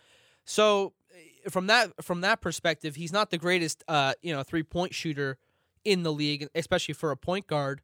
So 0.44 0.92
eh, 1.14 1.48
from 1.48 1.66
that 1.68 1.92
from 2.02 2.20
that 2.22 2.40
perspective, 2.40 2.96
he's 2.96 3.12
not 3.12 3.30
the 3.30 3.38
greatest 3.38 3.84
uh, 3.88 4.14
you 4.22 4.34
know, 4.34 4.42
three-point 4.42 4.94
shooter 4.94 5.38
in 5.84 6.02
the 6.02 6.12
league, 6.12 6.48
especially 6.54 6.94
for 6.94 7.10
a 7.10 7.16
point 7.16 7.46
guard. 7.46 7.80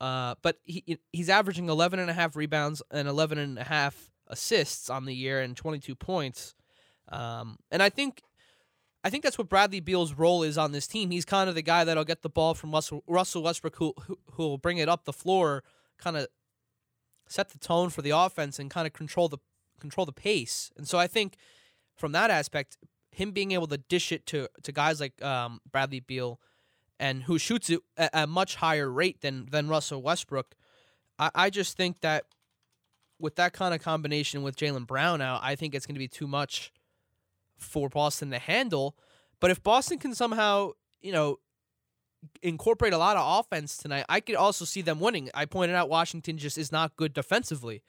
Uh, 0.00 0.34
but 0.42 0.58
he 0.64 0.98
he's 1.12 1.30
averaging 1.30 1.68
11 1.68 1.98
and 1.98 2.10
a 2.10 2.12
half 2.12 2.36
rebounds 2.36 2.82
and 2.90 3.08
11 3.08 3.38
and 3.38 3.58
a 3.58 3.64
half 3.64 4.10
assists 4.26 4.90
on 4.90 5.04
the 5.04 5.14
year 5.14 5.40
and 5.40 5.56
22 5.56 5.94
points. 5.94 6.54
Um, 7.08 7.56
and 7.70 7.82
I 7.82 7.90
think 7.90 8.22
I 9.04 9.10
think 9.10 9.22
that's 9.22 9.36
what 9.36 9.50
Bradley 9.50 9.80
Beal's 9.80 10.14
role 10.14 10.42
is 10.42 10.56
on 10.56 10.72
this 10.72 10.86
team. 10.86 11.10
He's 11.10 11.26
kind 11.26 11.48
of 11.48 11.54
the 11.54 11.62
guy 11.62 11.84
that'll 11.84 12.04
get 12.04 12.22
the 12.22 12.30
ball 12.30 12.54
from 12.54 12.72
Russell, 12.72 13.04
Russell 13.06 13.42
Westbrook, 13.42 13.76
who 13.76 13.94
who 14.32 14.42
will 14.42 14.58
bring 14.58 14.78
it 14.78 14.88
up 14.88 15.04
the 15.04 15.12
floor, 15.12 15.62
kind 15.98 16.16
of 16.16 16.26
set 17.28 17.50
the 17.50 17.58
tone 17.58 17.90
for 17.90 18.00
the 18.00 18.10
offense 18.10 18.58
and 18.58 18.70
kind 18.70 18.86
of 18.86 18.94
control 18.94 19.28
the 19.28 19.38
control 19.78 20.06
the 20.06 20.12
pace. 20.12 20.72
And 20.76 20.88
so 20.88 20.98
I 20.98 21.06
think 21.06 21.36
from 21.94 22.12
that 22.12 22.30
aspect, 22.30 22.78
him 23.10 23.32
being 23.32 23.52
able 23.52 23.66
to 23.66 23.76
dish 23.76 24.10
it 24.10 24.24
to 24.26 24.48
to 24.62 24.72
guys 24.72 25.00
like 25.00 25.22
um, 25.22 25.60
Bradley 25.70 26.00
Beal 26.00 26.40
and 26.98 27.24
who 27.24 27.38
shoots 27.38 27.68
it 27.68 27.80
at 27.98 28.10
a 28.14 28.26
much 28.26 28.56
higher 28.56 28.90
rate 28.90 29.20
than 29.20 29.46
than 29.50 29.68
Russell 29.68 30.00
Westbrook, 30.00 30.56
I, 31.18 31.30
I 31.34 31.50
just 31.50 31.76
think 31.76 32.00
that 32.00 32.24
with 33.18 33.36
that 33.36 33.52
kind 33.52 33.74
of 33.74 33.82
combination 33.82 34.42
with 34.42 34.56
Jaylen 34.56 34.86
Brown 34.86 35.20
out, 35.20 35.40
I 35.42 35.56
think 35.56 35.74
it's 35.74 35.86
going 35.86 35.94
to 35.94 36.00
be 36.00 36.08
too 36.08 36.26
much 36.26 36.72
for 37.58 37.88
Boston 37.88 38.30
to 38.30 38.38
handle. 38.38 38.96
But 39.40 39.50
if 39.50 39.62
Boston 39.62 39.98
can 39.98 40.14
somehow, 40.14 40.72
you 41.00 41.12
know, 41.12 41.38
incorporate 42.42 42.92
a 42.92 42.98
lot 42.98 43.16
of 43.16 43.40
offense 43.40 43.76
tonight, 43.76 44.04
I 44.08 44.20
could 44.20 44.36
also 44.36 44.64
see 44.64 44.82
them 44.82 45.00
winning. 45.00 45.30
I 45.34 45.44
pointed 45.44 45.76
out 45.76 45.88
Washington 45.88 46.38
just 46.38 46.58
is 46.58 46.72
not 46.72 46.96
good 46.96 47.12
defensively. 47.12 47.82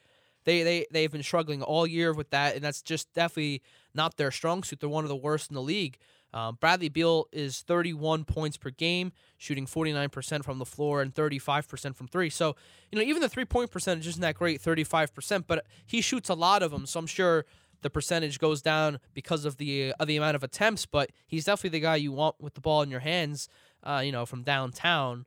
They 0.44 0.64
they 0.64 0.86
they've 0.92 1.12
been 1.12 1.24
struggling 1.24 1.64
all 1.64 1.88
year 1.88 2.14
with 2.14 2.30
that, 2.30 2.56
and 2.56 2.64
that's 2.64 2.82
just 2.82 3.12
definitely 3.14 3.62
not 3.94 4.18
their 4.18 4.32
strong 4.32 4.64
suit. 4.64 4.80
They're 4.80 4.90
one 4.90 5.04
of 5.04 5.10
the 5.10 5.16
worst 5.16 5.50
in 5.50 5.56
the 5.56 5.62
league. 5.62 5.98
Um, 6.36 6.58
Bradley 6.60 6.90
Beal 6.90 7.28
is 7.32 7.62
31 7.62 8.26
points 8.26 8.58
per 8.58 8.70
game, 8.70 9.14
shooting 9.38 9.66
49% 9.66 10.44
from 10.44 10.60
the 10.60 10.66
floor 10.66 11.02
and 11.02 11.16
35% 11.16 11.96
from 11.96 12.10
three. 12.10 12.30
So, 12.30 12.58
you 12.92 13.00
know, 13.00 13.06
even 13.06 13.22
the 13.22 13.30
three 13.30 13.46
point 13.46 13.72
percentage 13.72 14.06
isn't 14.06 14.22
that 14.22 14.36
great, 14.36 14.62
35%, 14.62 15.46
but 15.48 15.66
he 15.86 16.02
shoots 16.02 16.28
a 16.28 16.34
lot 16.34 16.62
of 16.62 16.72
them. 16.72 16.86
So 16.86 17.00
I'm 17.00 17.08
sure 17.08 17.46
the 17.82 17.90
percentage 17.90 18.40
goes 18.40 18.62
down 18.62 19.00
because 19.14 19.46
of 19.46 19.58
the 19.58 19.94
uh, 20.00 20.06
the 20.06 20.18
amount 20.18 20.36
of 20.36 20.44
attempts, 20.44 20.86
but 20.86 21.12
he's 21.28 21.46
definitely 21.46 21.80
the 21.80 21.84
guy 21.84 21.96
you 21.96 22.12
want 22.12 22.36
with 22.40 22.54
the 22.54 22.62
ball 22.62 22.82
in 22.82 22.90
your 22.90 23.02
hands, 23.02 23.50
uh, 23.84 24.02
you 24.04 24.12
know, 24.12 24.26
from 24.26 24.44
downtown. 24.44 25.26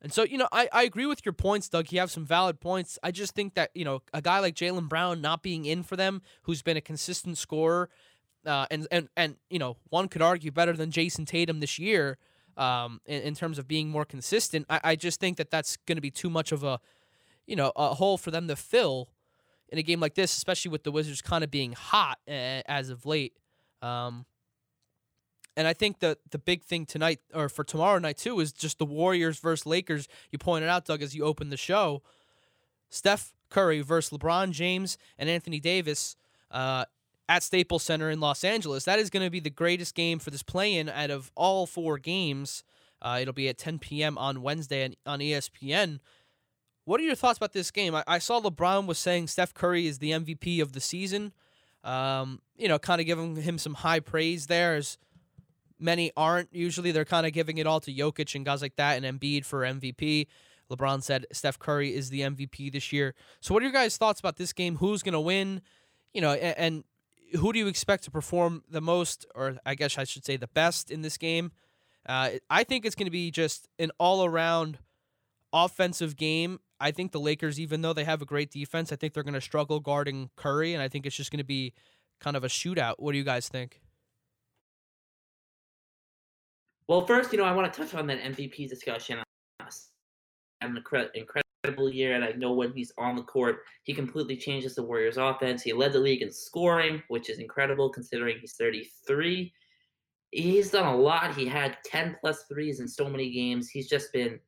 And 0.00 0.12
so, 0.12 0.22
you 0.22 0.38
know, 0.38 0.48
I, 0.52 0.68
I 0.72 0.84
agree 0.84 1.06
with 1.06 1.26
your 1.26 1.32
points, 1.32 1.68
Doug. 1.68 1.90
You 1.90 1.98
have 1.98 2.10
some 2.10 2.24
valid 2.24 2.60
points. 2.60 3.00
I 3.02 3.10
just 3.10 3.34
think 3.34 3.54
that, 3.54 3.70
you 3.74 3.84
know, 3.84 4.02
a 4.14 4.22
guy 4.22 4.38
like 4.38 4.54
Jaylen 4.54 4.88
Brown 4.88 5.20
not 5.20 5.42
being 5.42 5.64
in 5.64 5.82
for 5.82 5.96
them, 5.96 6.22
who's 6.42 6.62
been 6.62 6.76
a 6.76 6.80
consistent 6.80 7.36
scorer, 7.36 7.90
uh, 8.46 8.66
and, 8.70 8.86
and, 8.92 9.08
and, 9.16 9.36
you 9.50 9.58
know, 9.58 9.76
one 9.88 10.06
could 10.06 10.22
argue 10.22 10.52
better 10.52 10.72
than 10.72 10.92
Jayson 10.92 11.26
Tatum 11.26 11.58
this 11.58 11.80
year 11.80 12.16
um, 12.56 13.00
in, 13.06 13.22
in 13.22 13.34
terms 13.34 13.58
of 13.58 13.66
being 13.66 13.88
more 13.88 14.04
consistent. 14.04 14.66
I, 14.70 14.80
I 14.84 14.96
just 14.96 15.18
think 15.18 15.36
that 15.36 15.50
that's 15.50 15.76
going 15.76 15.96
to 15.96 16.02
be 16.02 16.12
too 16.12 16.30
much 16.30 16.52
of 16.52 16.62
a, 16.62 16.78
you 17.48 17.56
know, 17.56 17.72
a 17.74 17.94
hole 17.94 18.18
for 18.18 18.30
them 18.30 18.46
to 18.46 18.54
fill 18.54 19.08
in 19.70 19.78
a 19.78 19.82
game 19.82 20.00
like 20.00 20.14
this, 20.14 20.36
especially 20.36 20.70
with 20.70 20.84
the 20.84 20.90
Wizards 20.90 21.22
kind 21.22 21.44
of 21.44 21.50
being 21.50 21.72
hot 21.72 22.18
as 22.26 22.90
of 22.90 23.06
late. 23.06 23.34
Um, 23.82 24.24
and 25.56 25.66
I 25.66 25.72
think 25.72 25.98
the 25.98 26.16
the 26.30 26.38
big 26.38 26.62
thing 26.62 26.86
tonight 26.86 27.18
or 27.34 27.48
for 27.48 27.64
tomorrow 27.64 27.98
night 27.98 28.16
too 28.16 28.38
is 28.38 28.52
just 28.52 28.78
the 28.78 28.84
Warriors 28.84 29.40
versus 29.40 29.66
Lakers. 29.66 30.08
You 30.30 30.38
pointed 30.38 30.68
out, 30.68 30.84
Doug, 30.84 31.02
as 31.02 31.14
you 31.14 31.24
opened 31.24 31.50
the 31.50 31.56
show. 31.56 32.02
Steph 32.90 33.34
Curry 33.50 33.80
versus 33.80 34.16
LeBron 34.16 34.52
James 34.52 34.96
and 35.18 35.28
Anthony 35.28 35.60
Davis 35.60 36.16
uh, 36.50 36.84
at 37.28 37.42
Staples 37.42 37.82
Center 37.82 38.08
in 38.08 38.20
Los 38.20 38.44
Angeles. 38.44 38.84
That 38.84 38.98
is 38.98 39.10
going 39.10 39.24
to 39.26 39.30
be 39.30 39.40
the 39.40 39.50
greatest 39.50 39.94
game 39.94 40.18
for 40.18 40.30
this 40.30 40.42
play-in 40.42 40.88
out 40.88 41.10
of 41.10 41.30
all 41.34 41.66
four 41.66 41.98
games. 41.98 42.64
Uh, 43.02 43.18
it'll 43.20 43.34
be 43.34 43.48
at 43.48 43.58
10 43.58 43.78
p.m. 43.78 44.16
on 44.16 44.42
Wednesday 44.42 44.94
on 45.04 45.18
ESPN. 45.20 46.00
What 46.88 47.02
are 47.02 47.04
your 47.04 47.16
thoughts 47.16 47.36
about 47.36 47.52
this 47.52 47.70
game? 47.70 47.94
I, 47.94 48.02
I 48.06 48.18
saw 48.18 48.40
LeBron 48.40 48.86
was 48.86 48.96
saying 48.96 49.26
Steph 49.26 49.52
Curry 49.52 49.86
is 49.86 49.98
the 49.98 50.12
MVP 50.12 50.62
of 50.62 50.72
the 50.72 50.80
season. 50.80 51.34
Um, 51.84 52.40
you 52.56 52.66
know, 52.66 52.78
kind 52.78 52.98
of 52.98 53.06
giving 53.06 53.36
him 53.36 53.58
some 53.58 53.74
high 53.74 54.00
praise 54.00 54.46
there. 54.46 54.74
As 54.76 54.96
many 55.78 56.12
aren't. 56.16 56.48
Usually 56.50 56.90
they're 56.90 57.04
kind 57.04 57.26
of 57.26 57.34
giving 57.34 57.58
it 57.58 57.66
all 57.66 57.78
to 57.80 57.92
Jokic 57.92 58.34
and 58.34 58.42
guys 58.42 58.62
like 58.62 58.76
that 58.76 59.02
and 59.02 59.20
Embiid 59.20 59.44
for 59.44 59.64
MVP. 59.64 60.28
LeBron 60.70 61.02
said 61.02 61.26
Steph 61.30 61.58
Curry 61.58 61.94
is 61.94 62.08
the 62.08 62.22
MVP 62.22 62.72
this 62.72 62.90
year. 62.90 63.14
So 63.42 63.52
what 63.52 63.62
are 63.62 63.66
your 63.66 63.72
guys' 63.74 63.98
thoughts 63.98 64.18
about 64.18 64.38
this 64.38 64.54
game? 64.54 64.76
Who's 64.76 65.02
going 65.02 65.12
to 65.12 65.20
win? 65.20 65.60
You 66.14 66.22
know, 66.22 66.32
and, 66.32 66.58
and, 66.58 66.84
who 67.38 67.52
do 67.52 67.58
you 67.58 67.66
expect 67.66 68.04
to 68.04 68.10
perform 68.10 68.62
the 68.70 68.80
most, 68.80 69.26
or 69.34 69.58
I 69.66 69.74
guess 69.74 69.98
I 69.98 70.04
should 70.04 70.24
say 70.24 70.38
the 70.38 70.48
best 70.48 70.90
in 70.90 71.02
this 71.02 71.18
game? 71.18 71.52
Uh, 72.06 72.30
I 72.48 72.64
think 72.64 72.86
it's 72.86 72.94
going 72.94 73.04
to 73.04 73.10
be 73.10 73.30
just 73.30 73.68
an 73.78 73.90
all-around 73.98 74.78
offensive 75.52 76.16
game. 76.16 76.60
I 76.80 76.90
think 76.92 77.12
the 77.12 77.20
Lakers, 77.20 77.58
even 77.58 77.82
though 77.82 77.92
they 77.92 78.04
have 78.04 78.22
a 78.22 78.26
great 78.26 78.50
defense, 78.50 78.92
I 78.92 78.96
think 78.96 79.12
they're 79.12 79.22
going 79.22 79.34
to 79.34 79.40
struggle 79.40 79.80
guarding 79.80 80.30
Curry, 80.36 80.74
and 80.74 80.82
I 80.82 80.88
think 80.88 81.06
it's 81.06 81.16
just 81.16 81.30
going 81.30 81.38
to 81.38 81.44
be 81.44 81.74
kind 82.20 82.36
of 82.36 82.44
a 82.44 82.48
shootout. 82.48 82.94
What 82.98 83.12
do 83.12 83.18
you 83.18 83.24
guys 83.24 83.48
think? 83.48 83.80
Well, 86.86 87.04
first, 87.06 87.32
you 87.32 87.38
know, 87.38 87.44
I 87.44 87.52
want 87.52 87.72
to 87.72 87.80
touch 87.80 87.94
on 87.94 88.06
that 88.06 88.20
MVP 88.20 88.68
discussion. 88.68 89.18
An 90.60 90.82
incredible 91.14 91.90
year, 91.90 92.14
and 92.14 92.24
I 92.24 92.32
know 92.32 92.52
when 92.52 92.72
he's 92.72 92.92
on 92.96 93.14
the 93.14 93.22
court, 93.22 93.60
he 93.82 93.92
completely 93.92 94.36
changes 94.36 94.74
the 94.74 94.82
Warriors' 94.82 95.18
offense. 95.18 95.62
He 95.62 95.72
led 95.72 95.92
the 95.92 96.00
league 96.00 96.22
in 96.22 96.32
scoring, 96.32 97.02
which 97.08 97.28
is 97.28 97.38
incredible 97.38 97.90
considering 97.90 98.38
he's 98.40 98.54
33. 98.54 99.52
He's 100.30 100.70
done 100.70 100.86
a 100.86 100.96
lot. 100.96 101.34
He 101.34 101.46
had 101.46 101.76
10 101.84 102.16
plus 102.20 102.44
threes 102.44 102.80
in 102.80 102.88
so 102.88 103.08
many 103.08 103.30
games. 103.30 103.68
He's 103.68 103.88
just 103.88 104.12
been 104.12 104.40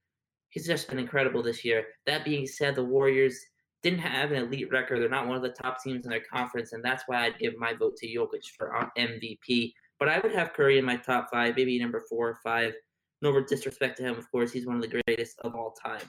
he's 0.51 0.67
just 0.67 0.89
been 0.89 0.99
incredible 0.99 1.43
this 1.43 1.65
year. 1.65 1.87
That 2.07 2.25
being 2.25 2.47
said, 2.47 2.75
the 2.75 2.85
Warriors 2.85 3.39
didn't 3.83 4.01
have 4.01 4.31
an 4.33 4.45
elite 4.45 4.71
record. 4.71 5.01
They're 5.01 5.09
not 5.09 5.27
one 5.27 5.37
of 5.37 5.43
the 5.43 5.51
top 5.51 5.83
teams 5.83 6.05
in 6.05 6.11
their 6.11 6.25
conference, 6.33 6.73
and 6.73 6.85
that's 6.85 7.05
why 7.07 7.25
I'd 7.25 7.39
give 7.39 7.57
my 7.57 7.73
vote 7.73 7.97
to 7.97 8.07
Jokic 8.07 8.45
for 8.57 8.77
uh, 8.77 8.89
MVP. 8.99 9.73
But 9.99 10.09
I 10.09 10.19
would 10.19 10.33
have 10.33 10.53
Curry 10.53 10.79
in 10.79 10.85
my 10.85 10.97
top 10.97 11.29
five, 11.33 11.57
maybe 11.57 11.79
number 11.79 12.03
four 12.09 12.29
or 12.29 12.39
five. 12.43 12.75
No 13.23 13.39
disrespect 13.43 13.99
to 13.99 14.03
him, 14.03 14.17
of 14.17 14.31
course, 14.31 14.53
he's 14.53 14.67
one 14.67 14.77
of 14.77 14.83
the 14.83 15.03
greatest 15.07 15.39
of 15.41 15.55
all 15.55 15.73
time. 15.73 16.03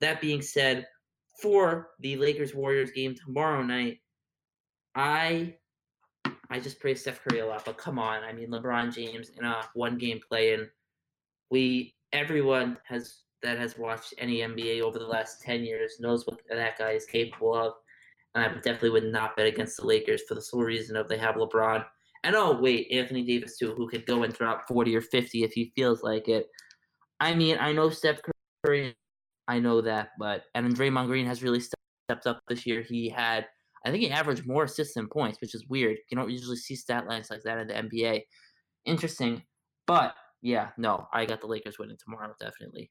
That 0.00 0.20
being 0.20 0.40
said, 0.40 0.86
for 1.40 1.90
the 2.00 2.16
Lakers 2.16 2.54
Warriors 2.54 2.92
game 2.92 3.14
tomorrow 3.14 3.62
night, 3.62 3.98
I 4.94 5.56
I 6.50 6.60
just 6.60 6.78
praise 6.78 7.00
Steph 7.00 7.20
Curry 7.24 7.40
a 7.40 7.46
lot, 7.46 7.64
but 7.64 7.76
come 7.76 7.98
on, 7.98 8.22
I 8.22 8.32
mean 8.32 8.50
LeBron 8.50 8.94
James 8.94 9.30
in 9.30 9.44
a 9.44 9.62
one 9.74 9.98
game 9.98 10.20
play 10.28 10.54
and 10.54 10.68
we 11.50 11.94
everyone 12.12 12.78
has 12.84 13.23
that 13.44 13.58
has 13.58 13.78
watched 13.78 14.14
any 14.18 14.38
NBA 14.38 14.80
over 14.82 14.98
the 14.98 15.06
last 15.06 15.42
ten 15.42 15.62
years 15.62 16.00
knows 16.00 16.26
what 16.26 16.40
that 16.50 16.78
guy 16.78 16.90
is 16.90 17.06
capable 17.06 17.54
of. 17.54 17.74
And 18.34 18.44
I 18.44 18.48
definitely 18.54 18.90
would 18.90 19.12
not 19.12 19.36
bet 19.36 19.46
against 19.46 19.76
the 19.76 19.86
Lakers 19.86 20.22
for 20.26 20.34
the 20.34 20.42
sole 20.42 20.62
reason 20.62 20.96
of 20.96 21.08
they 21.08 21.18
have 21.18 21.36
LeBron 21.36 21.84
and 22.24 22.34
oh 22.34 22.58
wait, 22.58 22.88
Anthony 22.90 23.22
Davis 23.22 23.58
too, 23.58 23.74
who 23.74 23.86
could 23.86 24.06
go 24.06 24.22
and 24.22 24.32
drop 24.32 24.66
forty 24.66 24.96
or 24.96 25.02
fifty 25.02 25.44
if 25.44 25.52
he 25.52 25.72
feels 25.76 26.02
like 26.02 26.26
it. 26.26 26.46
I 27.20 27.34
mean, 27.34 27.58
I 27.60 27.72
know 27.72 27.90
Steph 27.90 28.20
Curry, 28.64 28.96
I 29.46 29.60
know 29.60 29.82
that, 29.82 30.08
but 30.18 30.44
and 30.54 30.74
Draymond 30.74 31.06
Green 31.06 31.26
has 31.26 31.42
really 31.42 31.60
stepped 31.60 32.26
up 32.26 32.40
this 32.48 32.66
year. 32.66 32.82
He 32.82 33.10
had, 33.10 33.46
I 33.84 33.90
think, 33.90 34.02
he 34.02 34.10
averaged 34.10 34.46
more 34.46 34.64
assists 34.64 34.94
than 34.94 35.06
points, 35.08 35.40
which 35.40 35.54
is 35.54 35.66
weird. 35.68 35.98
You 36.10 36.16
don't 36.16 36.30
usually 36.30 36.56
see 36.56 36.74
stat 36.74 37.06
lines 37.06 37.30
like 37.30 37.42
that 37.42 37.58
in 37.58 37.68
the 37.68 37.74
NBA. 37.74 38.22
Interesting, 38.86 39.42
but 39.86 40.14
yeah, 40.40 40.70
no, 40.78 41.06
I 41.12 41.26
got 41.26 41.42
the 41.42 41.46
Lakers 41.46 41.78
winning 41.78 41.98
tomorrow, 42.02 42.34
definitely. 42.40 42.90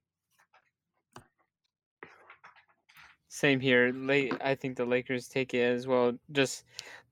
Same 3.33 3.59
here. 3.59 3.91
Late, 3.95 4.31
I 4.41 4.53
think 4.53 4.77
the 4.77 4.85
Lakers 4.85 5.27
take 5.27 5.55
it 5.55 5.63
as 5.63 5.87
well. 5.87 6.13
Just 6.31 6.65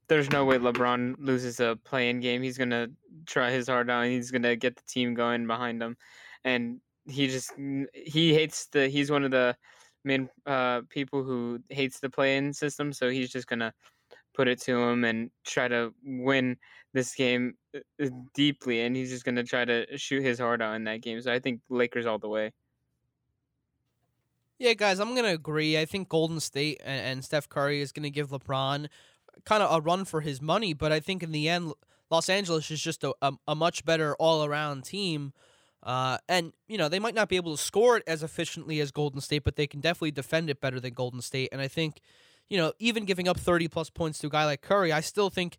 there's 0.08 0.30
no 0.30 0.46
way 0.46 0.60
LeBron 0.60 1.16
loses 1.18 1.60
a 1.60 1.80
play-in 1.84 2.20
game. 2.20 2.44
He's 2.44 2.60
gonna 2.60 2.90
try 3.26 3.50
his 3.50 3.68
heart 3.68 3.90
out. 3.90 4.06
he's 4.06 4.30
gonna 4.30 4.56
get 4.56 4.76
the 4.76 4.84
team 4.88 5.16
going 5.16 5.48
behind 5.48 5.82
him, 5.82 5.98
and 6.44 6.80
he 7.06 7.28
just 7.28 7.54
he 7.96 8.36
hates 8.36 8.68
the. 8.68 8.88
He's 8.88 9.10
one 9.10 9.24
of 9.24 9.32
the 9.32 9.58
main 10.04 10.30
uh, 10.46 10.82
people 10.90 11.24
who 11.24 11.60
hates 11.70 12.00
the 12.00 12.10
play-in 12.12 12.54
system. 12.54 12.94
So 12.94 13.10
he's 13.10 13.32
just 13.32 13.48
gonna 13.48 13.74
put 14.36 14.48
it 14.48 14.62
to 14.62 14.78
him 14.80 15.04
and 15.06 15.32
try 15.44 15.68
to 15.70 15.92
win 16.06 16.58
this 16.94 17.16
game 17.16 17.56
uh, 17.76 18.10
deeply. 18.36 18.82
And 18.82 18.96
he's 18.96 19.10
just 19.10 19.26
gonna 19.26 19.44
try 19.44 19.66
to 19.66 19.98
shoot 19.98 20.22
his 20.22 20.38
heart 20.40 20.62
out 20.62 20.76
in 20.76 20.84
that 20.84 21.02
game. 21.02 21.20
So 21.20 21.34
I 21.34 21.40
think 21.40 21.62
Lakers 21.70 22.06
all 22.06 22.20
the 22.20 22.30
way. 22.30 22.52
Yeah, 24.62 24.74
guys, 24.74 25.00
I'm 25.00 25.16
gonna 25.16 25.30
agree. 25.30 25.76
I 25.76 25.86
think 25.86 26.08
Golden 26.08 26.40
State 26.40 26.82
and, 26.86 27.04
and 27.04 27.26
Steph 27.26 27.50
Curry 27.50 27.82
is 27.82 27.92
gonna 27.92 28.12
give 28.12 28.30
LeBron 28.30 28.90
kind 29.44 29.64
of 29.64 29.76
a 29.76 29.82
run 29.82 30.06
for 30.06 30.22
his 30.22 30.40
money, 30.40 30.76
but 30.76 30.92
I 30.92 31.00
think 31.00 31.24
in 31.24 31.32
the 31.32 31.50
end, 31.50 31.74
Los 32.12 32.30
Angeles 32.30 32.70
is 32.70 32.80
just 32.80 33.04
a, 33.04 33.12
a, 33.24 33.34
a 33.48 33.56
much 33.56 33.84
better 33.86 34.14
all 34.18 34.46
around 34.46 34.84
team. 34.84 35.34
Uh, 35.82 36.20
and, 36.30 36.54
you 36.68 36.78
know, 36.78 36.90
they 36.90 37.00
might 37.00 37.16
not 37.16 37.28
be 37.28 37.38
able 37.38 37.58
to 37.58 37.64
score 37.64 37.98
it 37.98 38.04
as 38.06 38.22
efficiently 38.22 38.80
as 38.80 38.92
Golden 38.92 39.20
State, 39.20 39.44
but 39.44 39.56
they 39.56 39.66
can 39.66 39.80
definitely 39.80 40.12
defend 40.12 40.48
it 40.48 40.62
better 40.62 40.80
than 40.80 40.94
Golden 40.94 41.22
State. 41.24 41.50
And 41.52 41.60
I 41.60 41.68
think, 41.68 42.00
you 42.48 42.58
know, 42.58 42.72
even 42.78 43.06
giving 43.06 43.28
up 43.28 43.40
30 43.40 43.68
plus 43.68 43.90
points 43.90 44.20
to 44.20 44.28
a 44.28 44.30
guy 44.30 44.46
like 44.46 44.62
Curry, 44.62 44.92
I 44.92 45.02
still 45.02 45.32
think, 45.32 45.58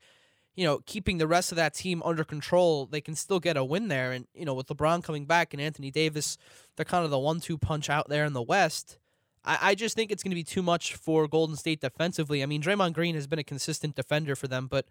you 0.55 0.65
know, 0.65 0.81
keeping 0.85 1.19
the 1.19 1.27
rest 1.27 1.53
of 1.53 1.57
that 1.57 1.75
team 1.75 2.03
under 2.05 2.25
control, 2.25 2.87
they 2.87 3.01
can 3.01 3.15
still 3.15 3.41
get 3.41 3.57
a 3.57 3.65
win 3.65 3.89
there. 3.89 4.13
And, 4.13 4.27
you 4.35 4.45
know, 4.45 4.55
with 4.55 4.67
LeBron 4.67 5.03
coming 5.03 5.25
back 5.25 5.55
and 5.55 5.61
Anthony 5.63 5.91
Davis, 5.91 6.37
they're 6.77 6.85
kind 6.85 7.05
of 7.05 7.11
the 7.11 7.19
one 7.19 7.41
two 7.41 7.57
punch 7.57 7.89
out 7.89 8.09
there 8.09 8.25
in 8.25 8.33
the 8.33 8.43
West. 8.43 8.99
I, 9.45 9.59
I 9.63 9.75
just 9.75 9.97
think 9.97 10.11
it's 10.11 10.23
going 10.23 10.31
to 10.31 10.37
be 10.37 10.45
too 10.45 10.63
much 10.63 10.95
for 10.95 11.27
Golden 11.27 11.57
State 11.57 11.81
defensively. 11.81 12.43
I 12.43 12.47
mean, 12.47 12.63
Draymond 12.63 12.93
Green 12.93 13.15
has 13.15 13.27
been 13.27 13.39
a 13.39 13.45
consistent 13.45 13.97
defender 13.97 14.37
for 14.37 14.47
them, 14.47 14.67
but 14.67 14.87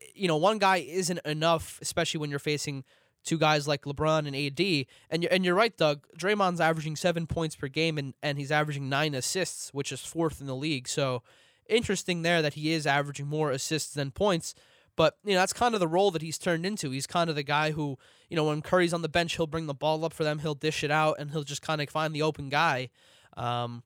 eh, 0.00 0.06
you 0.14 0.28
know, 0.28 0.36
one 0.36 0.58
guy 0.58 0.76
isn't 0.78 1.20
enough, 1.24 1.78
especially 1.82 2.20
when 2.20 2.30
you're 2.30 2.38
facing 2.38 2.84
two 3.24 3.38
guys 3.38 3.66
like 3.66 3.82
LeBron 3.82 4.26
and 4.26 4.36
AD. 4.36 4.86
And 5.10 5.22
you're, 5.24 5.32
and 5.32 5.44
you're 5.44 5.56
right, 5.56 5.76
Doug. 5.76 6.06
Draymond's 6.16 6.60
averaging 6.60 6.94
seven 6.94 7.26
points 7.26 7.56
per 7.56 7.66
game, 7.66 7.98
and, 7.98 8.14
and 8.22 8.38
he's 8.38 8.52
averaging 8.52 8.88
nine 8.88 9.14
assists, 9.14 9.74
which 9.74 9.90
is 9.90 10.00
fourth 10.00 10.40
in 10.40 10.46
the 10.46 10.54
league. 10.54 10.86
So 10.86 11.24
interesting 11.68 12.22
there 12.22 12.40
that 12.40 12.54
he 12.54 12.72
is 12.72 12.86
averaging 12.86 13.26
more 13.26 13.50
assists 13.50 13.92
than 13.92 14.12
points. 14.12 14.54
But 14.96 15.18
you 15.24 15.34
know 15.34 15.40
that's 15.40 15.52
kind 15.52 15.74
of 15.74 15.80
the 15.80 15.88
role 15.88 16.10
that 16.10 16.22
he's 16.22 16.38
turned 16.38 16.64
into. 16.64 16.90
He's 16.90 17.06
kind 17.06 17.28
of 17.30 17.36
the 17.36 17.42
guy 17.42 17.72
who, 17.72 17.98
you 18.28 18.36
know, 18.36 18.44
when 18.44 18.62
Curry's 18.62 18.94
on 18.94 19.02
the 19.02 19.08
bench, 19.08 19.36
he'll 19.36 19.46
bring 19.46 19.66
the 19.66 19.74
ball 19.74 20.04
up 20.04 20.12
for 20.12 20.24
them, 20.24 20.38
he'll 20.38 20.54
dish 20.54 20.82
it 20.82 20.90
out, 20.90 21.16
and 21.18 21.30
he'll 21.30 21.44
just 21.44 21.62
kind 21.62 21.80
of 21.80 21.88
find 21.90 22.14
the 22.14 22.22
open 22.22 22.48
guy. 22.48 22.88
Um, 23.36 23.82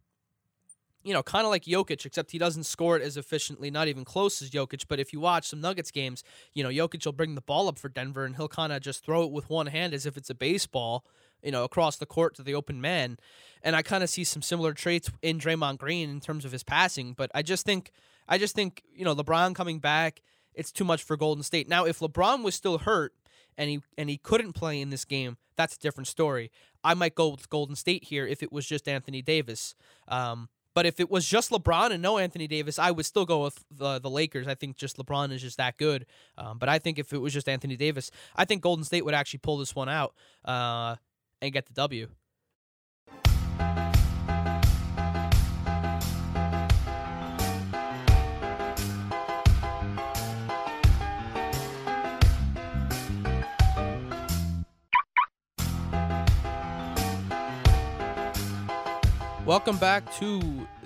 you 1.02 1.14
know, 1.14 1.22
kind 1.22 1.44
of 1.44 1.50
like 1.50 1.64
Jokic, 1.64 2.04
except 2.04 2.30
he 2.30 2.38
doesn't 2.38 2.64
score 2.64 2.96
it 2.96 3.02
as 3.02 3.16
efficiently, 3.16 3.70
not 3.70 3.88
even 3.88 4.04
close 4.04 4.42
as 4.42 4.50
Jokic. 4.50 4.84
But 4.86 5.00
if 5.00 5.12
you 5.12 5.20
watch 5.20 5.48
some 5.48 5.60
Nuggets 5.60 5.90
games, 5.90 6.22
you 6.52 6.62
know, 6.62 6.68
Jokic 6.68 7.04
will 7.04 7.12
bring 7.12 7.34
the 7.34 7.40
ball 7.40 7.68
up 7.68 7.78
for 7.78 7.88
Denver 7.88 8.24
and 8.24 8.36
he'll 8.36 8.48
kind 8.48 8.72
of 8.72 8.82
just 8.82 9.04
throw 9.04 9.24
it 9.24 9.30
with 9.30 9.48
one 9.48 9.68
hand 9.68 9.94
as 9.94 10.04
if 10.04 10.16
it's 10.16 10.28
a 10.28 10.34
baseball, 10.34 11.04
you 11.42 11.52
know, 11.52 11.64
across 11.64 11.96
the 11.96 12.06
court 12.06 12.34
to 12.36 12.42
the 12.42 12.54
open 12.54 12.80
man. 12.80 13.18
And 13.62 13.74
I 13.74 13.82
kind 13.82 14.04
of 14.04 14.10
see 14.10 14.24
some 14.24 14.42
similar 14.42 14.74
traits 14.74 15.10
in 15.22 15.38
Draymond 15.38 15.78
Green 15.78 16.10
in 16.10 16.20
terms 16.20 16.44
of 16.44 16.52
his 16.52 16.62
passing. 16.62 17.14
But 17.14 17.30
I 17.34 17.40
just 17.42 17.64
think, 17.64 17.92
I 18.28 18.36
just 18.36 18.54
think, 18.54 18.82
you 18.94 19.04
know, 19.04 19.14
LeBron 19.14 19.54
coming 19.54 19.78
back, 19.78 20.20
it's 20.54 20.72
too 20.72 20.84
much 20.84 21.02
for 21.02 21.16
Golden 21.16 21.42
State. 21.42 21.68
Now, 21.68 21.84
if 21.84 22.00
LeBron 22.00 22.42
was 22.42 22.54
still 22.54 22.78
hurt 22.78 23.14
and 23.56 23.70
he 23.70 23.80
and 23.96 24.08
he 24.08 24.16
couldn't 24.16 24.52
play 24.52 24.80
in 24.80 24.90
this 24.90 25.04
game, 25.04 25.36
that's 25.56 25.76
a 25.76 25.78
different 25.78 26.08
story. 26.08 26.50
I 26.82 26.94
might 26.94 27.14
go 27.14 27.28
with 27.28 27.48
Golden 27.50 27.76
State 27.76 28.04
here 28.04 28.26
if 28.26 28.42
it 28.42 28.52
was 28.52 28.66
just 28.66 28.88
Anthony 28.88 29.22
Davis. 29.22 29.74
Um, 30.08 30.48
but 30.74 30.86
if 30.86 31.00
it 31.00 31.10
was 31.10 31.26
just 31.26 31.50
LeBron 31.50 31.90
and 31.90 32.02
no 32.02 32.18
Anthony 32.18 32.46
Davis, 32.46 32.78
I 32.78 32.90
would 32.90 33.04
still 33.04 33.26
go 33.26 33.44
with 33.44 33.64
the 33.70 33.98
the 33.98 34.10
Lakers. 34.10 34.46
I 34.46 34.54
think 34.54 34.76
just 34.76 34.96
LeBron 34.96 35.32
is 35.32 35.42
just 35.42 35.56
that 35.58 35.76
good. 35.76 36.06
Um, 36.38 36.58
but 36.58 36.68
I 36.68 36.78
think 36.78 36.98
if 36.98 37.12
it 37.12 37.18
was 37.18 37.32
just 37.32 37.48
Anthony 37.48 37.76
Davis, 37.76 38.10
I 38.36 38.44
think 38.44 38.62
Golden 38.62 38.84
State 38.84 39.04
would 39.04 39.14
actually 39.14 39.40
pull 39.40 39.58
this 39.58 39.74
one 39.74 39.88
out 39.88 40.14
uh, 40.44 40.96
and 41.42 41.52
get 41.52 41.66
the 41.66 41.74
W. 41.74 42.08
Welcome 59.50 59.78
back 59.78 60.14
to 60.18 60.40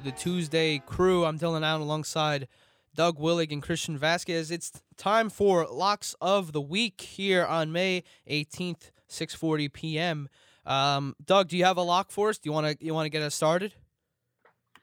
the 0.04 0.10
Tuesday 0.10 0.78
crew. 0.78 1.26
I'm 1.26 1.38
Dylan 1.38 1.62
Allen 1.62 1.82
alongside 1.82 2.48
Doug 2.94 3.18
Willig 3.18 3.52
and 3.52 3.62
Christian 3.62 3.98
Vazquez. 3.98 4.50
It's 4.50 4.72
time 4.96 5.28
for 5.28 5.66
locks 5.66 6.16
of 6.18 6.52
the 6.52 6.62
week 6.62 7.02
here 7.02 7.44
on 7.44 7.72
May 7.72 8.04
18th, 8.26 8.90
6:40 9.06 9.70
p.m. 9.70 10.30
Um, 10.64 11.14
Doug, 11.22 11.48
do 11.48 11.58
you 11.58 11.64
have 11.66 11.76
a 11.76 11.82
lock 11.82 12.10
for 12.10 12.30
us? 12.30 12.38
Do 12.38 12.48
you 12.48 12.54
want 12.54 12.78
to 12.78 12.82
you 12.82 12.94
want 12.94 13.04
to 13.04 13.10
get 13.10 13.20
us 13.20 13.34
started? 13.34 13.74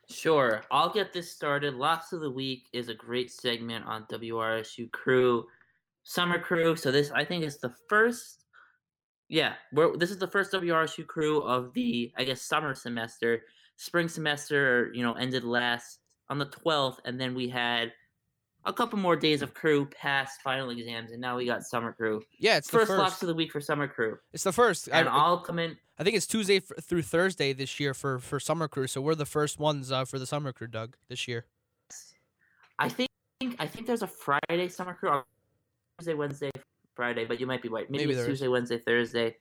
Sure, 0.08 0.62
I'll 0.70 0.94
get 0.94 1.12
this 1.12 1.32
started. 1.32 1.74
Locks 1.74 2.14
of 2.14 2.22
the 2.22 2.30
week 2.30 2.68
is 2.74 2.88
a 2.88 2.94
great 2.94 3.32
segment 3.32 3.84
on 3.88 4.06
WRSU 4.12 4.92
Crew, 4.92 5.48
Summer 6.04 6.38
Crew. 6.38 6.76
So 6.76 6.92
this 6.92 7.10
I 7.10 7.26
think 7.26 7.44
is 7.44 7.58
the 7.58 7.74
first. 7.90 8.46
Yeah, 9.28 9.54
this 9.96 10.12
is 10.12 10.20
the 10.20 10.28
first 10.28 10.52
WRSU 10.52 11.08
Crew 11.08 11.42
of 11.42 11.74
the 11.74 12.12
I 12.16 12.26
guess 12.26 12.44
summer 12.44 12.76
semester 12.76 13.42
spring 13.82 14.08
semester, 14.08 14.92
you 14.94 15.02
know, 15.02 15.14
ended 15.14 15.44
last 15.44 16.02
on 16.30 16.38
the 16.38 16.46
12th, 16.46 16.98
and 17.04 17.20
then 17.20 17.34
we 17.34 17.50
had 17.50 17.92
a 18.64 18.72
couple 18.72 19.00
more 19.00 19.16
days 19.16 19.42
of 19.42 19.56
crew 19.56 19.88
past 19.88 20.40
final 20.44 20.70
exams, 20.70 21.12
and 21.12 21.20
now 21.20 21.36
we 21.36 21.48
got 21.48 21.64
summer 21.64 21.92
crew. 21.92 22.22
Yeah, 22.38 22.58
it's 22.58 22.70
first, 22.70 22.90
the 22.90 22.94
first 22.94 23.00
locks 23.00 23.22
of 23.24 23.28
the 23.28 23.34
week 23.34 23.52
for 23.52 23.60
summer 23.60 23.88
crew. 23.88 24.20
It's 24.34 24.44
the 24.44 24.52
first, 24.52 24.88
and 24.92 25.10
I, 25.10 25.30
will 25.30 25.40
come 25.40 25.58
in. 25.58 25.78
I 25.98 26.04
think 26.04 26.16
it's 26.16 26.28
Tuesday 26.28 26.60
through 26.60 27.02
Thursday 27.02 27.54
this 27.54 27.80
year 27.80 27.96
for 27.96 28.20
for 28.20 28.40
summer 28.40 28.68
crew, 28.68 28.86
so 28.86 29.02
we're 29.02 29.16
the 29.16 29.26
first 29.26 29.60
ones 29.60 29.92
uh, 29.92 30.06
for 30.06 30.20
the 30.20 30.28
summer 30.28 30.54
crew, 30.54 30.68
Doug, 30.68 30.96
this 31.10 31.28
year. 31.28 31.46
I 32.78 32.88
think 32.88 33.10
I 33.58 33.66
think 33.66 33.88
there's 33.88 34.04
a 34.04 34.08
Friday 34.08 34.68
summer 34.70 34.94
crew, 34.94 35.24
Tuesday, 35.98 36.14
Wednesday, 36.14 36.52
Friday, 36.96 37.26
but 37.26 37.40
you 37.40 37.48
might 37.48 37.64
be 37.64 37.70
right. 37.70 37.90
Maybe, 37.90 38.06
Maybe 38.06 38.20
it's 38.20 38.28
Tuesday, 38.28 38.46
is. 38.46 38.52
Wednesday, 38.52 38.78
Thursday. 38.78 39.38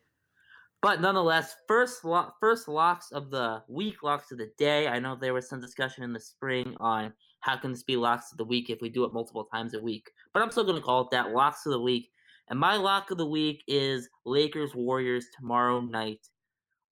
But 0.82 1.00
nonetheless, 1.02 1.56
first 1.68 2.04
lo- 2.04 2.32
first 2.40 2.66
locks 2.66 3.12
of 3.12 3.30
the 3.30 3.62
week, 3.68 4.02
locks 4.02 4.32
of 4.32 4.38
the 4.38 4.50
day. 4.56 4.88
I 4.88 4.98
know 4.98 5.14
there 5.14 5.34
was 5.34 5.48
some 5.48 5.60
discussion 5.60 6.02
in 6.04 6.12
the 6.12 6.20
spring 6.20 6.74
on 6.80 7.12
how 7.40 7.56
can 7.56 7.70
this 7.72 7.82
be 7.82 7.96
locks 7.96 8.32
of 8.32 8.38
the 8.38 8.44
week 8.44 8.70
if 8.70 8.80
we 8.80 8.88
do 8.88 9.04
it 9.04 9.12
multiple 9.12 9.44
times 9.44 9.74
a 9.74 9.80
week. 9.80 10.10
But 10.32 10.42
I'm 10.42 10.50
still 10.50 10.64
going 10.64 10.76
to 10.76 10.82
call 10.82 11.02
it 11.02 11.10
that 11.10 11.32
locks 11.32 11.66
of 11.66 11.72
the 11.72 11.80
week. 11.80 12.10
And 12.48 12.58
my 12.58 12.76
lock 12.76 13.10
of 13.10 13.18
the 13.18 13.26
week 13.26 13.62
is 13.68 14.08
Lakers 14.24 14.74
Warriors 14.74 15.26
tomorrow 15.38 15.80
night. 15.80 16.26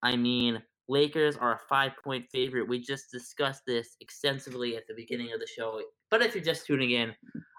I 0.02 0.16
mean, 0.16 0.62
Lakers 0.88 1.36
are 1.36 1.54
a 1.54 1.60
five 1.68 1.92
point 2.02 2.26
favorite. 2.30 2.68
We 2.68 2.80
just 2.80 3.10
discussed 3.10 3.62
this 3.66 3.96
extensively 4.00 4.76
at 4.76 4.86
the 4.86 4.94
beginning 4.94 5.32
of 5.32 5.40
the 5.40 5.46
show. 5.46 5.80
But 6.10 6.22
if 6.22 6.34
you're 6.34 6.44
just 6.44 6.66
tuning 6.66 6.90
in, 6.90 7.14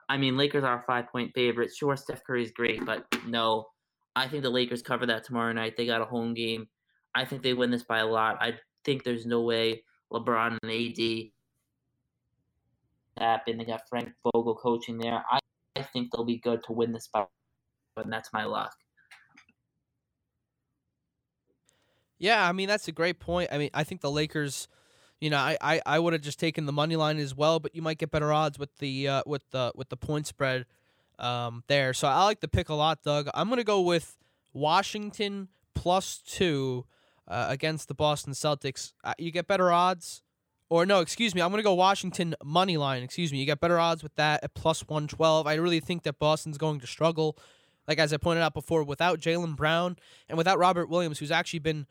I 0.09 0.17
mean, 0.17 0.37
Lakers 0.37 0.63
are 0.63 0.79
a 0.79 0.83
five 0.83 1.09
point 1.11 1.31
favorite. 1.35 1.71
Sure, 1.75 1.95
Steph 1.95 2.23
Curry's 2.23 2.51
great, 2.51 2.85
but 2.85 3.05
no, 3.27 3.65
I 4.15 4.27
think 4.27 4.43
the 4.43 4.49
Lakers 4.49 4.81
cover 4.81 5.05
that 5.05 5.23
tomorrow 5.23 5.53
night. 5.53 5.77
They 5.77 5.85
got 5.85 6.01
a 6.01 6.05
home 6.05 6.33
game. 6.33 6.67
I 7.15 7.25
think 7.25 7.41
they 7.41 7.53
win 7.53 7.71
this 7.71 7.83
by 7.83 7.99
a 7.99 8.07
lot. 8.07 8.37
I 8.41 8.59
think 8.83 9.03
there's 9.03 9.25
no 9.25 9.41
way 9.41 9.83
LeBron 10.11 10.57
and 10.61 10.71
AD 10.71 11.31
happen. 13.17 13.57
They 13.57 13.65
got 13.65 13.87
Frank 13.89 14.11
Vogel 14.23 14.55
coaching 14.55 14.97
there. 14.97 15.23
I, 15.29 15.39
I 15.75 15.81
think 15.81 16.11
they'll 16.11 16.25
be 16.25 16.39
good 16.39 16.63
to 16.65 16.73
win 16.73 16.91
this 16.91 17.07
by, 17.07 17.25
and 17.97 18.11
that's 18.11 18.31
my 18.33 18.45
luck. 18.45 18.73
Yeah, 22.17 22.47
I 22.47 22.51
mean 22.51 22.67
that's 22.67 22.87
a 22.87 22.91
great 22.91 23.19
point. 23.19 23.49
I 23.51 23.57
mean, 23.57 23.69
I 23.73 23.83
think 23.83 24.01
the 24.01 24.11
Lakers, 24.11 24.67
you 25.21 25.29
know, 25.29 25.37
I, 25.37 25.57
I, 25.61 25.81
I 25.85 25.99
would 25.99 26.11
have 26.13 26.21
just 26.21 26.39
taken 26.39 26.65
the 26.65 26.73
money 26.73 26.97
line 26.97 27.17
as 27.17 27.33
well, 27.33 27.59
but 27.61 27.73
you 27.73 27.81
might 27.81 27.97
get 27.97 28.11
better 28.11 28.33
odds 28.33 28.59
with 28.59 28.75
the 28.79 29.07
uh, 29.07 29.23
with 29.25 29.49
the 29.51 29.71
with 29.75 29.89
the 29.89 29.97
point 29.97 30.27
spread 30.27 30.65
um, 31.19 31.63
there. 31.67 31.93
So 31.93 32.07
I 32.07 32.23
like 32.23 32.39
the 32.39 32.47
pick 32.47 32.69
a 32.69 32.73
lot, 32.73 33.03
Doug. 33.03 33.29
I'm 33.33 33.49
gonna 33.49 33.63
go 33.63 33.81
with 33.81 34.17
Washington 34.53 35.49
plus 35.75 36.21
two 36.25 36.85
uh, 37.27 37.45
against 37.49 37.87
the 37.87 37.93
Boston 37.93 38.33
Celtics. 38.33 38.93
Uh, 39.03 39.13
you 39.17 39.31
get 39.31 39.47
better 39.47 39.71
odds, 39.71 40.23
or 40.69 40.85
no, 40.85 41.01
excuse 41.01 41.35
me. 41.35 41.41
I'm 41.41 41.51
gonna 41.51 41.63
go 41.63 41.73
Washington 41.73 42.35
money 42.43 42.77
line. 42.77 43.03
Excuse 43.03 43.31
me. 43.31 43.39
You 43.39 43.45
get 43.45 43.59
better 43.59 43.79
odds 43.79 44.01
with 44.01 44.15
that 44.15 44.43
at 44.43 44.53
plus 44.53 44.81
one 44.87 45.07
twelve. 45.07 45.45
I 45.45 45.55
really 45.55 45.79
think 45.79 46.03
that 46.03 46.17
Boston's 46.19 46.57
going 46.57 46.79
to 46.79 46.87
struggle. 46.87 47.37
Like 47.87 47.99
as 47.99 48.13
I 48.13 48.17
pointed 48.17 48.41
out 48.43 48.53
before, 48.53 48.83
without 48.83 49.19
Jaylen 49.19 49.55
Brown 49.55 49.97
and 50.27 50.37
without 50.37 50.59
Robert 50.59 50.89
Williams, 50.89 51.17
who's 51.17 51.31
actually 51.31 51.59
been, 51.59 51.87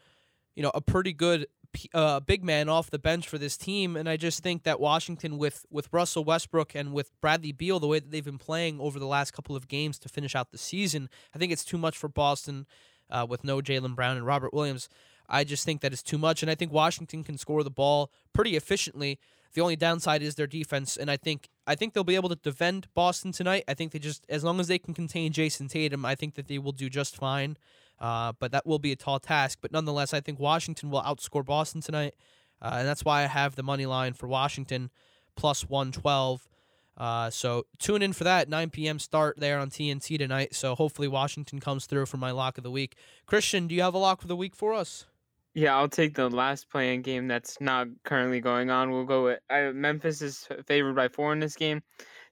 you 0.59 0.65
know, 0.65 0.73
a 0.75 0.81
pretty 0.81 1.13
good 1.13 1.47
uh, 1.95 2.19
big 2.19 2.43
man 2.43 2.69
off 2.69 2.91
the 2.91 2.99
bench 2.99 3.29
for 3.29 3.39
this 3.39 3.57
team, 3.57 3.97
and 3.97 4.09
I 4.09 4.17
just 4.17 4.43
think 4.43 4.65
that 4.65 4.81
Washington 4.81 5.39
with 5.39 5.65
with 5.71 5.89
Russell 5.93 6.25
Westbrook 6.25 6.75
and 6.75 6.93
with 6.93 7.13
Bradley 7.21 7.53
Beal, 7.53 7.79
the 7.79 7.87
way 7.87 8.01
that 8.01 8.11
they've 8.11 8.25
been 8.25 8.39
playing 8.39 8.81
over 8.81 8.99
the 8.99 9.07
last 9.07 9.31
couple 9.31 9.55
of 9.55 9.69
games 9.69 10.01
to 10.01 10.09
finish 10.09 10.35
out 10.35 10.51
the 10.51 10.59
season, 10.59 11.11
I 11.33 11.39
think 11.39 11.53
it's 11.53 11.65
too 11.65 11.79
much 11.79 11.97
for 11.97 12.09
Boston 12.09 12.67
uh, 13.09 13.25
with 13.29 13.45
no 13.45 13.61
Jaylen 13.61 13.95
Brown 13.95 14.17
and 14.17 14.27
Robert 14.27 14.53
Williams. 14.53 14.89
I 15.29 15.45
just 15.45 15.65
think 15.65 15.81
that 15.83 15.93
it's 15.93 16.03
too 16.03 16.19
much, 16.19 16.43
and 16.43 16.51
I 16.51 16.57
think 16.57 16.73
Washington 16.73 17.23
can 17.23 17.39
score 17.39 17.63
the 17.63 17.71
ball 17.71 18.11
pretty 18.33 18.57
efficiently. 18.57 19.21
The 19.55 19.61
only 19.61 19.77
downside 19.77 20.23
is 20.23 20.35
their 20.35 20.49
defense, 20.49 20.97
and 20.97 21.09
I 21.09 21.17
think 21.17 21.51
I 21.69 21.77
think 21.77 21.95
they'll 21.95 22.03
be 22.03 22.17
able 22.17 22.31
to 22.31 22.35
defend 22.35 22.89
Boston 22.95 23.31
tonight. 23.31 23.63
I 23.69 23.75
think 23.75 23.93
they 23.93 24.01
just 24.01 24.27
as 24.29 24.43
long 24.43 24.59
as 24.59 24.67
they 24.67 24.81
can 24.81 24.93
contain 24.93 25.33
Jayson 25.33 25.69
Tatum, 25.69 26.05
I 26.05 26.17
think 26.17 26.35
that 26.35 26.49
they 26.49 26.59
will 26.59 26.73
do 26.73 26.91
just 26.91 27.17
fine. 27.17 27.57
Uh, 28.01 28.33
but 28.39 28.53
that 28.53 28.67
will 28.67 28.79
be 28.79 28.93
a 28.93 28.97
tall 28.97 29.19
task. 29.19 29.59
But 29.61 29.73
nonetheless, 29.73 30.15
I 30.15 30.21
think 30.21 30.39
Washington 30.39 30.91
will 30.91 31.03
outscore 31.03 31.45
Boston 31.45 31.81
tonight, 31.81 32.15
uh, 32.63 32.77
and 32.79 32.89
that's 32.89 33.05
why 33.05 33.23
I 33.23 33.27
have 33.27 33.57
the 33.57 33.63
money 33.63 33.87
line 33.87 34.13
for 34.13 34.29
Washington 34.29 34.91
plus 35.37 35.69
112. 35.69 36.49
Uh, 36.97 37.31
so 37.31 37.65
tune 37.79 38.03
in 38.03 38.13
for 38.13 38.25
that 38.25 38.49
9 38.49 38.71
p.m. 38.71 38.99
start 38.99 39.39
there 39.39 39.59
on 39.59 39.71
TNT 39.71 40.19
tonight. 40.19 40.55
So 40.55 40.75
hopefully 40.75 41.07
Washington 41.07 41.61
comes 41.61 41.87
through 41.87 42.07
for 42.07 42.17
my 42.17 42.33
lock 42.33 42.59
of 42.59 42.65
the 42.65 42.73
week. 42.73 42.97
Christian, 43.25 43.69
do 43.69 43.75
you 43.75 43.83
have 43.83 43.95
a 43.95 43.99
lock 43.99 44.23
of 44.23 44.29
the 44.29 44.37
week 44.37 44.57
for 44.57 44.75
us? 44.75 45.07
Yeah, 45.55 45.77
I'll 45.77 45.89
take 45.89 46.15
the 46.15 46.29
last 46.29 46.69
playing 46.71 47.03
game 47.03 47.27
that's 47.29 47.61
not 47.61 47.87
currently 48.05 48.41
going 48.41 48.71
on. 48.71 48.91
We'll 48.91 49.05
go 49.05 49.25
with 49.25 49.41
I, 49.49 49.71
Memphis 49.71 50.23
is 50.23 50.47
favored 50.67 50.95
by 50.95 51.09
four 51.09 51.33
in 51.33 51.39
this 51.39 51.57
game. 51.57 51.83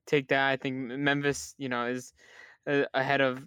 Take 0.06 0.28
that. 0.28 0.48
I 0.48 0.56
think 0.56 0.76
Memphis, 0.76 1.54
you 1.58 1.68
know, 1.68 1.86
is 1.86 2.12
uh, 2.66 2.82
ahead 2.92 3.20
of 3.20 3.46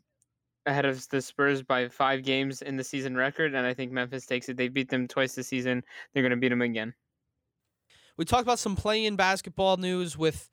ahead 0.70 0.86
of 0.86 1.07
the 1.09 1.22
Spurs 1.22 1.61
by 1.61 1.89
five 1.89 2.24
games 2.24 2.61
in 2.61 2.78
the 2.78 2.84
season 2.84 3.15
record, 3.15 3.53
and 3.53 3.65
I 3.65 3.74
think 3.74 3.91
Memphis 3.91 4.26
takes 4.26 4.47
it. 4.49 4.57
They 4.57 4.70
beat 4.70 4.89
them 4.89 5.07
twice 5.07 5.36
this 5.36 5.47
season. 5.47 5.84
They're 6.13 6.24
going 6.24 6.32
to 6.32 6.38
beat 6.38 6.49
them 6.49 6.61
again. 6.61 6.93
We 8.17 8.26
talked 8.26 8.43
about 8.43 8.59
some 8.59 8.76
play-in 8.76 9.15
basketball 9.15 9.78
news 9.78 10.17
with 10.17 10.49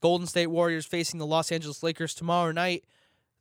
Golden 0.00 0.26
State 0.26 0.48
Warriors 0.48 0.86
facing 0.86 1.18
the 1.18 1.26
Los 1.26 1.50
Angeles 1.50 1.82
Lakers 1.82 2.14
tomorrow 2.14 2.52
night. 2.52 2.84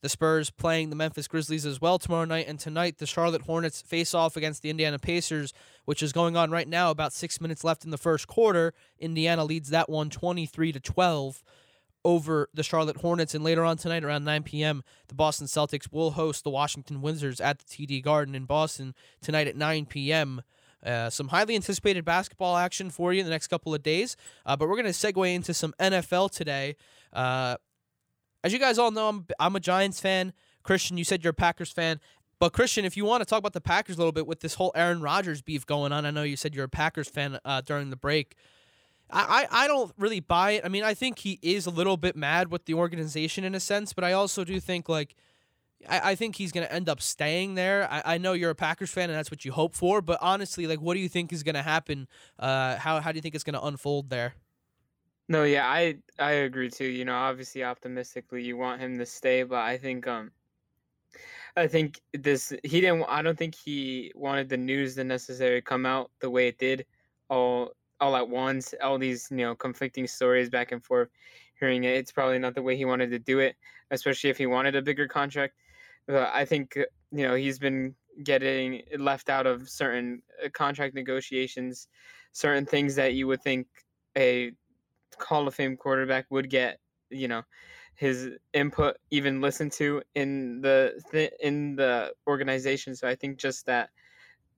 The 0.01 0.09
Spurs 0.09 0.51
playing 0.51 0.91
the 0.91 0.95
Memphis 0.95 1.27
Grizzlies 1.27 1.65
as 1.65 1.81
well 1.81 1.97
tomorrow 1.97 2.25
night, 2.25 2.47
and 2.47 2.59
tonight 2.59 2.99
the 2.99 3.07
Charlotte 3.07 3.41
Hornets 3.41 3.81
face 3.81 4.13
off 4.13 4.37
against 4.37 4.61
the 4.61 4.69
Indiana 4.69 4.99
Pacers, 4.99 5.51
which 5.85 6.03
is 6.03 6.13
going 6.13 6.37
on 6.37 6.51
right 6.51 6.67
now. 6.67 6.91
About 6.91 7.11
six 7.11 7.41
minutes 7.41 7.63
left 7.63 7.83
in 7.85 7.89
the 7.89 7.97
first 7.97 8.27
quarter. 8.27 8.73
Indiana 8.99 9.43
leads 9.43 9.69
that 9.69 9.89
one 9.89 10.11
23 10.11 10.71
to 10.73 10.79
12. 10.79 11.43
Over 12.05 12.47
the 12.53 12.63
Charlotte 12.63 12.97
Hornets. 12.97 13.35
And 13.35 13.43
later 13.43 13.65
on 13.65 13.75
tonight, 13.75 14.03
around 14.03 14.23
9 14.23 14.43
p.m., 14.43 14.83
the 15.07 15.15
Boston 15.15 15.47
Celtics 15.47 15.91
will 15.91 16.11
host 16.11 16.43
the 16.43 16.49
Washington 16.49 17.01
Wizards 17.01 17.41
at 17.41 17.59
the 17.59 17.65
TD 17.65 18.01
Garden 18.01 18.35
in 18.35 18.45
Boston 18.45 18.93
tonight 19.21 19.47
at 19.47 19.57
9 19.57 19.87
p.m. 19.87 20.43
Uh, 20.85 21.09
some 21.09 21.29
highly 21.29 21.55
anticipated 21.55 22.05
basketball 22.05 22.55
action 22.55 22.91
for 22.91 23.11
you 23.11 23.19
in 23.19 23.25
the 23.25 23.31
next 23.31 23.47
couple 23.47 23.73
of 23.73 23.81
days. 23.81 24.15
Uh, 24.45 24.55
but 24.55 24.69
we're 24.69 24.81
going 24.81 24.85
to 24.85 24.91
segue 24.91 25.33
into 25.33 25.53
some 25.53 25.73
NFL 25.79 26.31
today. 26.31 26.75
Uh, 27.11 27.57
as 28.43 28.53
you 28.53 28.59
guys 28.59 28.77
all 28.77 28.91
know, 28.91 29.09
I'm, 29.09 29.25
I'm 29.39 29.55
a 29.55 29.59
Giants 29.59 29.99
fan. 29.99 30.31
Christian, 30.61 30.97
you 30.97 31.03
said 31.03 31.23
you're 31.23 31.31
a 31.31 31.33
Packers 31.33 31.71
fan. 31.71 31.99
But 32.39 32.53
Christian, 32.53 32.85
if 32.85 32.95
you 32.95 33.05
want 33.05 33.21
to 33.21 33.25
talk 33.25 33.39
about 33.39 33.53
the 33.53 33.61
Packers 33.61 33.95
a 33.95 33.99
little 33.99 34.11
bit 34.11 34.27
with 34.27 34.41
this 34.41 34.55
whole 34.55 34.71
Aaron 34.75 35.01
Rodgers 35.01 35.41
beef 35.41 35.65
going 35.65 35.91
on, 35.91 36.05
I 36.05 36.11
know 36.11 36.23
you 36.23 36.35
said 36.35 36.53
you're 36.53 36.65
a 36.65 36.69
Packers 36.69 37.07
fan 37.07 37.39
uh, 37.43 37.61
during 37.61 37.89
the 37.89 37.95
break. 37.95 38.35
I, 39.11 39.47
I, 39.51 39.67
don't 39.67 39.93
really 39.97 40.19
buy 40.19 40.51
it. 40.51 40.65
I 40.65 40.69
mean, 40.69 40.83
I 40.83 40.93
think 40.93 41.19
he 41.19 41.39
is 41.41 41.67
a 41.67 41.69
little 41.69 41.95
bit 41.95 42.15
mad 42.15 42.49
with 42.51 42.65
the 42.65 42.73
organization 42.73 43.43
in 43.43 43.53
a 43.53 43.59
sense, 43.59 43.93
but 43.93 44.03
I 44.03 44.13
also 44.13 44.43
do 44.43 44.59
think 44.59 44.89
like 44.89 45.15
I, 45.87 46.11
I 46.11 46.15
think 46.15 46.35
he's 46.35 46.51
gonna 46.51 46.67
end 46.67 46.89
up 46.89 47.01
staying 47.01 47.55
there. 47.55 47.87
I, 47.91 48.15
I 48.15 48.17
know 48.17 48.33
you're 48.33 48.49
a 48.49 48.55
Packers 48.55 48.91
fan 48.91 49.09
and 49.09 49.17
that's 49.17 49.29
what 49.29 49.45
you 49.45 49.51
hope 49.51 49.75
for, 49.75 50.01
but 50.01 50.17
honestly, 50.21 50.67
like 50.67 50.79
what 50.81 50.95
do 50.95 50.99
you 50.99 51.09
think 51.09 51.31
is 51.31 51.43
gonna 51.43 51.63
happen? 51.63 52.07
Uh 52.39 52.77
how 52.77 52.99
how 52.99 53.11
do 53.11 53.17
you 53.17 53.21
think 53.21 53.35
it's 53.35 53.43
gonna 53.43 53.61
unfold 53.61 54.09
there? 54.09 54.33
No, 55.27 55.43
yeah, 55.43 55.67
I 55.67 55.97
I 56.19 56.31
agree 56.31 56.69
too. 56.69 56.85
You 56.85 57.05
know, 57.05 57.15
obviously 57.15 57.63
optimistically 57.63 58.43
you 58.43 58.57
want 58.57 58.81
him 58.81 58.97
to 58.97 59.05
stay, 59.05 59.43
but 59.43 59.59
I 59.59 59.77
think 59.77 60.07
um 60.07 60.31
I 61.55 61.67
think 61.67 62.01
this 62.13 62.53
he 62.63 62.81
didn't 62.81 63.05
I 63.07 63.21
don't 63.21 63.37
think 63.37 63.55
he 63.55 64.11
wanted 64.15 64.49
the 64.49 64.57
news 64.57 64.95
to 64.95 65.03
necessarily 65.03 65.61
come 65.61 65.85
out 65.85 66.11
the 66.19 66.29
way 66.29 66.47
it 66.47 66.57
did 66.57 66.85
all 67.29 67.73
all 67.99 68.15
at 68.15 68.27
once, 68.29 68.73
all 68.83 68.97
these, 68.97 69.27
you 69.31 69.37
know, 69.37 69.55
conflicting 69.55 70.07
stories 70.07 70.49
back 70.49 70.71
and 70.71 70.83
forth 70.83 71.09
hearing 71.59 71.83
it. 71.83 71.95
It's 71.97 72.11
probably 72.11 72.39
not 72.39 72.55
the 72.55 72.61
way 72.61 72.75
he 72.75 72.85
wanted 72.85 73.09
to 73.11 73.19
do 73.19 73.39
it, 73.39 73.55
especially 73.91 74.29
if 74.29 74.37
he 74.37 74.45
wanted 74.45 74.75
a 74.75 74.81
bigger 74.81 75.07
contract. 75.07 75.55
But 76.07 76.31
I 76.33 76.45
think 76.45 76.77
you 77.15 77.23
know, 77.23 77.35
he's 77.35 77.59
been 77.59 77.95
getting 78.23 78.83
left 78.97 79.29
out 79.29 79.47
of 79.47 79.69
certain 79.69 80.21
uh, 80.43 80.49
contract 80.49 80.95
negotiations, 80.95 81.87
certain 82.33 82.65
things 82.65 82.95
that 82.95 83.13
you 83.13 83.27
would 83.27 83.41
think 83.41 83.67
a 84.17 84.51
Hall 85.19 85.47
of 85.47 85.55
Fame 85.55 85.77
quarterback 85.77 86.25
would 86.29 86.49
get, 86.49 86.79
you 87.09 87.27
know, 87.27 87.43
his 87.95 88.31
input 88.53 88.97
even 89.11 89.39
listened 89.39 89.71
to 89.73 90.01
in 90.15 90.59
the 90.59 91.01
th- 91.11 91.31
in 91.39 91.77
the 91.77 92.13
organization. 92.27 92.95
So 92.95 93.07
I 93.07 93.15
think 93.15 93.37
just 93.37 93.65
that 93.67 93.91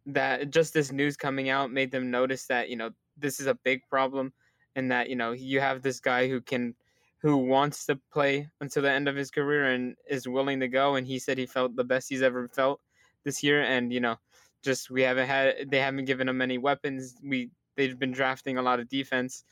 that 0.07 0.49
just 0.49 0.73
this 0.73 0.91
news 0.91 1.15
coming 1.15 1.49
out 1.49 1.71
made 1.71 1.91
them 1.91 2.09
notice 2.09 2.47
that 2.47 2.69
you 2.69 2.75
know 2.75 2.89
this 3.17 3.39
is 3.39 3.47
a 3.47 3.55
big 3.55 3.81
problem, 3.89 4.33
and 4.75 4.91
that 4.91 5.09
you 5.09 5.15
know 5.15 5.31
you 5.31 5.59
have 5.59 5.81
this 5.81 5.99
guy 5.99 6.27
who 6.27 6.41
can 6.41 6.75
who 7.19 7.37
wants 7.37 7.85
to 7.87 7.99
play 8.11 8.47
until 8.61 8.83
the 8.83 8.91
end 8.91 9.07
of 9.07 9.15
his 9.15 9.31
career 9.31 9.71
and 9.71 9.95
is 10.07 10.27
willing 10.27 10.59
to 10.59 10.67
go. 10.67 10.95
And 10.95 11.07
he 11.07 11.17
said 11.19 11.37
he 11.37 11.47
felt 11.47 11.75
the 11.75 11.83
best 11.83 12.09
he's 12.09 12.21
ever 12.21 12.47
felt 12.47 12.79
this 13.23 13.41
year. 13.43 13.63
And 13.63 13.91
you 13.91 13.99
know, 13.99 14.17
just 14.63 14.89
we 14.89 15.01
haven't 15.01 15.27
had 15.27 15.69
they 15.69 15.79
haven't 15.79 16.05
given 16.05 16.29
him 16.29 16.41
any 16.41 16.57
weapons. 16.57 17.15
We 17.23 17.49
they've 17.75 17.97
been 17.97 18.11
drafting 18.11 18.57
a 18.57 18.61
lot 18.61 18.79
of 18.79 18.89
defense, 18.89 19.43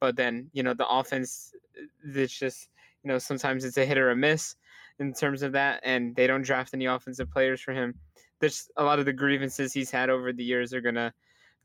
but 0.00 0.16
then 0.16 0.50
you 0.52 0.62
know 0.62 0.74
the 0.74 0.88
offense, 0.88 1.52
it's 2.04 2.38
just 2.38 2.68
you 3.02 3.08
know, 3.08 3.18
sometimes 3.18 3.64
it's 3.64 3.76
a 3.76 3.84
hit 3.84 3.98
or 3.98 4.10
a 4.10 4.16
miss 4.16 4.56
in 4.98 5.12
terms 5.12 5.42
of 5.42 5.52
that, 5.52 5.80
and 5.82 6.14
they 6.14 6.26
don't 6.26 6.42
draft 6.42 6.74
any 6.74 6.86
offensive 6.86 7.30
players 7.30 7.60
for 7.60 7.72
him. 7.72 7.94
There's 8.40 8.68
a 8.76 8.84
lot 8.84 8.98
of 8.98 9.04
the 9.04 9.12
grievances 9.12 9.72
he's 9.72 9.90
had 9.90 10.10
over 10.10 10.32
the 10.32 10.44
years 10.44 10.72
are 10.74 10.80
gonna 10.80 11.12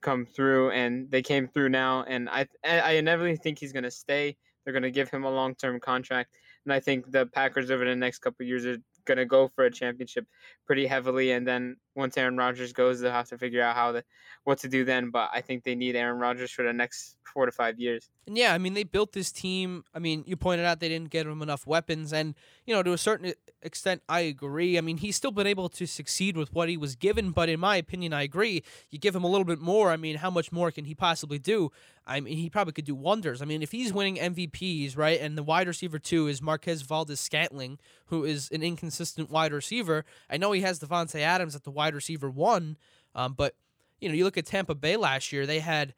come 0.02 0.26
through, 0.26 0.72
and 0.72 1.10
they 1.12 1.22
came 1.22 1.48
through 1.48 1.70
now. 1.70 2.04
And 2.04 2.30
I 2.30 2.48
I 2.64 2.92
inevitably 2.94 3.38
think 3.38 3.60
he's 3.60 3.74
gonna 3.74 3.92
stay. 3.92 4.38
They're 4.64 4.74
gonna 4.74 4.92
give 4.92 5.10
him 5.10 5.24
a 5.24 5.32
long 5.32 5.56
term 5.56 5.80
contract, 5.80 6.36
and 6.66 6.74
I 6.74 6.80
think 6.80 7.12
the 7.12 7.26
Packers 7.26 7.72
over 7.72 7.86
the 7.86 7.96
next 7.96 8.20
couple 8.20 8.46
years 8.46 8.66
are 8.66 8.78
going 9.08 9.18
to 9.18 9.26
go 9.26 9.48
for 9.48 9.66
a 9.66 9.72
championship 9.72 10.28
pretty 10.66 10.86
heavily. 10.86 11.32
And 11.32 11.48
then 11.48 11.78
once 11.98 12.18
Aaron 12.18 12.38
Rodgers 12.38 12.72
goes, 12.72 13.00
they'll 13.00 13.12
have 13.12 13.28
to 13.30 13.38
figure 13.38 13.62
out 13.62 13.76
how 13.76 13.92
to 13.92 14.04
what 14.44 14.60
to 14.60 14.70
do 14.70 14.86
then. 14.86 15.10
But 15.10 15.32
I 15.34 15.42
think 15.42 15.64
they 15.64 15.76
need 15.76 15.96
Aaron 15.96 16.20
Rodgers 16.20 16.52
for 16.52 16.64
the 16.64 16.72
next 16.72 17.18
four 17.26 17.46
to 17.46 17.52
five 17.52 17.80
years. 17.80 18.10
And 18.26 18.38
yeah, 18.38 18.54
I 18.54 18.58
mean, 18.58 18.74
they 18.74 18.84
built 18.84 19.12
this 19.12 19.32
team. 19.32 19.84
I 19.94 20.00
mean, 20.00 20.24
you 20.26 20.38
pointed 20.38 20.66
out 20.66 20.80
they 20.80 20.90
didn't 20.90 21.10
get 21.10 21.26
him 21.26 21.42
enough 21.42 21.66
weapons, 21.68 22.14
and 22.14 22.36
you 22.66 22.74
know, 22.74 22.84
to 22.84 22.94
a 22.94 22.98
certain 22.98 23.34
extent, 23.62 24.04
I 24.08 24.22
agree. 24.22 24.78
I 24.78 24.82
mean, 24.82 24.98
he's 24.98 25.16
still 25.16 25.32
been 25.32 25.48
able 25.48 25.70
to 25.70 25.86
succeed 25.86 26.38
with 26.38 26.54
what 26.54 26.70
he 26.70 26.78
was 26.78 26.96
given, 26.96 27.32
but 27.32 27.50
in 27.50 27.60
my 27.60 27.76
opinion, 27.76 28.14
I 28.14 28.24
agree. 28.24 28.64
You 28.90 29.00
give 29.00 29.16
him 29.16 29.24
a 29.24 29.28
little 29.28 29.46
bit 29.46 29.60
more. 29.60 29.92
I 29.92 29.98
mean, 29.98 30.18
how 30.18 30.30
much 30.30 30.52
more 30.52 30.72
can 30.72 30.86
he 30.86 30.96
possibly 30.96 31.40
do? 31.40 31.72
I 32.06 32.22
mean, 32.22 32.38
he 32.38 32.50
probably 32.50 32.74
could 32.74 32.86
do 32.86 32.96
wonders. 32.96 33.42
I 33.42 33.46
mean, 33.46 33.62
if 33.62 33.72
he's 33.72 33.92
winning 33.92 34.16
MVPs, 34.16 34.98
right, 34.98 35.20
and 35.20 35.38
the 35.38 35.44
wide 35.44 35.68
receiver 35.68 36.00
two 36.00 36.28
is 36.28 36.42
Marquez 36.42 36.82
Valdes-Scantling, 36.82 37.80
who 38.06 38.24
is 38.24 38.50
an 38.52 38.64
inconsistent 38.64 39.30
wide 39.30 39.52
receiver. 39.52 40.06
I 40.30 40.38
know 40.38 40.54
he 40.54 40.62
has 40.62 40.80
Davante 40.80 41.20
Adams 41.20 41.56
at 41.56 41.64
the 41.64 41.72
wide 41.72 41.87
receiver 41.94 42.30
one, 42.30 42.78
um, 43.16 43.34
but 43.34 43.56
you 44.00 44.10
know, 44.10 44.16
you 44.16 44.24
look 44.24 44.38
at 44.38 44.46
Tampa 44.46 44.76
Bay 44.76 44.96
last 44.96 45.32
year; 45.32 45.46
they 45.46 45.60
had 45.60 45.94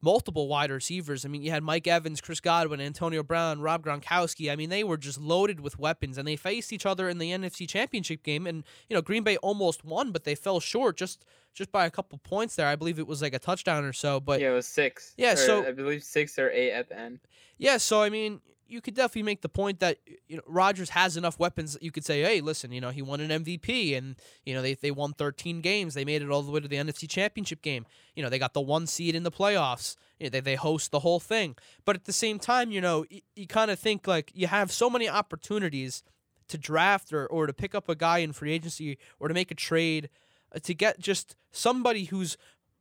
multiple 0.00 0.46
wide 0.48 0.70
receivers. 0.70 1.24
I 1.24 1.28
mean, 1.28 1.42
you 1.42 1.50
had 1.50 1.62
Mike 1.62 1.86
Evans, 1.86 2.20
Chris 2.20 2.40
Godwin, 2.40 2.80
Antonio 2.80 3.22
Brown, 3.22 3.60
Rob 3.60 3.84
Gronkowski. 3.84 4.50
I 4.50 4.56
mean, 4.56 4.70
they 4.70 4.84
were 4.84 4.96
just 4.96 5.20
loaded 5.20 5.60
with 5.60 5.78
weapons, 5.78 6.18
and 6.18 6.26
they 6.26 6.36
faced 6.36 6.72
each 6.72 6.86
other 6.86 7.08
in 7.08 7.18
the 7.18 7.30
NFC 7.30 7.68
Championship 7.68 8.22
game. 8.22 8.46
And 8.46 8.64
you 8.88 8.94
know, 8.94 9.02
Green 9.02 9.24
Bay 9.24 9.36
almost 9.38 9.84
won, 9.84 10.12
but 10.12 10.24
they 10.24 10.34
fell 10.34 10.60
short 10.60 10.96
just 10.96 11.24
just 11.54 11.72
by 11.72 11.86
a 11.86 11.90
couple 11.90 12.18
points 12.18 12.56
there. 12.56 12.66
I 12.66 12.76
believe 12.76 12.98
it 12.98 13.06
was 13.06 13.22
like 13.22 13.34
a 13.34 13.38
touchdown 13.38 13.84
or 13.84 13.92
so. 13.92 14.20
But 14.20 14.40
yeah, 14.40 14.50
it 14.50 14.54
was 14.54 14.66
six. 14.66 15.14
Yeah, 15.16 15.34
so 15.34 15.66
I 15.66 15.72
believe 15.72 16.04
six 16.04 16.38
or 16.38 16.50
eight 16.50 16.72
at 16.72 16.88
the 16.88 16.98
end. 16.98 17.20
Yeah, 17.58 17.78
so 17.78 18.02
I 18.02 18.10
mean, 18.10 18.40
you 18.68 18.80
could 18.80 18.94
definitely 18.94 19.22
make 19.22 19.40
the 19.40 19.48
point 19.48 19.80
that 19.80 19.98
you 20.28 20.36
know 20.36 20.42
Rodgers 20.46 20.90
has 20.90 21.16
enough 21.16 21.38
weapons 21.38 21.72
that 21.72 21.82
you 21.82 21.90
could 21.90 22.04
say, 22.04 22.22
hey, 22.22 22.40
listen, 22.40 22.70
you 22.70 22.80
know, 22.80 22.90
he 22.90 23.02
won 23.02 23.20
an 23.20 23.44
MVP 23.44 23.96
and 23.96 24.16
you 24.44 24.54
know 24.54 24.62
they 24.62 24.74
they 24.74 24.90
won 24.90 25.14
13 25.14 25.60
games. 25.60 25.94
They 25.94 26.04
made 26.04 26.22
it 26.22 26.30
all 26.30 26.42
the 26.42 26.52
way 26.52 26.60
to 26.60 26.68
the 26.68 26.76
NFC 26.76 27.08
Championship 27.08 27.62
game. 27.62 27.86
You 28.14 28.22
know, 28.22 28.28
they 28.28 28.38
got 28.38 28.52
the 28.54 28.60
one 28.60 28.86
seed 28.86 29.14
in 29.14 29.22
the 29.22 29.30
playoffs. 29.30 29.96
You 30.20 30.26
know, 30.26 30.30
they 30.30 30.40
they 30.40 30.54
host 30.54 30.90
the 30.90 31.00
whole 31.00 31.20
thing. 31.20 31.56
But 31.84 31.96
at 31.96 32.04
the 32.04 32.12
same 32.12 32.38
time, 32.38 32.70
you 32.70 32.80
know, 32.80 33.04
you, 33.08 33.22
you 33.34 33.46
kind 33.46 33.70
of 33.70 33.78
think 33.78 34.06
like 34.06 34.30
you 34.34 34.46
have 34.46 34.70
so 34.70 34.90
many 34.90 35.08
opportunities 35.08 36.02
to 36.48 36.58
draft 36.58 37.12
or 37.12 37.26
or 37.26 37.46
to 37.46 37.52
pick 37.52 37.74
up 37.74 37.88
a 37.88 37.94
guy 37.94 38.18
in 38.18 38.32
free 38.32 38.52
agency 38.52 38.98
or 39.18 39.28
to 39.28 39.34
make 39.34 39.50
a 39.50 39.54
trade 39.54 40.10
uh, 40.54 40.58
to 40.60 40.74
get 40.74 40.98
just 40.98 41.36
somebody 41.52 42.04
who's 42.04 42.36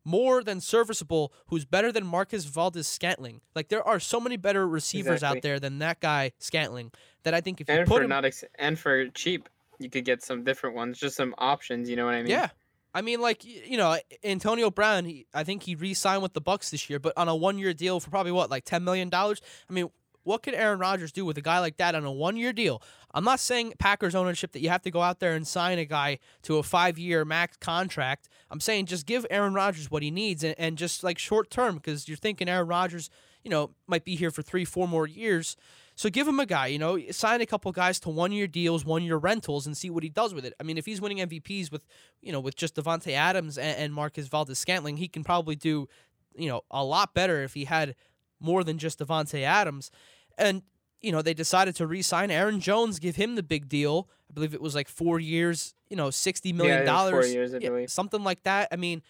more 0.07 0.41
than 0.41 0.61
serviceable, 0.61 1.33
who's 1.47 1.65
better 1.65 1.91
than 1.91 2.05
Marquez 2.05 2.45
Valdes-Scantling. 2.45 3.41
Like 3.53 3.67
there 3.67 3.85
are 3.85 3.99
so 3.99 4.21
many 4.21 4.37
better 4.37 4.65
receivers 4.65 5.15
exactly. 5.15 5.37
out 5.39 5.43
there 5.43 5.59
than 5.59 5.79
that 5.79 5.99
guy 5.99 6.31
Scantling 6.39 6.91
that 7.23 7.33
I 7.33 7.41
think 7.41 7.59
if 7.59 7.69
you 7.69 7.75
put 7.79 7.87
for 7.87 8.01
him, 8.03 8.09
not 8.09 8.23
ex- 8.23 8.45
and 8.55 8.79
for 8.79 9.09
cheap, 9.09 9.49
you 9.79 9.89
could 9.89 10.05
get 10.05 10.23
some 10.23 10.45
different 10.45 10.77
ones, 10.77 10.97
just 10.97 11.17
some 11.17 11.35
options. 11.37 11.89
You 11.89 11.97
know 11.97 12.05
what 12.05 12.15
I 12.15 12.21
mean? 12.21 12.31
Yeah. 12.31 12.49
I 12.93 13.01
mean, 13.01 13.19
like 13.19 13.43
you 13.43 13.77
know, 13.77 13.97
Antonio 14.23 14.71
Brown. 14.71 15.03
He, 15.03 15.27
I 15.33 15.43
think 15.43 15.63
he 15.63 15.75
re-signed 15.75 16.23
with 16.23 16.33
the 16.33 16.41
Bucks 16.41 16.69
this 16.69 16.89
year, 16.89 16.99
but 16.99 17.13
on 17.17 17.27
a 17.27 17.35
one-year 17.35 17.73
deal 17.73 17.99
for 17.99 18.09
probably 18.09 18.31
what, 18.31 18.49
like 18.49 18.63
ten 18.63 18.85
million 18.85 19.09
dollars. 19.09 19.41
I 19.69 19.73
mean, 19.73 19.89
what 20.23 20.41
could 20.41 20.53
Aaron 20.53 20.79
Rodgers 20.79 21.11
do 21.11 21.25
with 21.25 21.37
a 21.37 21.41
guy 21.41 21.59
like 21.59 21.77
that 21.77 21.95
on 21.95 22.05
a 22.05 22.11
one-year 22.11 22.53
deal? 22.53 22.81
I'm 23.13 23.25
not 23.25 23.41
saying 23.41 23.73
Packers 23.77 24.15
ownership 24.15 24.53
that 24.53 24.61
you 24.61 24.69
have 24.69 24.81
to 24.83 24.91
go 24.91 25.01
out 25.01 25.19
there 25.19 25.33
and 25.33 25.45
sign 25.45 25.79
a 25.79 25.85
guy 25.85 26.19
to 26.43 26.57
a 26.57 26.63
five-year 26.63 27.25
max 27.25 27.57
contract. 27.57 28.29
I'm 28.49 28.59
saying 28.59 28.85
just 28.85 29.05
give 29.05 29.25
Aaron 29.29 29.53
Rodgers 29.53 29.91
what 29.91 30.03
he 30.03 30.11
needs 30.11 30.43
and, 30.43 30.55
and 30.57 30.77
just 30.77 31.03
like 31.03 31.17
short 31.17 31.49
term 31.49 31.75
because 31.75 32.07
you're 32.07 32.17
thinking 32.17 32.47
Aaron 32.47 32.67
Rodgers, 32.67 33.09
you 33.43 33.51
know, 33.51 33.71
might 33.87 34.05
be 34.05 34.15
here 34.15 34.31
for 34.31 34.41
three, 34.41 34.65
four 34.65 34.87
more 34.87 35.07
years. 35.07 35.57
So 35.95 36.09
give 36.09 36.27
him 36.27 36.39
a 36.39 36.45
guy, 36.45 36.67
you 36.67 36.77
know, 36.77 36.99
sign 37.09 37.41
a 37.41 37.45
couple 37.45 37.71
guys 37.71 37.99
to 38.01 38.09
one 38.09 38.31
year 38.31 38.45
deals, 38.45 38.85
one 38.85 39.03
year 39.03 39.17
rentals, 39.17 39.65
and 39.65 39.75
see 39.75 39.89
what 39.89 40.03
he 40.03 40.09
does 40.09 40.33
with 40.33 40.45
it. 40.45 40.53
I 40.59 40.63
mean, 40.63 40.77
if 40.77 40.85
he's 40.85 41.01
winning 41.01 41.17
MVPs 41.17 41.71
with, 41.71 41.87
you 42.21 42.31
know, 42.31 42.39
with 42.39 42.55
just 42.55 42.75
Davante 42.75 43.13
Adams 43.13 43.57
and, 43.57 43.77
and 43.77 43.93
Marquez 43.93 44.27
Valdes-Scantling, 44.27 44.97
he 44.97 45.07
can 45.07 45.23
probably 45.23 45.55
do, 45.55 45.89
you 46.35 46.49
know, 46.49 46.61
a 46.69 46.83
lot 46.83 47.15
better 47.15 47.41
if 47.41 47.55
he 47.55 47.65
had 47.65 47.95
more 48.39 48.63
than 48.63 48.77
just 48.77 48.99
Davante 48.99 49.41
Adams. 49.41 49.89
And 50.37 50.61
you 51.01 51.11
know, 51.11 51.21
they 51.21 51.33
decided 51.33 51.75
to 51.75 51.87
re-sign 51.87 52.31
Aaron 52.31 52.59
Jones, 52.59 52.99
give 52.99 53.15
him 53.15 53.35
the 53.35 53.43
big 53.43 53.69
deal. 53.69 54.09
I 54.29 54.33
believe 54.33 54.53
it 54.53 54.61
was 54.61 54.75
like 54.75 54.89
four 54.89 55.19
years, 55.19 55.73
you 55.89 55.95
know, 55.95 56.09
sixty 56.09 56.51
million 56.53 56.85
dollars, 56.85 57.33
yeah, 57.33 57.47
yeah, 57.59 57.85
something 57.87 58.23
like 58.23 58.43
that. 58.43 58.67
I 58.71 58.75
mean, 58.75 59.01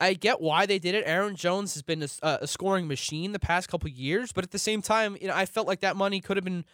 I 0.00 0.14
get 0.14 0.40
why 0.40 0.66
they 0.66 0.78
did 0.78 0.94
it. 0.94 1.04
Aaron 1.06 1.36
Jones 1.36 1.74
has 1.74 1.82
been 1.82 2.02
a, 2.02 2.38
a 2.42 2.46
scoring 2.46 2.88
machine 2.88 3.32
the 3.32 3.38
past 3.38 3.68
couple 3.68 3.88
years, 3.90 4.32
but 4.32 4.44
at 4.44 4.50
the 4.50 4.58
same 4.58 4.80
time, 4.80 5.16
you 5.20 5.28
know, 5.28 5.34
I 5.34 5.44
felt 5.44 5.66
like 5.66 5.80
that 5.80 5.96
money 5.96 6.20
could 6.20 6.36
have 6.36 6.44
been, 6.44 6.64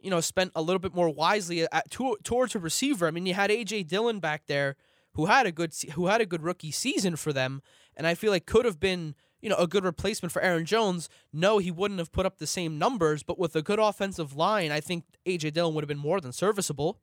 you 0.00 0.10
know, 0.10 0.20
spent 0.20 0.52
a 0.54 0.60
little 0.60 0.78
bit 0.78 0.94
more 0.94 1.08
wisely 1.08 1.66
at, 1.70 1.90
to, 1.92 2.16
towards 2.24 2.54
a 2.54 2.58
receiver. 2.58 3.06
I 3.06 3.10
mean, 3.10 3.24
you 3.24 3.34
had 3.34 3.50
AJ 3.50 3.86
Dillon 3.86 4.20
back 4.20 4.46
there, 4.46 4.76
who 5.12 5.26
had 5.26 5.46
a 5.46 5.52
good 5.52 5.72
who 5.94 6.06
had 6.06 6.20
a 6.20 6.26
good 6.26 6.42
rookie 6.42 6.70
season 6.70 7.16
for 7.16 7.32
them, 7.32 7.62
and 7.96 8.06
I 8.06 8.14
feel 8.14 8.30
like 8.30 8.46
could 8.46 8.64
have 8.64 8.78
been 8.78 9.14
you 9.40 9.48
know, 9.48 9.56
a 9.56 9.66
good 9.66 9.84
replacement 9.84 10.32
for 10.32 10.42
Aaron 10.42 10.64
Jones, 10.64 11.08
no, 11.32 11.58
he 11.58 11.70
wouldn't 11.70 12.00
have 12.00 12.12
put 12.12 12.26
up 12.26 12.38
the 12.38 12.46
same 12.46 12.78
numbers, 12.78 13.22
but 13.22 13.38
with 13.38 13.54
a 13.54 13.62
good 13.62 13.78
offensive 13.78 14.36
line, 14.36 14.72
I 14.72 14.80
think 14.80 15.04
AJ 15.26 15.52
Dillon 15.52 15.74
would 15.74 15.84
have 15.84 15.88
been 15.88 15.98
more 15.98 16.20
than 16.20 16.32
serviceable. 16.32 17.00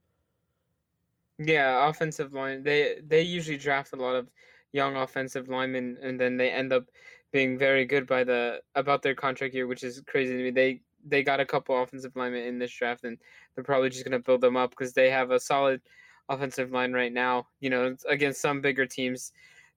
Yeah, 1.38 1.90
offensive 1.90 2.34
line. 2.34 2.64
They 2.64 3.02
they 3.06 3.22
usually 3.22 3.58
draft 3.58 3.94
a 3.94 3.98
lot 3.98 4.16
of 4.16 4.30
young 4.72 4.96
offensive 4.96 5.48
linemen 5.48 5.98
and 6.02 6.20
then 6.20 6.38
they 6.38 6.50
end 6.50 6.74
up 6.74 6.86
being 7.32 7.58
very 7.58 7.86
good 7.86 8.08
by 8.08 8.24
the 8.24 8.62
about 8.76 9.02
their 9.02 9.16
contract 9.16 9.54
year, 9.54 9.68
which 9.68 9.84
is 9.84 10.02
crazy 10.08 10.38
to 10.38 10.44
me. 10.44 10.52
They 10.52 10.82
they 11.06 11.24
got 11.24 11.42
a 11.42 11.46
couple 11.46 11.82
offensive 11.82 12.16
linemen 12.16 12.44
in 12.44 12.60
this 12.60 12.72
draft, 12.72 13.04
and 13.04 13.18
they're 13.54 13.64
probably 13.64 13.90
just 13.90 14.06
gonna 14.06 14.20
build 14.20 14.42
them 14.42 14.56
up 14.58 14.70
because 14.72 14.94
they 14.94 15.10
have 15.10 15.32
a 15.32 15.40
solid 15.40 15.82
offensive 16.30 16.72
line 16.72 16.94
right 16.94 17.12
now. 17.12 17.48
You 17.60 17.70
know, 17.70 17.96
against 18.08 18.42
some 18.42 18.62
bigger 18.62 18.86
teams, 18.86 19.34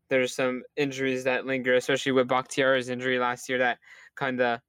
there's 0.09 0.35
some 0.35 0.63
injuries 0.77 1.25
that 1.25 1.47
linger, 1.47 1.75
especially 1.75 2.13
with 2.13 2.29
Bakhtiari's 2.29 2.89
injury 2.89 3.19
last 3.19 3.49
year 3.49 3.59
that 3.59 3.79
kind 4.17 4.41
of 4.41 4.61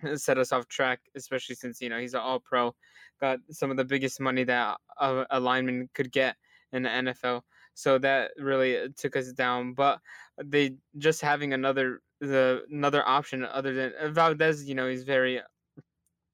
set 0.16 0.38
us 0.38 0.52
off 0.52 0.68
track, 0.68 1.00
especially 1.16 1.54
since 1.54 1.80
you 1.80 1.88
know 1.88 1.98
he's 1.98 2.14
an 2.14 2.20
All 2.20 2.40
Pro, 2.40 2.74
got 3.20 3.38
some 3.50 3.70
of 3.70 3.76
the 3.76 3.84
biggest 3.84 4.20
money 4.20 4.44
that 4.44 4.76
a, 5.00 5.26
a 5.30 5.40
lineman 5.40 5.88
could 5.94 6.12
get 6.12 6.36
in 6.72 6.82
the 6.82 6.88
NFL. 6.88 7.42
So 7.74 7.98
that 7.98 8.32
really 8.38 8.78
uh, 8.78 8.88
took 8.96 9.16
us 9.16 9.32
down. 9.32 9.72
But 9.72 10.00
they 10.44 10.76
just 10.98 11.20
having 11.20 11.52
another 11.52 12.00
the 12.20 12.62
another 12.70 13.06
option 13.06 13.44
other 13.44 13.74
than 13.74 13.92
uh, 14.00 14.08
Valdes, 14.08 14.68
you 14.68 14.74
know, 14.74 14.88
he's 14.88 15.04
very 15.04 15.40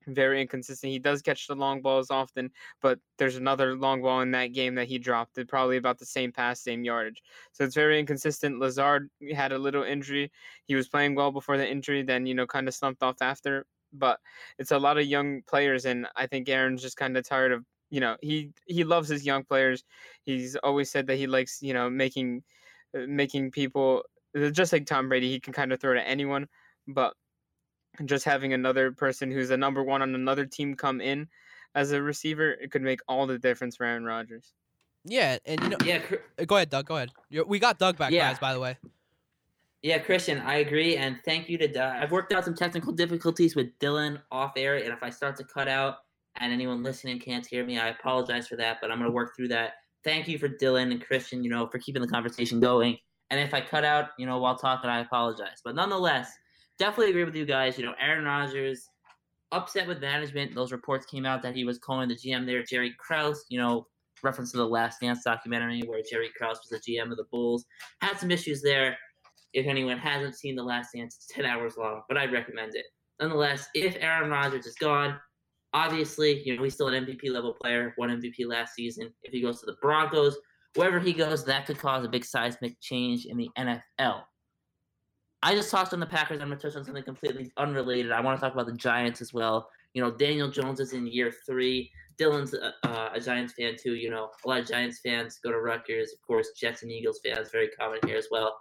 very 0.06 0.40
inconsistent. 0.40 0.92
He 0.92 0.98
does 0.98 1.22
catch 1.22 1.46
the 1.46 1.54
long 1.54 1.80
balls 1.82 2.10
often, 2.10 2.50
but 2.80 2.98
there's 3.18 3.36
another 3.36 3.76
long 3.76 4.02
ball 4.02 4.20
in 4.20 4.30
that 4.32 4.48
game 4.52 4.74
that 4.76 4.88
he 4.88 4.98
dropped. 4.98 5.38
Probably 5.48 5.76
about 5.76 5.98
the 5.98 6.06
same 6.06 6.32
pass, 6.32 6.60
same 6.60 6.84
yardage. 6.84 7.22
So 7.52 7.64
it's 7.64 7.74
very 7.74 7.98
inconsistent. 7.98 8.58
Lazard 8.58 9.08
had 9.34 9.52
a 9.52 9.58
little 9.58 9.82
injury. 9.82 10.30
He 10.64 10.74
was 10.74 10.88
playing 10.88 11.14
well 11.14 11.32
before 11.32 11.56
the 11.56 11.68
injury, 11.68 12.02
then 12.02 12.26
you 12.26 12.34
know 12.34 12.46
kind 12.46 12.68
of 12.68 12.74
slumped 12.74 13.02
off 13.02 13.16
after. 13.20 13.66
But 13.92 14.18
it's 14.58 14.72
a 14.72 14.78
lot 14.78 14.98
of 14.98 15.06
young 15.06 15.42
players, 15.46 15.84
and 15.84 16.06
I 16.16 16.26
think 16.26 16.48
Aaron's 16.48 16.82
just 16.82 16.96
kind 16.96 17.16
of 17.16 17.24
tired 17.24 17.52
of 17.52 17.64
you 17.90 18.00
know 18.00 18.16
he 18.20 18.50
he 18.66 18.84
loves 18.84 19.08
his 19.08 19.24
young 19.24 19.44
players. 19.44 19.84
He's 20.24 20.56
always 20.56 20.90
said 20.90 21.06
that 21.06 21.16
he 21.16 21.26
likes 21.26 21.62
you 21.62 21.74
know 21.74 21.88
making 21.90 22.42
uh, 22.96 23.06
making 23.08 23.52
people 23.52 24.04
just 24.52 24.72
like 24.72 24.86
Tom 24.86 25.08
Brady. 25.08 25.30
He 25.30 25.40
can 25.40 25.52
kind 25.52 25.72
of 25.72 25.80
throw 25.80 25.94
to 25.94 26.06
anyone, 26.06 26.48
but 26.88 27.14
just 28.04 28.24
having 28.24 28.52
another 28.52 28.92
person 28.92 29.30
who's 29.30 29.50
a 29.50 29.56
number 29.56 29.82
one 29.82 30.02
on 30.02 30.14
another 30.14 30.46
team 30.46 30.74
come 30.74 31.00
in 31.00 31.28
as 31.74 31.92
a 31.92 32.02
receiver, 32.02 32.52
it 32.52 32.70
could 32.70 32.82
make 32.82 33.00
all 33.08 33.26
the 33.26 33.38
difference 33.38 33.76
for 33.76 33.84
Aaron 33.84 34.04
Rodgers. 34.04 34.52
Yeah, 35.04 35.38
and 35.44 35.60
you 35.62 35.68
know, 35.70 35.76
Yeah, 35.84 36.00
uh, 36.38 36.44
go 36.44 36.56
ahead, 36.56 36.70
Doug. 36.70 36.86
Go 36.86 36.96
ahead. 36.96 37.10
We 37.46 37.58
got 37.58 37.78
Doug 37.78 37.98
back, 37.98 38.10
Yeah. 38.12 38.30
guys. 38.30 38.38
By 38.38 38.54
the 38.54 38.60
way. 38.60 38.76
Yeah, 39.82 39.98
Christian, 39.98 40.38
I 40.40 40.56
agree, 40.56 40.96
and 40.96 41.20
thank 41.26 41.48
you 41.50 41.58
to 41.58 41.68
Doug. 41.68 41.96
I've 41.96 42.10
worked 42.10 42.32
out 42.32 42.44
some 42.44 42.54
technical 42.54 42.90
difficulties 42.92 43.54
with 43.54 43.78
Dylan 43.80 44.22
off 44.32 44.52
air, 44.56 44.76
and 44.76 44.88
if 44.88 45.02
I 45.02 45.10
start 45.10 45.36
to 45.36 45.44
cut 45.44 45.68
out 45.68 45.96
and 46.36 46.52
anyone 46.52 46.82
listening 46.82 47.18
can't 47.20 47.46
hear 47.46 47.66
me, 47.66 47.78
I 47.78 47.88
apologize 47.88 48.48
for 48.48 48.56
that. 48.56 48.78
But 48.80 48.90
I'm 48.90 48.98
going 48.98 49.10
to 49.10 49.14
work 49.14 49.36
through 49.36 49.48
that. 49.48 49.74
Thank 50.02 50.26
you 50.26 50.38
for 50.38 50.48
Dylan 50.48 50.90
and 50.90 51.04
Christian, 51.04 51.44
you 51.44 51.50
know, 51.50 51.66
for 51.66 51.78
keeping 51.78 52.00
the 52.00 52.08
conversation 52.08 52.60
going. 52.60 52.96
And 53.30 53.38
if 53.40 53.52
I 53.52 53.60
cut 53.60 53.84
out, 53.84 54.10
you 54.18 54.24
know, 54.26 54.38
while 54.38 54.56
talking, 54.56 54.88
I 54.88 55.00
apologize. 55.00 55.60
But 55.62 55.74
nonetheless, 55.74 56.32
definitely 56.78 57.10
agree 57.10 57.24
with 57.24 57.36
you 57.36 57.44
guys. 57.44 57.78
You 57.78 57.84
know, 57.84 57.94
Aaron 58.00 58.24
Rodgers 58.24 58.88
upset 59.52 59.86
with 59.86 60.00
management. 60.00 60.54
Those 60.54 60.72
reports 60.72 61.06
came 61.06 61.26
out 61.26 61.42
that 61.42 61.54
he 61.54 61.64
was 61.64 61.78
calling 61.78 62.08
the 62.08 62.16
GM 62.16 62.46
there, 62.46 62.62
Jerry 62.62 62.94
Krause. 62.98 63.44
You 63.48 63.60
know, 63.60 63.86
reference 64.22 64.52
to 64.52 64.58
the 64.58 64.66
Last 64.66 65.00
Dance 65.00 65.22
documentary 65.24 65.82
where 65.86 66.02
Jerry 66.08 66.30
Krause 66.36 66.60
was 66.62 66.80
the 66.80 66.92
GM 66.92 67.10
of 67.10 67.16
the 67.16 67.26
Bulls. 67.30 67.64
Had 68.00 68.18
some 68.18 68.30
issues 68.30 68.62
there 68.62 68.96
if 69.54 69.66
anyone 69.66 69.98
hasn't 69.98 70.34
seen 70.34 70.56
The 70.56 70.62
Last 70.62 70.90
Dance, 70.94 71.14
it's 71.14 71.26
10 71.28 71.46
hours 71.46 71.76
long, 71.76 72.02
but 72.08 72.18
I'd 72.18 72.32
recommend 72.32 72.74
it. 72.74 72.84
Nonetheless, 73.20 73.68
if 73.74 73.96
Aaron 74.00 74.30
Rodgers 74.30 74.66
is 74.66 74.74
gone, 74.74 75.18
obviously, 75.72 76.42
you 76.44 76.56
know, 76.56 76.64
he's 76.64 76.74
still 76.74 76.88
an 76.88 77.06
MVP 77.06 77.30
level 77.30 77.54
player, 77.54 77.94
won 77.96 78.10
MVP 78.10 78.46
last 78.46 78.74
season. 78.74 79.14
If 79.22 79.32
he 79.32 79.40
goes 79.40 79.60
to 79.60 79.66
the 79.66 79.76
Broncos, 79.80 80.36
wherever 80.74 80.98
he 80.98 81.12
goes, 81.12 81.44
that 81.44 81.66
could 81.66 81.78
cause 81.78 82.04
a 82.04 82.08
big 82.08 82.24
seismic 82.24 82.76
change 82.80 83.26
in 83.26 83.36
the 83.36 83.48
NFL. 83.56 84.22
I 85.44 85.54
just 85.54 85.70
talked 85.70 85.92
on 85.92 86.00
the 86.00 86.06
Packers. 86.06 86.40
I'm 86.40 86.48
going 86.48 86.58
to 86.58 86.66
touch 86.66 86.74
on 86.74 86.84
something 86.84 87.04
completely 87.04 87.52
unrelated. 87.58 88.12
I 88.12 88.20
want 88.20 88.40
to 88.40 88.42
talk 88.42 88.54
about 88.54 88.64
the 88.64 88.72
Giants 88.72 89.20
as 89.20 89.34
well. 89.34 89.68
You 89.92 90.02
know, 90.02 90.10
Daniel 90.10 90.50
Jones 90.50 90.80
is 90.80 90.94
in 90.94 91.06
year 91.06 91.30
three. 91.46 91.90
Dylan's 92.18 92.54
a, 92.54 92.72
uh, 92.82 93.10
a 93.12 93.20
Giants 93.20 93.52
fan 93.52 93.74
too. 93.78 93.94
You 93.94 94.08
know, 94.08 94.30
a 94.42 94.48
lot 94.48 94.60
of 94.60 94.66
Giants 94.66 95.00
fans 95.04 95.38
go 95.44 95.52
to 95.52 95.60
Rutgers. 95.60 96.14
Of 96.14 96.26
course, 96.26 96.48
Jets 96.58 96.82
and 96.82 96.90
Eagles 96.90 97.20
fans, 97.22 97.50
very 97.52 97.68
common 97.68 97.98
here 98.06 98.16
as 98.16 98.28
well. 98.30 98.56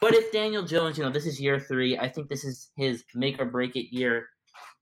But 0.00 0.14
if 0.14 0.32
Daniel 0.32 0.62
Jones, 0.62 0.96
you 0.96 1.04
know, 1.04 1.10
this 1.10 1.26
is 1.26 1.38
year 1.38 1.60
three, 1.60 1.98
I 1.98 2.08
think 2.08 2.30
this 2.30 2.44
is 2.44 2.70
his 2.74 3.04
make 3.14 3.38
or 3.38 3.44
break 3.44 3.76
it 3.76 3.94
year. 3.94 4.26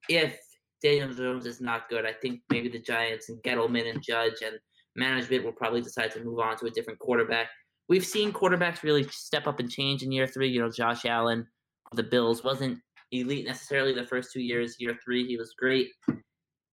If 0.08 0.38
Daniel 0.80 1.12
Jones 1.12 1.44
is 1.44 1.60
not 1.60 1.88
good, 1.88 2.06
I 2.06 2.12
think 2.12 2.42
maybe 2.50 2.68
the 2.68 2.78
Giants 2.78 3.30
and 3.30 3.42
Gettleman 3.42 3.90
and 3.90 4.00
Judge 4.00 4.42
and 4.44 4.60
management 4.94 5.44
will 5.44 5.52
probably 5.52 5.80
decide 5.80 6.12
to 6.12 6.22
move 6.22 6.38
on 6.38 6.56
to 6.58 6.66
a 6.66 6.70
different 6.70 7.00
quarterback. 7.00 7.48
We've 7.88 8.06
seen 8.06 8.32
quarterbacks 8.32 8.82
really 8.82 9.04
step 9.04 9.46
up 9.46 9.60
and 9.60 9.70
change 9.70 10.02
in 10.02 10.12
year 10.12 10.26
three. 10.26 10.48
You 10.48 10.60
know, 10.60 10.70
Josh 10.70 11.04
Allen 11.04 11.46
of 11.90 11.96
the 11.96 12.02
Bills 12.02 12.44
wasn't 12.44 12.78
elite 13.10 13.46
necessarily 13.46 13.92
the 13.92 14.06
first 14.06 14.32
two 14.32 14.40
years. 14.40 14.76
Year 14.78 14.98
three, 15.04 15.26
he 15.26 15.36
was 15.36 15.54
great. 15.58 15.88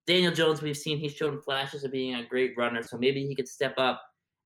Daniel 0.07 0.34
Jones, 0.34 0.62
we've 0.62 0.78
seen 0.78 0.97
he's 0.97 1.14
shown 1.14 1.41
flashes 1.41 1.84
of 1.84 1.91
being 1.91 2.16
a 2.16 2.26
great 2.26 2.53
runner, 2.57 2.82
so 2.82 2.97
maybe 2.97 3.28
he 3.28 3.36
could 3.36 3.47
step 3.47 3.76
up 3.78 4.01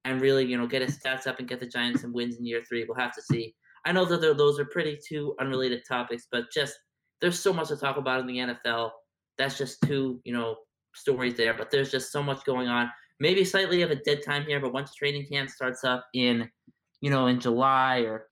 and 0.05 0.20
really, 0.20 0.45
you 0.45 0.57
know, 0.57 0.68
get 0.68 0.82
his 0.82 0.97
stats 0.97 1.28
up 1.28 1.39
and 1.39 1.47
get 1.47 1.59
the 1.59 1.68
Giants 1.68 2.01
some 2.01 2.11
wins 2.14 2.38
in 2.38 2.45
year 2.45 2.61
three. 2.68 2.86
We'll 2.86 2.97
have 2.97 3.16
to 3.16 3.22
see. 3.22 3.55
I 3.86 3.91
know 3.91 4.05
that 4.05 4.38
those 4.38 4.59
are 4.59 4.66
pretty 4.66 4.97
two 5.07 5.36
unrelated 5.39 5.84
topics, 5.88 6.28
but 6.32 6.51
just 6.51 6.74
there's 7.22 7.39
so 7.39 7.53
much 7.53 7.70
to 7.70 7.78
talk 7.78 7.97
about 7.97 8.20
in 8.20 8.28
the 8.28 8.38
NFL. 8.38 8.91
That's 9.38 9.57
just 9.57 9.82
two, 9.86 10.20
you 10.26 10.34
know, 10.34 10.57
stories 10.95 11.36
there. 11.36 11.53
But 11.53 11.72
there's 11.72 11.91
just 11.91 12.11
so 12.11 12.22
much 12.22 12.43
going 12.45 12.68
on. 12.68 12.89
Maybe 13.20 13.45
slightly 13.45 13.82
of 13.82 13.91
a 13.91 13.95
dead 13.95 14.22
time 14.24 14.43
here, 14.43 14.59
but 14.59 14.74
once 14.74 14.93
training 14.93 15.28
camp 15.28 15.49
starts 15.49 15.84
up 15.84 16.05
in, 16.14 16.49
you 17.01 17.09
know, 17.09 17.28
in 17.28 17.39
July 17.39 17.99
or 17.99 18.28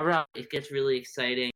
around, 0.00 0.26
it 0.34 0.50
gets 0.50 0.70
really 0.70 0.96
exciting. 0.96 1.50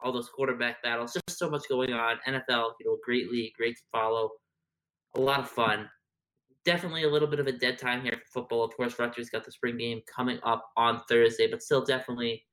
All 0.00 0.12
those 0.12 0.28
quarterback 0.28 0.82
battles, 0.82 1.12
just 1.12 1.38
so 1.38 1.48
much 1.48 1.62
going 1.68 1.92
on. 1.92 2.16
NFL, 2.26 2.72
you 2.80 2.86
know, 2.86 2.98
great 3.04 3.30
league, 3.30 3.52
great 3.56 3.76
to 3.76 3.82
follow, 3.92 4.30
a 5.14 5.20
lot 5.20 5.40
of 5.40 5.48
fun 5.48 5.88
definitely 6.66 7.04
a 7.04 7.08
little 7.08 7.28
bit 7.28 7.38
of 7.38 7.46
a 7.46 7.52
dead 7.52 7.78
time 7.78 8.02
here 8.02 8.12
for 8.12 8.40
football. 8.40 8.64
Of 8.64 8.76
course, 8.76 8.98
Rutgers 8.98 9.30
got 9.30 9.44
the 9.44 9.52
spring 9.52 9.78
game 9.78 10.02
coming 10.14 10.38
up 10.42 10.68
on 10.76 11.00
Thursday, 11.08 11.46
but 11.48 11.62
still 11.62 11.82
definitely 11.82 12.44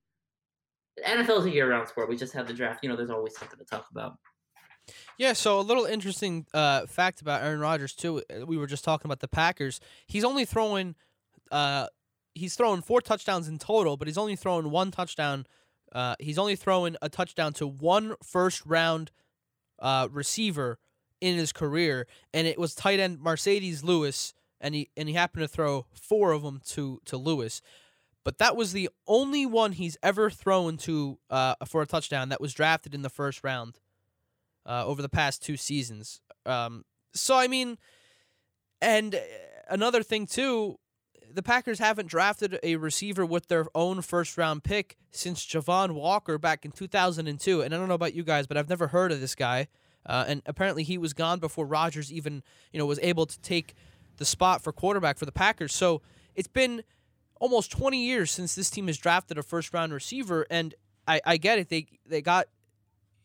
NFL 1.05 1.39
is 1.39 1.45
a 1.47 1.49
year-round 1.49 1.89
sport. 1.89 2.07
We 2.07 2.15
just 2.15 2.33
have 2.33 2.47
the 2.47 2.53
draft. 2.53 2.81
You 2.83 2.89
know, 2.89 2.95
there's 2.95 3.09
always 3.09 3.35
something 3.35 3.57
to 3.57 3.65
talk 3.65 3.87
about. 3.91 4.13
Yeah, 5.17 5.33
so 5.33 5.59
a 5.59 5.61
little 5.61 5.85
interesting 5.85 6.45
uh, 6.53 6.85
fact 6.87 7.21
about 7.21 7.43
Aaron 7.43 7.59
Rodgers 7.59 7.93
too. 7.93 8.21
uh, 8.29 8.45
We 8.45 8.57
were 8.57 8.67
just 8.67 8.83
talking 8.83 9.07
about 9.07 9.19
the 9.19 9.27
Packers. 9.27 9.79
He's 10.07 10.23
only 10.23 10.45
throwing, 10.45 10.95
uh, 11.51 11.87
he's 12.33 12.55
throwing 12.55 12.81
four 12.81 13.01
touchdowns 13.01 13.47
in 13.47 13.59
total, 13.59 13.97
but 13.97 14.07
he's 14.07 14.17
only 14.17 14.35
throwing 14.35 14.69
one 14.71 14.91
touchdown. 14.91 15.45
Uh, 15.91 16.15
he's 16.19 16.37
only 16.37 16.55
throwing 16.55 16.95
a 17.01 17.09
touchdown 17.09 17.53
to 17.53 17.67
one 17.67 18.15
first 18.23 18.65
round 18.65 19.11
uh, 19.79 20.07
receiver 20.11 20.79
in 21.21 21.37
his 21.37 21.53
career, 21.53 22.07
and 22.33 22.47
it 22.47 22.59
was 22.59 22.75
tight 22.75 22.99
end 22.99 23.19
Marcedes 23.19 23.83
Lewis, 23.83 24.33
and 24.59 24.75
he 24.75 24.89
and 24.97 25.07
he 25.07 25.15
happened 25.15 25.43
to 25.43 25.47
throw 25.47 25.85
four 25.93 26.31
of 26.31 26.41
them 26.41 26.61
to 26.69 26.99
to 27.05 27.15
Lewis. 27.15 27.61
But 28.25 28.37
that 28.39 28.55
was 28.55 28.71
the 28.73 28.89
only 29.07 29.45
one 29.45 29.73
he's 29.73 29.97
ever 30.01 30.29
thrown 30.29 30.77
to 30.77 31.19
uh, 31.29 31.55
for 31.65 31.81
a 31.81 31.85
touchdown 31.85 32.29
that 32.29 32.41
was 32.41 32.53
drafted 32.53 32.95
in 32.95 33.01
the 33.01 33.09
first 33.09 33.43
round 33.43 33.79
uh, 34.65 34.85
over 34.85 35.01
the 35.01 35.09
past 35.09 35.43
two 35.43 35.57
seasons. 35.57 36.21
Um, 36.45 36.85
so 37.13 37.35
I 37.35 37.47
mean, 37.47 37.77
and 38.81 39.15
uh, 39.15 39.19
another 39.69 40.03
thing 40.03 40.27
too, 40.27 40.79
the 41.31 41.43
Packers 41.43 41.79
haven't 41.79 42.07
drafted 42.07 42.59
a 42.63 42.75
receiver 42.75 43.25
with 43.25 43.47
their 43.47 43.65
own 43.73 44.01
first 44.01 44.37
round 44.37 44.63
pick 44.63 44.97
since 45.11 45.45
Javon 45.45 45.91
Walker 45.91 46.37
back 46.37 46.65
in 46.65 46.71
2002. 46.71 47.61
And 47.61 47.73
I 47.73 47.77
don't 47.77 47.87
know 47.87 47.93
about 47.93 48.13
you 48.13 48.23
guys, 48.23 48.47
but 48.47 48.57
I've 48.57 48.69
never 48.69 48.87
heard 48.87 49.11
of 49.11 49.19
this 49.19 49.35
guy. 49.35 49.67
Uh, 50.05 50.25
and 50.27 50.41
apparently 50.45 50.83
he 50.83 50.97
was 50.97 51.13
gone 51.13 51.39
before 51.39 51.65
Rodgers 51.65 52.11
even 52.11 52.43
you 52.71 52.79
know 52.79 52.85
was 52.85 52.99
able 53.01 53.25
to 53.25 53.39
take 53.41 53.73
the 54.17 54.25
spot 54.25 54.61
for 54.61 54.71
quarterback 54.71 55.17
for 55.17 55.25
the 55.25 55.31
Packers. 55.31 55.73
So 55.73 56.01
it's 56.35 56.47
been 56.47 56.83
almost 57.39 57.71
20 57.71 58.03
years 58.03 58.31
since 58.31 58.55
this 58.55 58.69
team 58.69 58.87
has 58.87 58.97
drafted 58.97 59.37
a 59.37 59.43
first 59.43 59.73
round 59.73 59.93
receiver, 59.93 60.45
and 60.49 60.75
I, 61.07 61.21
I 61.25 61.37
get 61.37 61.59
it. 61.59 61.69
They 61.69 61.87
they 62.05 62.21
got 62.21 62.47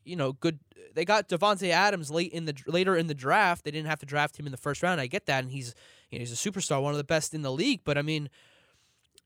you 0.09 0.17
know 0.17 0.33
good. 0.33 0.59
They 0.95 1.05
got 1.05 1.29
Davante 1.29 1.71
Adams 1.71 2.11
late 2.11 2.33
in 2.33 2.47
the 2.47 2.55
later 2.67 2.97
in 2.97 3.07
the 3.07 3.15
draft. 3.15 3.65
They 3.65 3.71
didn't 3.71 3.89
have 3.89 4.01
to 4.01 4.07
draft 4.07 4.39
him 4.39 4.47
in 4.47 4.53
the 4.53 4.59
first 4.59 4.83
round. 4.83 5.01
I 5.01 5.07
get 5.07 5.27
that, 5.27 5.45
and 5.45 5.53
he's 5.53 5.75
you 6.11 6.19
know, 6.19 6.21
he's 6.21 6.33
a 6.33 6.51
superstar, 6.51 6.83
one 6.83 6.93
of 6.93 6.99
the 6.99 7.05
best 7.05 7.35
in 7.35 7.43
the 7.43 7.53
league. 7.53 7.81
But 7.85 7.99
I 7.99 8.03
mean, 8.03 8.31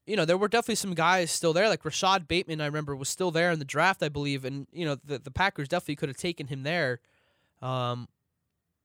you 0.07 0.17
know, 0.17 0.25
there 0.25 0.37
were 0.37 0.49
definitely 0.49 0.75
some 0.77 0.95
guys 0.95 1.31
still 1.31 1.53
there, 1.53 1.69
like 1.69 1.85
Rashod 1.85 2.27
Bateman. 2.27 2.61
I 2.61 2.67
remember 2.67 2.97
was 2.97 3.09
still 3.09 3.31
there 3.31 3.51
in 3.51 3.59
the 3.59 3.65
draft, 3.65 4.03
I 4.03 4.09
believe, 4.09 4.45
and 4.45 4.67
you 4.73 4.85
know 4.85 4.97
the 5.05 5.19
the 5.19 5.31
Packers 5.31 5.69
definitely 5.69 5.97
could 5.97 6.09
have 6.09 6.19
taken 6.19 6.49
him 6.49 6.63
there. 6.63 7.01
Um, 7.61 8.09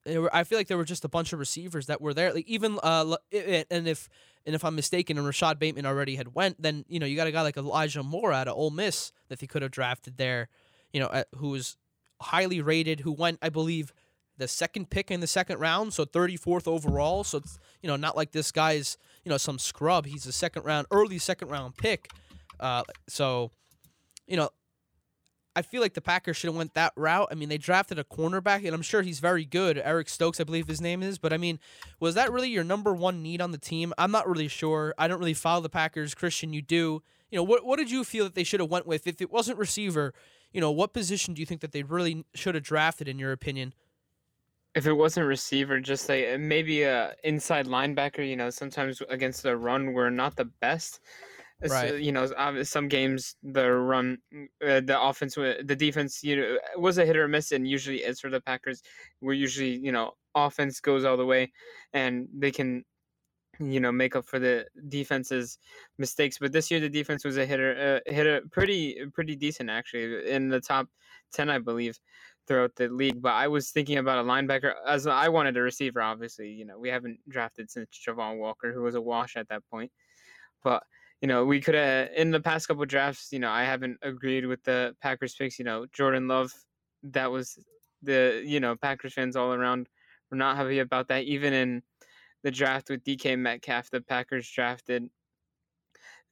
were, 0.06 0.34
I 0.34 0.44
feel 0.44 0.58
like 0.58 0.68
there 0.68 0.78
were 0.78 0.86
just 0.86 1.04
a 1.04 1.10
bunch 1.10 1.34
of 1.34 1.40
receivers 1.40 1.88
that 1.88 2.02
were 2.02 2.14
there. 2.14 2.34
Like 2.34 2.48
even 2.48 2.80
uh, 2.82 3.18
and 3.32 3.88
if 3.88 4.08
and 4.46 4.56
if 4.56 4.64
I'm 4.64 4.76
mistaken, 4.76 5.18
and 5.18 5.26
Rashod 5.26 5.60
Bateman 5.60 5.86
already 5.86 6.16
had 6.16 6.34
went, 6.36 6.62
then 6.62 6.86
you 6.88 7.00
know 7.00 7.06
you 7.06 7.16
got 7.16 7.28
a 7.28 7.32
guy 7.32 7.42
like 7.42 7.58
Elijah 7.58 8.04
Moore 8.04 8.32
out 8.32 8.48
of 8.48 8.56
Ole 8.56 8.72
Miss 8.72 9.12
that 9.30 9.40
they 9.40 9.48
could 9.48 9.62
have 9.62 9.72
drafted 9.72 10.18
there. 10.18 10.50
You 10.94 11.02
know, 11.02 11.08
uh, 11.08 11.24
who 11.36 11.50
was 11.50 11.78
highly 12.22 12.62
rated, 12.62 13.02
who 13.02 13.12
went, 13.12 13.40
I 13.42 13.50
believe, 13.50 13.94
the 14.38 14.48
second 14.48 14.90
pick 14.90 15.10
in 15.12 15.20
the 15.20 15.28
second 15.28 15.60
round, 15.60 15.94
so 15.94 16.06
34th 16.06 16.68
overall. 16.68 17.24
So 17.24 17.42
you 17.82 17.88
know 17.88 17.96
not 17.96 18.16
like 18.16 18.32
this 18.32 18.52
guy's 18.52 18.98
you 19.24 19.30
know 19.30 19.38
some 19.38 19.60
scrub. 19.60 20.06
He's 20.06 20.26
a 20.26 20.32
second 20.32 20.64
round, 20.64 20.88
early 20.92 21.18
second 21.18 21.50
round 21.50 21.76
pick. 21.76 22.10
Uh, 22.60 22.84
so 23.08 23.52
you 24.28 24.38
know, 24.38 24.50
I 25.56 25.64
feel 25.64 25.82
like 25.82 25.96
the 25.96 26.02
Packers 26.02 26.38
should 26.38 26.50
have 26.50 26.56
went 26.56 26.76
that 26.76 26.94
route. 26.96 27.30
I 27.32 27.36
mean, 27.36 27.50
they 27.50 27.58
drafted 27.58 27.98
a 27.98 28.04
cornerback, 28.04 28.66
and 28.66 28.76
I'm 28.76 28.82
sure 28.82 29.02
he's 29.02 29.20
very 29.20 29.46
good. 29.46 29.82
Eric 29.84 30.10
Stokes, 30.10 30.40
I 30.40 30.44
believe 30.44 30.68
his 30.68 30.82
name 30.82 31.02
is. 31.02 31.18
But 31.18 31.34
I 31.34 31.38
mean, 31.38 31.60
was 32.00 32.16
that 32.16 32.32
really 32.32 32.50
your 32.50 32.64
number 32.64 32.94
one 32.94 33.24
need 33.24 33.42
on 33.42 33.52
the 33.52 33.58
team? 33.58 33.94
I'm 33.98 34.12
not 34.12 34.28
really 34.28 34.48
sure. 34.48 34.94
I 34.98 35.08
don't 35.08 35.20
really 35.20 35.34
follow 35.34 35.62
the 35.62 35.70
Packers. 35.70 36.14
Christian, 36.14 36.54
you 36.54 36.62
do. 36.62 37.02
You 37.32 37.38
know, 37.38 37.44
what 37.44 37.66
what 37.66 37.78
did 37.78 37.90
you 37.90 38.04
feel 38.04 38.26
that 38.26 38.36
they 38.36 38.44
should 38.44 38.60
have 38.60 38.70
went 38.70 38.86
with 38.86 39.08
if 39.08 39.22
it 39.22 39.32
wasn't 39.32 39.58
receiver? 39.58 40.14
You 40.52 40.62
know, 40.62 40.72
what 40.72 40.94
position 40.94 41.34
do 41.34 41.42
you 41.42 41.46
think 41.46 41.62
that 41.62 41.72
they 41.72 41.84
really 41.84 42.26
should 42.34 42.56
have 42.56 42.64
drafted 42.64 43.08
in 43.08 43.20
your 43.20 43.32
opinion? 43.32 43.74
If 44.76 44.86
it 44.86 44.94
wasn't 44.94 45.28
receiver, 45.28 45.80
just 45.80 46.08
like 46.08 46.26
uh, 46.34 46.38
maybe 46.38 46.84
a 46.84 47.16
inside 47.24 47.66
linebacker. 47.68 48.28
You 48.28 48.36
know, 48.36 48.50
sometimes 48.50 49.02
against 49.10 49.44
the 49.44 49.58
run, 49.58 49.94
we're 49.94 50.10
not 50.10 50.36
the 50.36 50.46
best. 50.46 51.00
Right. 51.60 51.90
So, 51.90 51.96
you 51.96 52.12
know, 52.12 52.28
some 52.62 52.88
games 52.88 53.36
the 53.42 53.72
run, 53.72 54.20
uh, 54.64 54.82
the 54.82 55.02
offense, 55.02 55.34
the 55.34 55.76
defense, 55.76 56.24
you 56.24 56.36
know, 56.36 56.58
was 56.78 57.00
a 57.00 57.06
hit 57.06 57.18
or 57.18 57.28
miss, 57.28 57.52
and 57.52 57.68
usually 57.68 58.04
is 58.04 58.20
for 58.20 58.30
the 58.30 58.40
Packers. 58.40 58.84
We're 59.22 59.34
usually, 59.34 59.76
you 59.76 59.92
know, 59.92 60.12
offense 60.36 60.80
goes 60.80 61.04
all 61.04 61.18
the 61.18 61.26
way, 61.26 61.52
and 61.94 62.28
they 62.32 62.52
can, 62.52 62.86
you 63.60 63.80
know, 63.80 63.92
make 63.92 64.16
up 64.16 64.26
for 64.26 64.40
the 64.40 64.66
defense's 64.90 65.60
mistakes. 65.98 66.38
But 66.40 66.52
this 66.52 66.70
year, 66.72 66.80
the 66.80 66.90
defense 66.90 67.24
was 67.24 67.38
a 67.38 67.46
hitter, 67.46 68.02
uh, 68.08 68.12
hitter, 68.12 68.42
pretty, 68.52 69.06
pretty 69.14 69.36
decent 69.36 69.70
actually, 69.70 70.30
in 70.30 70.50
the 70.50 70.60
top 70.62 70.88
ten, 71.32 71.50
I 71.50 71.60
believe, 71.60 72.00
throughout 72.48 72.76
the 72.76 72.90
league. 72.90 73.22
But 73.22 73.34
I 73.34 73.48
was 73.48 73.72
thinking 73.72 73.98
about 73.98 74.20
a 74.20 74.28
linebacker, 74.28 74.74
as 74.88 75.08
I 75.08 75.30
wanted 75.30 75.58
a 75.58 75.62
receiver. 75.62 76.02
Obviously, 76.02 76.50
you 76.50 76.66
know, 76.66 76.80
we 76.80 76.90
haven't 76.90 77.20
drafted 77.30 77.70
since 77.70 77.90
Javon 78.06 78.38
Walker, 78.38 78.72
who 78.74 78.84
was 78.84 78.96
a 78.96 79.02
wash 79.02 79.36
at 79.36 79.50
that 79.50 79.64
point, 79.70 79.92
but 80.64 80.84
you 81.22 81.28
know, 81.28 81.46
we 81.46 81.60
could 81.60 81.76
have 81.76 82.10
in 82.16 82.32
the 82.32 82.40
past 82.40 82.68
couple 82.68 82.86
drafts. 82.86 83.30
You 83.32 83.40
know, 83.40 83.50
I 83.50 83.64
haven't 83.64 83.98
agreed 84.02 84.46
with 84.46 84.64
the 84.64 84.96
Packers 85.02 85.36
picks. 85.36 85.58
You 85.58 85.66
know, 85.66 85.86
Jordan 85.92 86.28
Love, 86.28 86.54
that 87.04 87.32
was 87.32 87.58
the 88.04 88.44
you 88.46 88.60
know 88.60 88.76
Packers 88.76 89.14
fans 89.14 89.36
all 89.36 89.54
around 89.54 89.90
were 90.30 90.38
not 90.38 90.58
happy 90.58 90.80
about 90.80 91.08
that. 91.08 91.24
Even 91.24 91.54
in 91.54 91.84
the 92.44 92.52
draft 92.52 92.90
with 92.90 93.04
DK 93.04 93.38
Metcalf, 93.38 93.90
the 93.90 94.02
Packers 94.02 94.50
drafted 94.50 95.10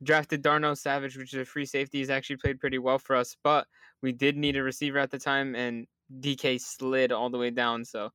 drafted 0.03 0.41
Darnell 0.41 0.76
Savage, 0.76 1.18
which 1.18 1.34
is 1.34 1.39
a 1.39 1.45
free 1.45 1.66
safety. 1.66 1.99
He's 1.99 2.10
actually 2.10 2.38
played 2.38 2.60
pretty 2.60 2.78
well 2.78 2.99
for 2.99 3.16
us, 3.16 3.36
but 3.43 3.66
we 4.01 4.12
did 4.12 4.38
need 4.38 4.58
a 4.58 4.64
receiver 4.64 4.99
at 4.99 5.10
the 5.10 5.18
time, 5.18 5.56
and 5.56 5.88
DK 6.20 6.60
slid 6.60 7.12
all 7.12 7.30
the 7.30 7.38
way 7.38 7.49
down. 7.49 7.86
So 7.86 8.12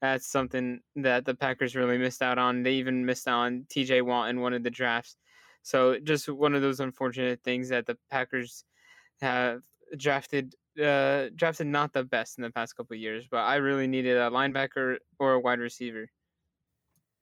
that's 0.00 0.26
something 0.26 0.80
that 0.96 1.24
the 1.24 1.34
Packers 1.34 1.74
really 1.74 1.98
missed 1.98 2.22
out 2.22 2.38
on. 2.38 2.62
They 2.62 2.74
even 2.74 3.04
missed 3.04 3.26
out 3.28 3.40
on 3.40 3.66
TJ 3.68 4.02
Watt 4.02 4.30
in 4.30 4.40
one 4.40 4.54
of 4.54 4.62
the 4.62 4.70
drafts. 4.70 5.16
So 5.62 5.98
just 5.98 6.28
one 6.28 6.54
of 6.54 6.62
those 6.62 6.80
unfortunate 6.80 7.40
things 7.42 7.68
that 7.70 7.86
the 7.86 7.98
Packers 8.10 8.64
have 9.20 9.62
drafted 9.96 10.54
uh 10.82 11.28
drafted 11.34 11.66
not 11.66 11.92
the 11.92 12.04
best 12.04 12.38
in 12.38 12.42
the 12.42 12.50
past 12.50 12.76
couple 12.76 12.96
years, 12.96 13.26
but 13.30 13.38
I 13.38 13.56
really 13.56 13.86
needed 13.86 14.16
a 14.16 14.30
linebacker 14.30 14.98
or 15.18 15.32
a 15.34 15.40
wide 15.40 15.58
receiver. 15.58 16.08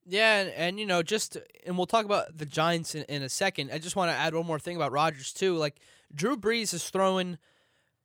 Yeah, 0.07 0.40
and, 0.40 0.50
and 0.50 0.80
you 0.80 0.86
know, 0.86 1.02
just 1.02 1.38
and 1.64 1.76
we'll 1.76 1.86
talk 1.86 2.05
about 2.05 2.36
the 2.36 2.46
Giants 2.46 2.94
in, 2.94 3.05
in 3.05 3.22
a 3.22 3.28
second. 3.28 3.70
I 3.72 3.78
just 3.78 3.96
want 3.96 4.11
to 4.11 4.16
add 4.16 4.34
one 4.34 4.46
more 4.46 4.59
thing 4.59 4.76
about 4.76 4.92
Rodgers 4.92 5.32
too. 5.32 5.57
Like 5.57 5.80
Drew 6.14 6.36
Brees 6.36 6.74
is 6.74 6.90
throwing, 6.90 7.38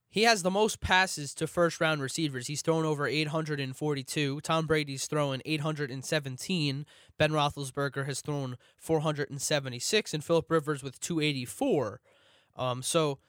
he 0.09 0.23
has 0.23 0.41
the 0.41 0.51
most 0.51 0.79
passes 0.79 1.33
to 1.35 1.47
first 1.47 1.81
round 1.81 2.01
receivers. 2.01 2.47
He's 2.47 2.61
thrown 2.61 2.85
over 2.85 3.05
842. 3.05 4.41
Tom 4.41 4.65
Brady's 4.65 5.07
throwing 5.07 5.41
817. 5.45 6.85
Ben 7.17 7.31
Roethlisberger 7.31 8.05
has 8.05 8.21
thrown 8.21 8.55
476, 8.77 10.13
and 10.13 10.23
Philip 10.23 10.49
Rivers 10.49 10.83
with 10.83 10.99
284. 10.99 12.01
Um, 12.55 12.81
so. 12.81 13.19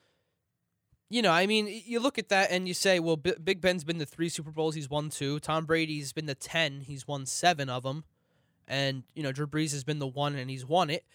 You 1.13 1.21
know, 1.21 1.31
I 1.31 1.45
mean, 1.45 1.67
you 1.85 1.99
look 1.99 2.17
at 2.17 2.29
that 2.29 2.51
and 2.51 2.69
you 2.69 2.73
say, 2.73 2.97
well, 2.97 3.17
B- 3.17 3.33
Big 3.43 3.59
Ben's 3.59 3.83
been 3.83 3.99
to 3.99 4.05
three 4.05 4.29
Super 4.29 4.49
Bowls. 4.49 4.75
He's 4.75 4.89
won 4.89 5.09
two. 5.09 5.41
Tom 5.41 5.65
Brady's 5.65 6.13
been 6.13 6.27
to 6.27 6.35
10. 6.35 6.79
He's 6.87 7.05
won 7.05 7.25
seven 7.25 7.69
of 7.69 7.83
them 7.83 8.05
and 8.67 9.03
you 9.13 9.23
know 9.23 9.31
Drew 9.31 9.47
Brees 9.47 9.71
has 9.71 9.83
been 9.83 9.99
the 9.99 10.07
one 10.07 10.35
and 10.35 10.49
he's 10.49 10.65
won 10.65 10.89
it. 10.89 11.05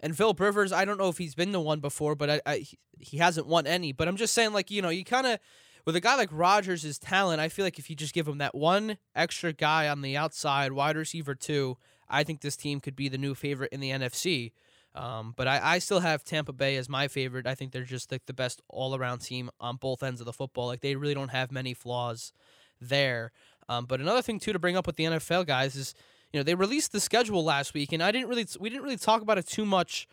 And 0.00 0.16
Philip 0.16 0.38
Rivers, 0.40 0.72
I 0.72 0.84
don't 0.84 0.98
know 0.98 1.08
if 1.08 1.18
he's 1.18 1.34
been 1.34 1.52
the 1.52 1.60
one 1.60 1.80
before, 1.80 2.14
but 2.14 2.28
I, 2.28 2.40
I 2.44 2.66
he- 2.98 3.16
hasn't 3.16 3.46
won 3.46 3.66
any. 3.66 3.92
But 3.92 4.08
I'm 4.08 4.16
just 4.16 4.34
saying, 4.34 4.52
like 4.52 4.70
you 4.70 4.82
know, 4.82 4.88
you 4.90 5.04
kind 5.04 5.26
of 5.26 5.38
with 5.84 5.96
a 5.96 6.00
guy 6.00 6.16
like 6.16 6.30
Rogers, 6.32 6.84
Rodgers' 6.84 6.98
talent, 6.98 7.40
I 7.40 7.48
feel 7.48 7.64
like 7.64 7.78
if 7.78 7.90
you 7.90 7.96
just 7.96 8.14
give 8.14 8.26
him 8.26 8.38
that 8.38 8.54
one 8.54 8.98
extra 9.14 9.52
guy 9.52 9.88
on 9.88 10.02
the 10.02 10.16
outside, 10.16 10.72
wide 10.72 10.96
receiver 10.96 11.34
two, 11.34 11.76
I 12.08 12.24
think 12.24 12.40
this 12.40 12.56
team 12.56 12.80
could 12.80 12.96
be 12.96 13.08
the 13.08 13.18
new 13.18 13.34
favorite 13.34 13.72
in 13.72 13.80
the 13.80 13.90
NFC. 13.90 14.52
Um, 14.94 15.34
but 15.36 15.48
I, 15.48 15.60
I 15.74 15.78
still 15.80 16.00
have 16.00 16.22
Tampa 16.22 16.52
Bay 16.52 16.76
as 16.76 16.88
my 16.88 17.08
favorite. 17.08 17.46
I 17.46 17.54
think 17.54 17.72
they're 17.72 17.82
just 17.82 18.12
like 18.12 18.26
the 18.26 18.32
best 18.32 18.62
all 18.68 18.94
around 18.94 19.18
team 19.18 19.50
on 19.58 19.76
both 19.76 20.02
ends 20.02 20.20
of 20.20 20.24
the 20.24 20.32
football. 20.32 20.66
Like 20.66 20.80
they 20.82 20.94
really 20.94 21.14
don't 21.14 21.30
have 21.30 21.50
many 21.50 21.74
flaws 21.74 22.32
there. 22.80 23.32
Um, 23.68 23.86
but 23.86 24.00
another 24.00 24.22
thing 24.22 24.38
too 24.38 24.52
to 24.52 24.58
bring 24.58 24.76
up 24.76 24.86
with 24.86 24.96
the 24.96 25.04
NFL 25.04 25.46
guys 25.46 25.74
is 25.74 25.94
you 26.34 26.40
know 26.40 26.42
they 26.42 26.56
released 26.56 26.90
the 26.90 26.98
schedule 26.98 27.44
last 27.44 27.74
week, 27.74 27.92
and 27.92 28.02
I 28.02 28.10
didn't 28.10 28.28
really 28.28 28.44
we 28.58 28.68
didn't 28.68 28.82
really 28.82 28.96
talk 28.96 29.22
about 29.22 29.38
it 29.38 29.46
too 29.46 29.64
much 29.64 30.08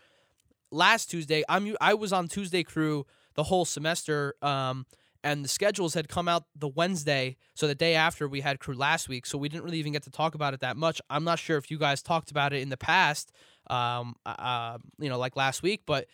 last 0.69 1.09
Tuesday. 1.09 1.43
I'm 1.49 1.75
I 1.81 1.95
was 1.95 2.13
on 2.13 2.27
Tuesday 2.27 2.61
crew 2.61 3.07
the 3.33 3.41
whole 3.41 3.65
semester, 3.65 4.35
um, 4.43 4.85
and 5.23 5.43
the 5.43 5.49
schedules 5.49 5.95
had 5.95 6.09
come 6.09 6.27
out 6.27 6.43
the 6.55 6.67
Wednesday, 6.67 7.37
so 7.55 7.65
the 7.65 7.73
day 7.73 7.95
after 7.95 8.27
we 8.27 8.41
had 8.41 8.59
crew 8.59 8.75
last 8.75 9.09
week, 9.09 9.25
so 9.25 9.35
we 9.39 9.49
didn't 9.49 9.63
really 9.63 9.79
even 9.79 9.93
get 9.93 10.03
to 10.03 10.11
talk 10.11 10.35
about 10.35 10.53
it 10.53 10.59
that 10.59 10.77
much. 10.77 11.01
I'm 11.09 11.23
not 11.23 11.39
sure 11.39 11.57
if 11.57 11.71
you 11.71 11.79
guys 11.79 12.03
talked 12.03 12.29
about 12.29 12.53
it 12.53 12.61
in 12.61 12.69
the 12.69 12.77
past, 12.77 13.31
um, 13.71 14.13
uh, 14.23 14.77
you 14.99 15.09
know, 15.09 15.17
like 15.17 15.35
last 15.35 15.63
week, 15.63 15.81
but 15.87 16.05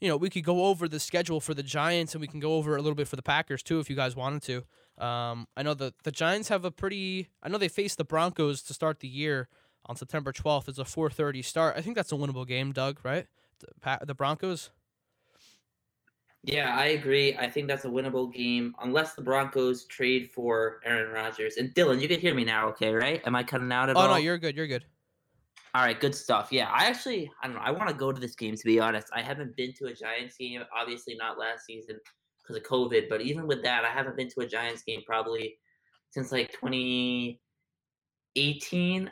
you 0.00 0.06
know, 0.06 0.16
we 0.16 0.30
could 0.30 0.44
go 0.44 0.66
over 0.66 0.86
the 0.86 1.00
schedule 1.00 1.40
for 1.40 1.54
the 1.54 1.64
Giants 1.64 2.14
and 2.14 2.20
we 2.20 2.28
can 2.28 2.38
go 2.38 2.54
over 2.54 2.76
a 2.76 2.80
little 2.80 2.94
bit 2.94 3.08
for 3.08 3.16
the 3.16 3.22
Packers 3.22 3.64
too 3.64 3.80
if 3.80 3.90
you 3.90 3.96
guys 3.96 4.14
wanted 4.14 4.42
to. 4.42 4.62
Um, 5.00 5.48
I 5.56 5.62
know 5.62 5.74
the 5.74 5.94
the 6.04 6.12
Giants 6.12 6.48
have 6.48 6.64
a 6.64 6.70
pretty. 6.70 7.28
I 7.42 7.48
know 7.48 7.58
they 7.58 7.68
face 7.68 7.94
the 7.94 8.04
Broncos 8.04 8.62
to 8.64 8.74
start 8.74 9.00
the 9.00 9.08
year 9.08 9.48
on 9.86 9.96
September 9.96 10.32
12th. 10.32 10.68
It's 10.68 10.78
a 10.78 10.84
4:30 10.84 11.42
start. 11.44 11.76
I 11.76 11.80
think 11.80 11.96
that's 11.96 12.12
a 12.12 12.16
winnable 12.16 12.46
game, 12.46 12.72
Doug. 12.72 13.00
Right? 13.04 13.26
The, 13.60 13.98
the 14.06 14.14
Broncos. 14.14 14.70
Yeah, 16.42 16.74
I 16.74 16.86
agree. 16.86 17.36
I 17.36 17.50
think 17.50 17.68
that's 17.68 17.84
a 17.84 17.88
winnable 17.88 18.32
game 18.32 18.74
unless 18.80 19.14
the 19.14 19.22
Broncos 19.22 19.84
trade 19.84 20.30
for 20.30 20.80
Aaron 20.84 21.12
Rodgers. 21.12 21.56
And 21.58 21.74
Dylan, 21.74 22.00
you 22.00 22.08
can 22.08 22.18
hear 22.18 22.34
me 22.34 22.44
now, 22.44 22.68
okay, 22.70 22.92
right? 22.94 23.20
Am 23.26 23.36
I 23.36 23.42
cutting 23.42 23.70
out 23.72 23.90
at 23.90 23.96
Oh 23.96 24.00
all? 24.00 24.08
no, 24.08 24.16
you're 24.16 24.38
good. 24.38 24.56
You're 24.56 24.66
good. 24.66 24.86
All 25.74 25.82
right, 25.84 26.00
good 26.00 26.14
stuff. 26.14 26.48
Yeah, 26.50 26.68
I 26.70 26.86
actually, 26.86 27.30
I 27.42 27.46
don't 27.46 27.56
know. 27.56 27.62
I 27.62 27.70
want 27.70 27.88
to 27.90 27.94
go 27.94 28.10
to 28.10 28.20
this 28.20 28.34
game 28.34 28.56
to 28.56 28.64
be 28.64 28.80
honest. 28.80 29.08
I 29.12 29.22
haven't 29.22 29.54
been 29.56 29.72
to 29.74 29.86
a 29.86 29.94
Giants 29.94 30.36
game, 30.36 30.62
obviously 30.74 31.14
not 31.14 31.38
last 31.38 31.66
season 31.66 32.00
because 32.50 32.56
of 32.56 32.64
COVID, 32.64 33.08
but 33.08 33.20
even 33.20 33.46
with 33.46 33.62
that, 33.62 33.84
I 33.84 33.90
haven't 33.90 34.16
been 34.16 34.28
to 34.30 34.40
a 34.40 34.46
Giants 34.46 34.82
game 34.82 35.02
probably 35.06 35.56
since 36.10 36.32
like 36.32 36.50
2018 36.52 39.10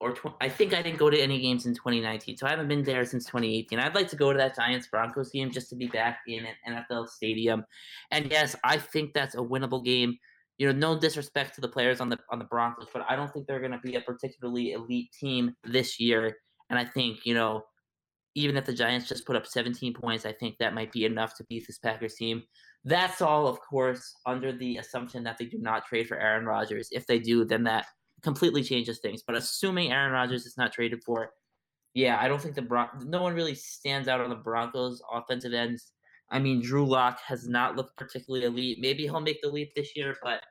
or 0.00 0.14
I 0.40 0.48
think 0.48 0.74
I 0.74 0.82
didn't 0.82 0.98
go 0.98 1.08
to 1.08 1.18
any 1.18 1.40
games 1.40 1.66
in 1.66 1.74
2019. 1.74 2.36
So 2.36 2.46
I 2.46 2.50
haven't 2.50 2.68
been 2.68 2.82
there 2.82 3.06
since 3.06 3.24
2018. 3.24 3.78
I'd 3.78 3.94
like 3.94 4.08
to 4.08 4.16
go 4.16 4.32
to 4.32 4.38
that 4.38 4.56
Giants 4.56 4.88
Broncos 4.88 5.30
game 5.30 5.50
just 5.50 5.70
to 5.70 5.76
be 5.76 5.86
back 5.86 6.18
in 6.26 6.44
an 6.44 6.84
NFL 6.86 7.08
stadium. 7.08 7.64
And 8.10 8.30
yes, 8.30 8.54
I 8.64 8.76
think 8.76 9.14
that's 9.14 9.34
a 9.34 9.38
winnable 9.38 9.82
game 9.84 10.18
you 10.58 10.72
know, 10.72 10.94
no 10.94 10.98
disrespect 10.98 11.54
to 11.56 11.60
the 11.60 11.68
players 11.68 12.00
on 12.00 12.08
the 12.08 12.18
on 12.30 12.38
the 12.38 12.44
Broncos, 12.44 12.86
but 12.92 13.04
I 13.08 13.16
don't 13.16 13.32
think 13.32 13.46
they're 13.46 13.60
going 13.60 13.72
to 13.72 13.78
be 13.78 13.96
a 13.96 14.00
particularly 14.00 14.72
elite 14.72 15.10
team 15.18 15.54
this 15.64 15.98
year. 15.98 16.36
And 16.70 16.78
I 16.78 16.84
think 16.84 17.24
you 17.24 17.34
know, 17.34 17.64
even 18.34 18.56
if 18.56 18.64
the 18.64 18.72
Giants 18.72 19.08
just 19.08 19.26
put 19.26 19.36
up 19.36 19.46
17 19.46 19.94
points, 19.94 20.24
I 20.24 20.32
think 20.32 20.56
that 20.58 20.74
might 20.74 20.92
be 20.92 21.04
enough 21.04 21.36
to 21.36 21.44
beat 21.44 21.66
this 21.66 21.78
Packers 21.78 22.14
team. 22.14 22.42
That's 22.84 23.22
all, 23.22 23.46
of 23.46 23.60
course, 23.60 24.14
under 24.26 24.52
the 24.52 24.76
assumption 24.76 25.24
that 25.24 25.38
they 25.38 25.46
do 25.46 25.58
not 25.58 25.86
trade 25.86 26.06
for 26.06 26.18
Aaron 26.18 26.44
Rodgers. 26.44 26.88
If 26.92 27.06
they 27.06 27.18
do, 27.18 27.44
then 27.44 27.64
that 27.64 27.86
completely 28.22 28.62
changes 28.62 28.98
things. 29.00 29.22
But 29.26 29.36
assuming 29.36 29.90
Aaron 29.90 30.12
Rodgers 30.12 30.44
is 30.44 30.56
not 30.58 30.72
traded 30.72 31.02
for, 31.04 31.30
yeah, 31.94 32.18
I 32.20 32.28
don't 32.28 32.42
think 32.42 32.54
the 32.54 32.62
Bron- 32.62 32.88
no 33.06 33.22
one 33.22 33.34
really 33.34 33.54
stands 33.54 34.08
out 34.08 34.20
on 34.20 34.28
the 34.28 34.36
Broncos 34.36 35.00
offensive 35.12 35.54
ends. 35.54 35.92
I 36.30 36.38
mean, 36.38 36.60
Drew 36.60 36.86
Lock 36.86 37.20
has 37.26 37.48
not 37.48 37.76
looked 37.76 37.96
particularly 37.96 38.46
elite. 38.46 38.78
Maybe 38.80 39.04
he'll 39.04 39.20
make 39.20 39.40
the 39.42 39.48
leap 39.48 39.72
this 39.74 39.96
year, 39.96 40.16
but 40.22 40.42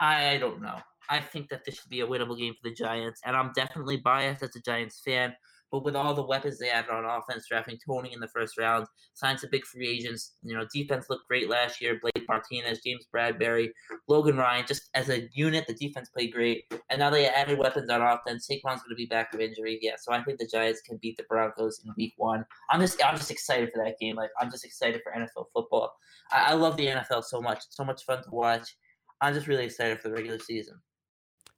I 0.00 0.38
don't 0.38 0.62
know. 0.62 0.78
I 1.08 1.20
think 1.20 1.48
that 1.50 1.64
this 1.64 1.76
should 1.76 1.90
be 1.90 2.00
a 2.00 2.06
winnable 2.06 2.38
game 2.38 2.54
for 2.54 2.68
the 2.68 2.74
Giants, 2.74 3.20
and 3.24 3.36
I'm 3.36 3.52
definitely 3.54 3.96
biased 3.98 4.42
as 4.42 4.56
a 4.56 4.60
Giants 4.60 5.00
fan. 5.04 5.34
But 5.72 5.84
with 5.84 5.96
all 5.96 6.14
the 6.14 6.24
weapons 6.24 6.58
they 6.58 6.68
have 6.68 6.88
on 6.90 7.04
offense, 7.04 7.46
drafting 7.48 7.78
Toney 7.84 8.12
in 8.12 8.20
the 8.20 8.28
first 8.28 8.56
round, 8.56 8.86
signed 9.14 9.40
some 9.40 9.50
big 9.50 9.64
free 9.64 9.88
agents. 9.88 10.34
You 10.42 10.56
know, 10.56 10.64
defense 10.72 11.06
looked 11.10 11.26
great 11.28 11.48
last 11.48 11.80
year. 11.80 11.98
Blake 12.00 12.24
Martinez, 12.28 12.80
James 12.84 13.06
Bradberry, 13.14 13.70
Logan 14.08 14.36
Ryan, 14.36 14.64
just 14.66 14.88
as 14.94 15.08
a 15.08 15.28
unit, 15.34 15.66
the 15.66 15.74
defense 15.74 16.08
played 16.08 16.32
great. 16.32 16.64
And 16.90 17.00
now 17.00 17.10
they 17.10 17.26
added 17.26 17.58
weapons 17.58 17.90
on 17.90 18.00
offense. 18.00 18.46
Saquon's 18.46 18.82
going 18.82 18.90
to 18.90 18.96
be 18.96 19.06
back 19.06 19.32
from 19.32 19.40
injury. 19.40 19.78
Yeah, 19.82 19.94
so 19.98 20.12
I 20.12 20.22
think 20.22 20.38
the 20.38 20.48
Giants 20.50 20.82
can 20.82 20.98
beat 21.02 21.16
the 21.16 21.24
Broncos 21.28 21.80
in 21.84 21.92
Week 21.96 22.14
One. 22.16 22.44
I'm 22.70 22.80
just, 22.80 23.02
I'm 23.04 23.16
just 23.16 23.30
excited 23.30 23.70
for 23.74 23.84
that 23.84 23.98
game. 23.98 24.16
Like, 24.16 24.30
I'm 24.40 24.50
just 24.50 24.64
excited 24.64 25.00
for 25.02 25.12
NFL 25.12 25.46
football. 25.52 25.92
I, 26.30 26.52
I 26.52 26.54
love 26.54 26.76
the 26.76 26.86
NFL 26.86 27.24
so 27.24 27.40
much. 27.40 27.58
It's 27.58 27.76
so 27.76 27.84
much 27.84 28.04
fun 28.04 28.22
to 28.22 28.30
watch. 28.30 28.76
I'm 29.20 29.34
just 29.34 29.46
really 29.46 29.64
excited 29.64 30.00
for 30.00 30.08
the 30.08 30.14
regular 30.14 30.38
season. 30.38 30.80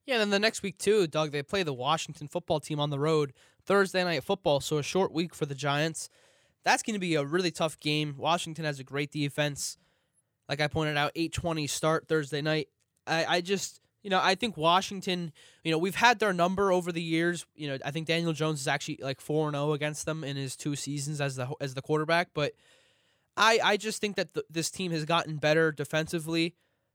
Yeah, 0.07 0.17
then 0.17 0.31
the 0.31 0.39
next 0.39 0.63
week 0.63 0.79
too, 0.79 1.07
Doug, 1.07 1.33
they 1.33 1.43
play 1.43 1.63
the 1.63 1.75
Washington 1.75 2.29
football 2.29 2.61
team 2.61 2.81
on 2.81 2.89
the 2.89 2.99
road 2.99 3.35
Thursday 3.69 4.03
night 4.03 4.25
football, 4.25 4.61
so 4.61 4.79
a 4.79 4.83
short 4.83 5.13
week 5.13 5.35
for 5.35 5.47
the 5.47 5.55
Giants. 5.55 6.09
That's 6.65 6.83
going 6.83 6.95
to 6.95 7.01
be 7.01 7.15
a 7.15 7.25
really 7.25 7.51
tough 7.51 7.79
game. 7.79 8.15
Washington 8.17 8.65
has 8.65 8.81
a 8.81 8.85
great 8.85 9.13
defense. 9.13 9.77
like 10.49 10.61
I 10.61 10.67
pointed 10.67 10.97
out, 10.97 11.15
8:20 11.15 11.69
start 11.69 12.09
Thursday 12.09 12.41
night. 12.41 12.69
I, 13.07 13.27
I 13.27 13.41
just 13.43 13.81
you 14.03 14.11
know, 14.11 14.21
I 14.23 14.37
think 14.37 14.57
Washington, 14.57 15.33
you 15.65 15.71
know, 15.71 15.79
we've 15.79 15.95
had 15.95 16.19
their 16.19 16.33
number 16.33 16.73
over 16.73 16.93
the 16.93 17.03
years. 17.03 17.45
You 17.55 17.69
know, 17.69 17.79
I 17.85 17.91
think 17.91 18.07
Daniel 18.07 18.33
Jones 18.33 18.61
is 18.61 18.69
actually 18.69 19.01
like 19.03 19.21
4 19.21 19.51
0 19.51 19.73
against 19.73 20.07
them 20.07 20.25
in 20.25 20.37
his 20.37 20.57
two 20.57 20.75
seasons 20.75 21.21
as 21.21 21.37
the 21.37 21.49
as 21.61 21.75
the 21.75 21.83
quarterback, 21.83 22.31
but 22.33 22.55
I 23.37 23.61
I 23.63 23.77
just 23.77 24.01
think 24.01 24.17
that 24.17 24.31
this 24.49 24.71
team 24.71 24.93
has 24.93 25.05
gotten 25.05 25.37
better 25.37 25.73
defensively. 25.73 26.55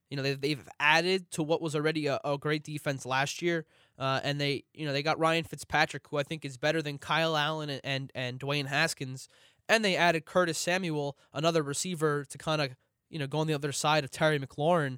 You 0.10 0.18
know, 0.18 0.24
they, 0.24 0.34
they've 0.34 0.68
added 0.80 1.30
to 1.32 1.44
what 1.44 1.62
was 1.62 1.76
already 1.76 2.08
a, 2.08 2.20
a 2.24 2.38
great 2.38 2.64
defense 2.64 3.06
last 3.06 3.42
year. 3.42 3.66
Uh, 3.98 4.20
and 4.24 4.42
they, 4.42 4.64
you 4.74 4.86
know, 4.86 4.94
they 4.94 5.04
got 5.04 5.20
Ryan 5.20 5.44
Fitzpatrick, 5.44 6.08
who 6.10 6.18
I 6.18 6.24
think 6.24 6.46
is 6.46 6.58
better 6.58 6.82
than 6.82 6.98
Kyle 6.98 7.38
Allen 7.38 7.70
and, 7.70 7.82
and, 7.84 8.12
and 8.16 8.40
Dwayne 8.40 8.66
Haskins. 8.66 9.30
And 9.70 9.86
they 9.86 9.96
added 9.96 10.26
Curtis 10.26 10.58
Samuel, 10.58 11.18
another 11.34 11.62
receiver, 11.62 12.26
to 12.26 12.38
kind 12.38 12.62
of, 12.62 12.76
you 13.10 13.20
know, 13.20 13.28
go 13.28 13.40
on 13.40 13.48
the 13.48 13.54
other 13.54 13.72
side 13.72 14.04
of 14.04 14.12
Terry 14.12 14.40
McLaurin. 14.40 14.98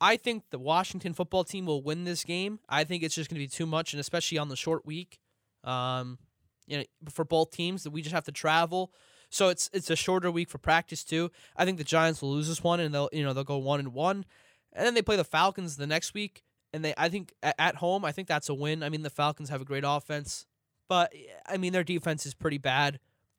I 0.00 0.16
think 0.16 0.44
the 0.50 0.58
Washington 0.58 1.14
football 1.14 1.44
team 1.44 1.66
will 1.66 1.82
win 1.82 2.02
this 2.02 2.24
game. 2.24 2.58
I 2.68 2.82
think 2.82 3.04
it's 3.04 3.14
just 3.14 3.30
going 3.30 3.36
to 3.40 3.44
be 3.44 3.48
too 3.48 3.66
much, 3.66 3.92
and 3.92 4.00
especially 4.00 4.36
on 4.38 4.48
the 4.48 4.56
short 4.56 4.84
week, 4.84 5.20
um, 5.62 6.18
you 6.66 6.78
know, 6.78 6.84
for 7.08 7.24
both 7.24 7.52
teams, 7.52 7.84
that 7.84 7.90
we 7.90 8.02
just 8.02 8.14
have 8.14 8.24
to 8.24 8.32
travel. 8.32 8.92
So 9.30 9.48
it's 9.48 9.70
it's 9.72 9.90
a 9.90 9.96
shorter 9.96 10.30
week 10.30 10.50
for 10.50 10.58
practice 10.58 11.04
too. 11.04 11.30
I 11.56 11.64
think 11.64 11.78
the 11.78 11.84
Giants 11.84 12.20
will 12.20 12.32
lose 12.32 12.48
this 12.48 12.64
one, 12.64 12.80
and 12.80 12.92
they'll 12.92 13.08
you 13.12 13.22
know 13.22 13.32
they'll 13.32 13.44
go 13.44 13.58
one 13.58 13.78
and 13.78 13.94
one, 13.94 14.24
and 14.72 14.84
then 14.84 14.94
they 14.94 15.02
play 15.02 15.16
the 15.16 15.24
Falcons 15.24 15.76
the 15.76 15.86
next 15.86 16.14
week, 16.14 16.42
and 16.72 16.84
they 16.84 16.94
I 16.96 17.08
think 17.08 17.32
at 17.42 17.76
home 17.76 18.04
I 18.04 18.12
think 18.12 18.28
that's 18.28 18.48
a 18.48 18.54
win. 18.54 18.82
I 18.82 18.88
mean 18.88 19.02
the 19.02 19.10
Falcons 19.10 19.48
have 19.50 19.60
a 19.60 19.64
great 19.64 19.84
offense, 19.86 20.46
but 20.88 21.12
I 21.46 21.56
mean 21.56 21.72
their 21.72 21.84
defense 21.84 22.26
is 22.26 22.34
pretty 22.34 22.58
bad. 22.58 22.98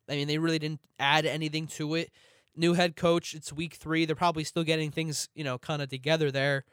I 0.10 0.16
mean 0.16 0.28
they 0.28 0.38
really 0.38 0.60
didn't 0.60 0.82
add 1.00 1.26
anything 1.26 1.68
to 1.68 1.96
it 1.96 2.12
new 2.56 2.74
head 2.74 2.96
coach. 2.96 3.34
It's 3.34 3.52
week 3.52 3.76
three. 3.76 4.06
They're 4.06 4.16
probably 4.16 4.44
still 4.44 4.64
getting 4.64 4.92
things, 4.92 5.30
you 5.36 5.44
know, 5.44 5.58
kind 5.58 5.82
of 5.82 5.90
together 5.90 6.32
there. 6.32 6.66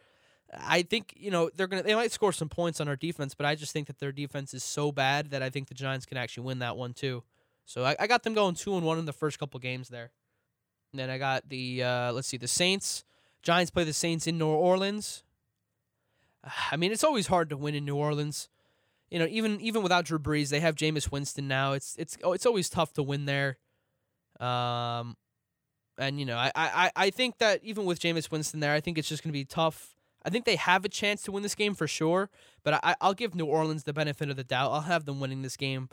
I 0.52 0.82
think 0.82 1.14
you 1.16 1.30
know 1.30 1.48
they're 1.54 1.68
gonna 1.68 1.84
they 1.84 1.94
might 1.94 2.10
score 2.10 2.32
some 2.32 2.48
points 2.48 2.80
on 2.80 2.88
our 2.88 2.96
defense, 2.96 3.34
but 3.34 3.46
I 3.46 3.54
just 3.54 3.72
think 3.72 3.86
that 3.86 4.00
their 4.00 4.10
defense 4.12 4.52
is 4.52 4.64
so 4.64 4.90
bad 4.90 5.30
that 5.30 5.42
I 5.42 5.50
think 5.50 5.68
the 5.68 5.74
Giants 5.74 6.06
can 6.06 6.16
actually 6.16 6.44
win 6.44 6.58
that 6.58 6.76
one 6.76 6.92
too. 6.92 7.22
So 7.64 7.84
I, 7.84 7.94
I 8.00 8.06
got 8.08 8.24
them 8.24 8.34
going 8.34 8.56
two 8.56 8.74
and 8.74 8.84
one 8.84 8.98
in 8.98 9.04
the 9.04 9.12
first 9.12 9.38
couple 9.38 9.60
games 9.60 9.88
there. 9.88 10.10
And 10.92 10.98
then 10.98 11.08
I 11.08 11.18
got 11.18 11.48
the 11.48 11.84
uh, 11.84 12.12
let's 12.12 12.26
see 12.26 12.36
the 12.36 12.48
Saints. 12.48 13.04
Giants 13.42 13.70
play 13.70 13.84
the 13.84 13.92
Saints 13.92 14.26
in 14.26 14.38
New 14.38 14.48
Orleans. 14.48 15.22
I 16.70 16.76
mean, 16.76 16.92
it's 16.92 17.04
always 17.04 17.26
hard 17.26 17.50
to 17.50 17.56
win 17.56 17.74
in 17.74 17.84
New 17.84 17.96
Orleans. 17.96 18.48
You 19.10 19.18
know, 19.18 19.26
even 19.28 19.60
even 19.60 19.82
without 19.82 20.04
Drew 20.04 20.18
Brees, 20.18 20.50
they 20.50 20.60
have 20.60 20.76
Jameis 20.76 21.10
Winston 21.10 21.48
now. 21.48 21.72
It's 21.72 21.96
it's 21.98 22.16
oh, 22.22 22.32
it's 22.32 22.46
always 22.46 22.70
tough 22.70 22.92
to 22.94 23.02
win 23.02 23.24
there. 23.26 23.58
Um, 24.38 25.16
and 25.98 26.18
you 26.18 26.24
know, 26.24 26.36
I, 26.36 26.50
I, 26.54 26.90
I 26.96 27.10
think 27.10 27.38
that 27.38 27.62
even 27.62 27.84
with 27.84 28.00
Jameis 28.00 28.30
Winston 28.30 28.60
there, 28.60 28.72
I 28.72 28.80
think 28.80 28.96
it's 28.96 29.08
just 29.08 29.22
going 29.22 29.30
to 29.32 29.38
be 29.38 29.44
tough. 29.44 29.94
I 30.24 30.30
think 30.30 30.44
they 30.44 30.56
have 30.56 30.84
a 30.84 30.88
chance 30.88 31.22
to 31.22 31.32
win 31.32 31.42
this 31.42 31.54
game 31.54 31.74
for 31.74 31.86
sure, 31.86 32.30
but 32.62 32.74
I, 32.82 32.94
I'll 33.00 33.14
give 33.14 33.34
New 33.34 33.46
Orleans 33.46 33.84
the 33.84 33.92
benefit 33.92 34.30
of 34.30 34.36
the 34.36 34.44
doubt. 34.44 34.70
I'll 34.70 34.80
have 34.82 35.04
them 35.04 35.20
winning 35.20 35.42
this 35.42 35.56
game. 35.56 35.88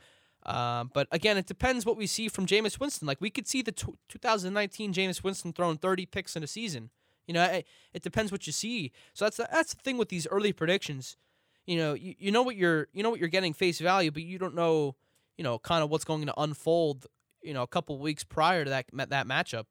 Um, 0.45 0.91
but 0.93 1.07
again, 1.11 1.37
it 1.37 1.45
depends 1.45 1.85
what 1.85 1.97
we 1.97 2.07
see 2.07 2.29
from 2.29 2.45
Jameis 2.45 2.79
Winston. 2.79 3.05
Like 3.07 3.19
we 3.19 3.29
could 3.29 3.47
see 3.47 3.61
the 3.61 3.73
t- 3.73 3.93
2019 4.07 4.93
Jameis 4.93 5.23
Winston 5.23 5.51
throwing 5.51 5.77
30 5.77 6.05
picks 6.05 6.35
in 6.35 6.43
a 6.43 6.47
season. 6.47 6.89
You 7.27 7.33
know, 7.33 7.43
it, 7.43 7.67
it 7.93 8.01
depends 8.01 8.31
what 8.31 8.47
you 8.47 8.53
see. 8.53 8.91
So 9.13 9.25
that's 9.25 9.37
the, 9.37 9.47
that's 9.51 9.73
the 9.73 9.81
thing 9.81 9.97
with 9.97 10.09
these 10.09 10.27
early 10.27 10.53
predictions. 10.53 11.17
You 11.65 11.77
know, 11.77 11.93
you, 11.93 12.15
you 12.17 12.31
know 12.31 12.41
what 12.41 12.55
you're 12.55 12.87
you 12.93 13.03
know 13.03 13.09
what 13.09 13.19
you're 13.19 13.29
getting 13.29 13.53
face 13.53 13.79
value, 13.79 14.09
but 14.09 14.23
you 14.23 14.39
don't 14.39 14.55
know, 14.55 14.95
you 15.37 15.43
know, 15.43 15.59
kind 15.59 15.83
of 15.83 15.89
what's 15.89 16.05
going 16.05 16.25
to 16.25 16.33
unfold. 16.39 17.05
You 17.43 17.53
know, 17.53 17.61
a 17.61 17.67
couple 17.67 17.99
weeks 17.99 18.23
prior 18.23 18.63
to 18.63 18.69
that 18.69 18.85
that 18.93 19.27
matchup. 19.27 19.65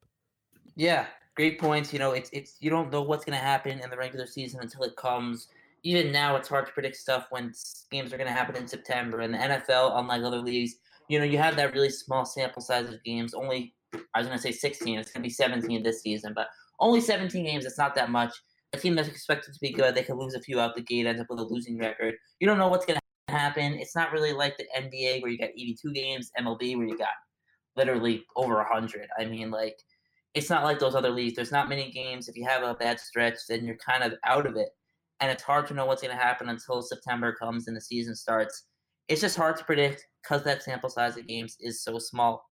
Yeah, 0.75 1.07
great 1.35 1.59
points. 1.59 1.91
You 1.91 1.99
know, 1.99 2.11
it's 2.11 2.29
it's 2.31 2.57
you 2.59 2.69
don't 2.69 2.91
know 2.91 3.01
what's 3.01 3.25
going 3.25 3.37
to 3.37 3.43
happen 3.43 3.79
in 3.79 3.89
the 3.89 3.97
regular 3.97 4.27
season 4.27 4.59
until 4.61 4.83
it 4.83 4.95
comes. 4.95 5.47
Even 5.83 6.11
now, 6.11 6.35
it's 6.35 6.47
hard 6.47 6.67
to 6.67 6.71
predict 6.71 6.97
stuff 6.97 7.27
when 7.29 7.53
games 7.91 8.13
are 8.13 8.17
going 8.17 8.27
to 8.27 8.33
happen 8.33 8.55
in 8.55 8.67
September. 8.67 9.21
And 9.21 9.33
the 9.33 9.37
NFL, 9.37 9.97
unlike 9.97 10.21
other 10.21 10.39
leagues, 10.39 10.75
you 11.07 11.17
know, 11.17 11.25
you 11.25 11.37
have 11.37 11.55
that 11.55 11.73
really 11.73 11.89
small 11.89 12.25
sample 12.25 12.61
size 12.61 12.89
of 12.89 13.03
games. 13.03 13.33
Only 13.33 13.73
I 14.13 14.19
was 14.19 14.27
going 14.27 14.37
to 14.37 14.41
say 14.41 14.51
16. 14.51 14.99
It's 14.99 15.11
going 15.11 15.23
to 15.23 15.27
be 15.27 15.33
17 15.33 15.81
this 15.83 16.01
season, 16.01 16.33
but 16.35 16.49
only 16.79 17.01
17 17.01 17.43
games. 17.45 17.65
It's 17.65 17.77
not 17.77 17.95
that 17.95 18.09
much. 18.09 18.33
A 18.73 18.77
team 18.77 18.95
that's 18.95 19.07
expected 19.07 19.53
to 19.53 19.59
be 19.61 19.71
good, 19.71 19.95
they 19.95 20.03
could 20.03 20.17
lose 20.17 20.35
a 20.35 20.41
few 20.41 20.59
out 20.59 20.75
the 20.75 20.81
gate, 20.81 21.05
end 21.05 21.19
up 21.19 21.27
with 21.29 21.39
a 21.39 21.43
losing 21.43 21.77
record. 21.77 22.15
You 22.39 22.47
don't 22.47 22.57
know 22.57 22.67
what's 22.67 22.85
going 22.85 22.99
to 23.27 23.33
happen. 23.33 23.73
It's 23.73 23.95
not 23.95 24.11
really 24.11 24.33
like 24.33 24.57
the 24.57 24.67
NBA 24.77 25.21
where 25.21 25.31
you 25.31 25.37
got 25.37 25.49
82 25.49 25.93
games, 25.93 26.31
MLB 26.39 26.75
where 26.75 26.85
you 26.85 26.97
got 26.97 27.07
literally 27.77 28.25
over 28.35 28.55
100. 28.55 29.07
I 29.17 29.25
mean, 29.25 29.51
like 29.51 29.77
it's 30.33 30.49
not 30.49 30.63
like 30.63 30.79
those 30.79 30.95
other 30.95 31.09
leagues. 31.09 31.35
There's 31.35 31.51
not 31.51 31.69
many 31.69 31.91
games. 31.91 32.27
If 32.27 32.35
you 32.35 32.45
have 32.45 32.63
a 32.63 32.73
bad 32.73 32.99
stretch, 32.99 33.37
then 33.47 33.65
you're 33.65 33.77
kind 33.77 34.03
of 34.03 34.13
out 34.25 34.45
of 34.45 34.55
it. 34.55 34.69
And 35.19 35.31
it's 35.31 35.43
hard 35.43 35.65
to 35.67 35.73
know 35.73 35.85
what's 35.85 36.01
going 36.01 36.15
to 36.15 36.21
happen 36.21 36.49
until 36.49 36.81
September 36.81 37.33
comes 37.33 37.67
and 37.67 37.75
the 37.75 37.81
season 37.81 38.15
starts. 38.15 38.65
It's 39.07 39.21
just 39.21 39.37
hard 39.37 39.57
to 39.57 39.63
predict 39.63 40.05
because 40.21 40.43
that 40.43 40.61
sample 40.61 40.89
size 40.89 41.17
of 41.17 41.27
games 41.27 41.57
is 41.59 41.81
so 41.81 41.97
small. 41.97 42.43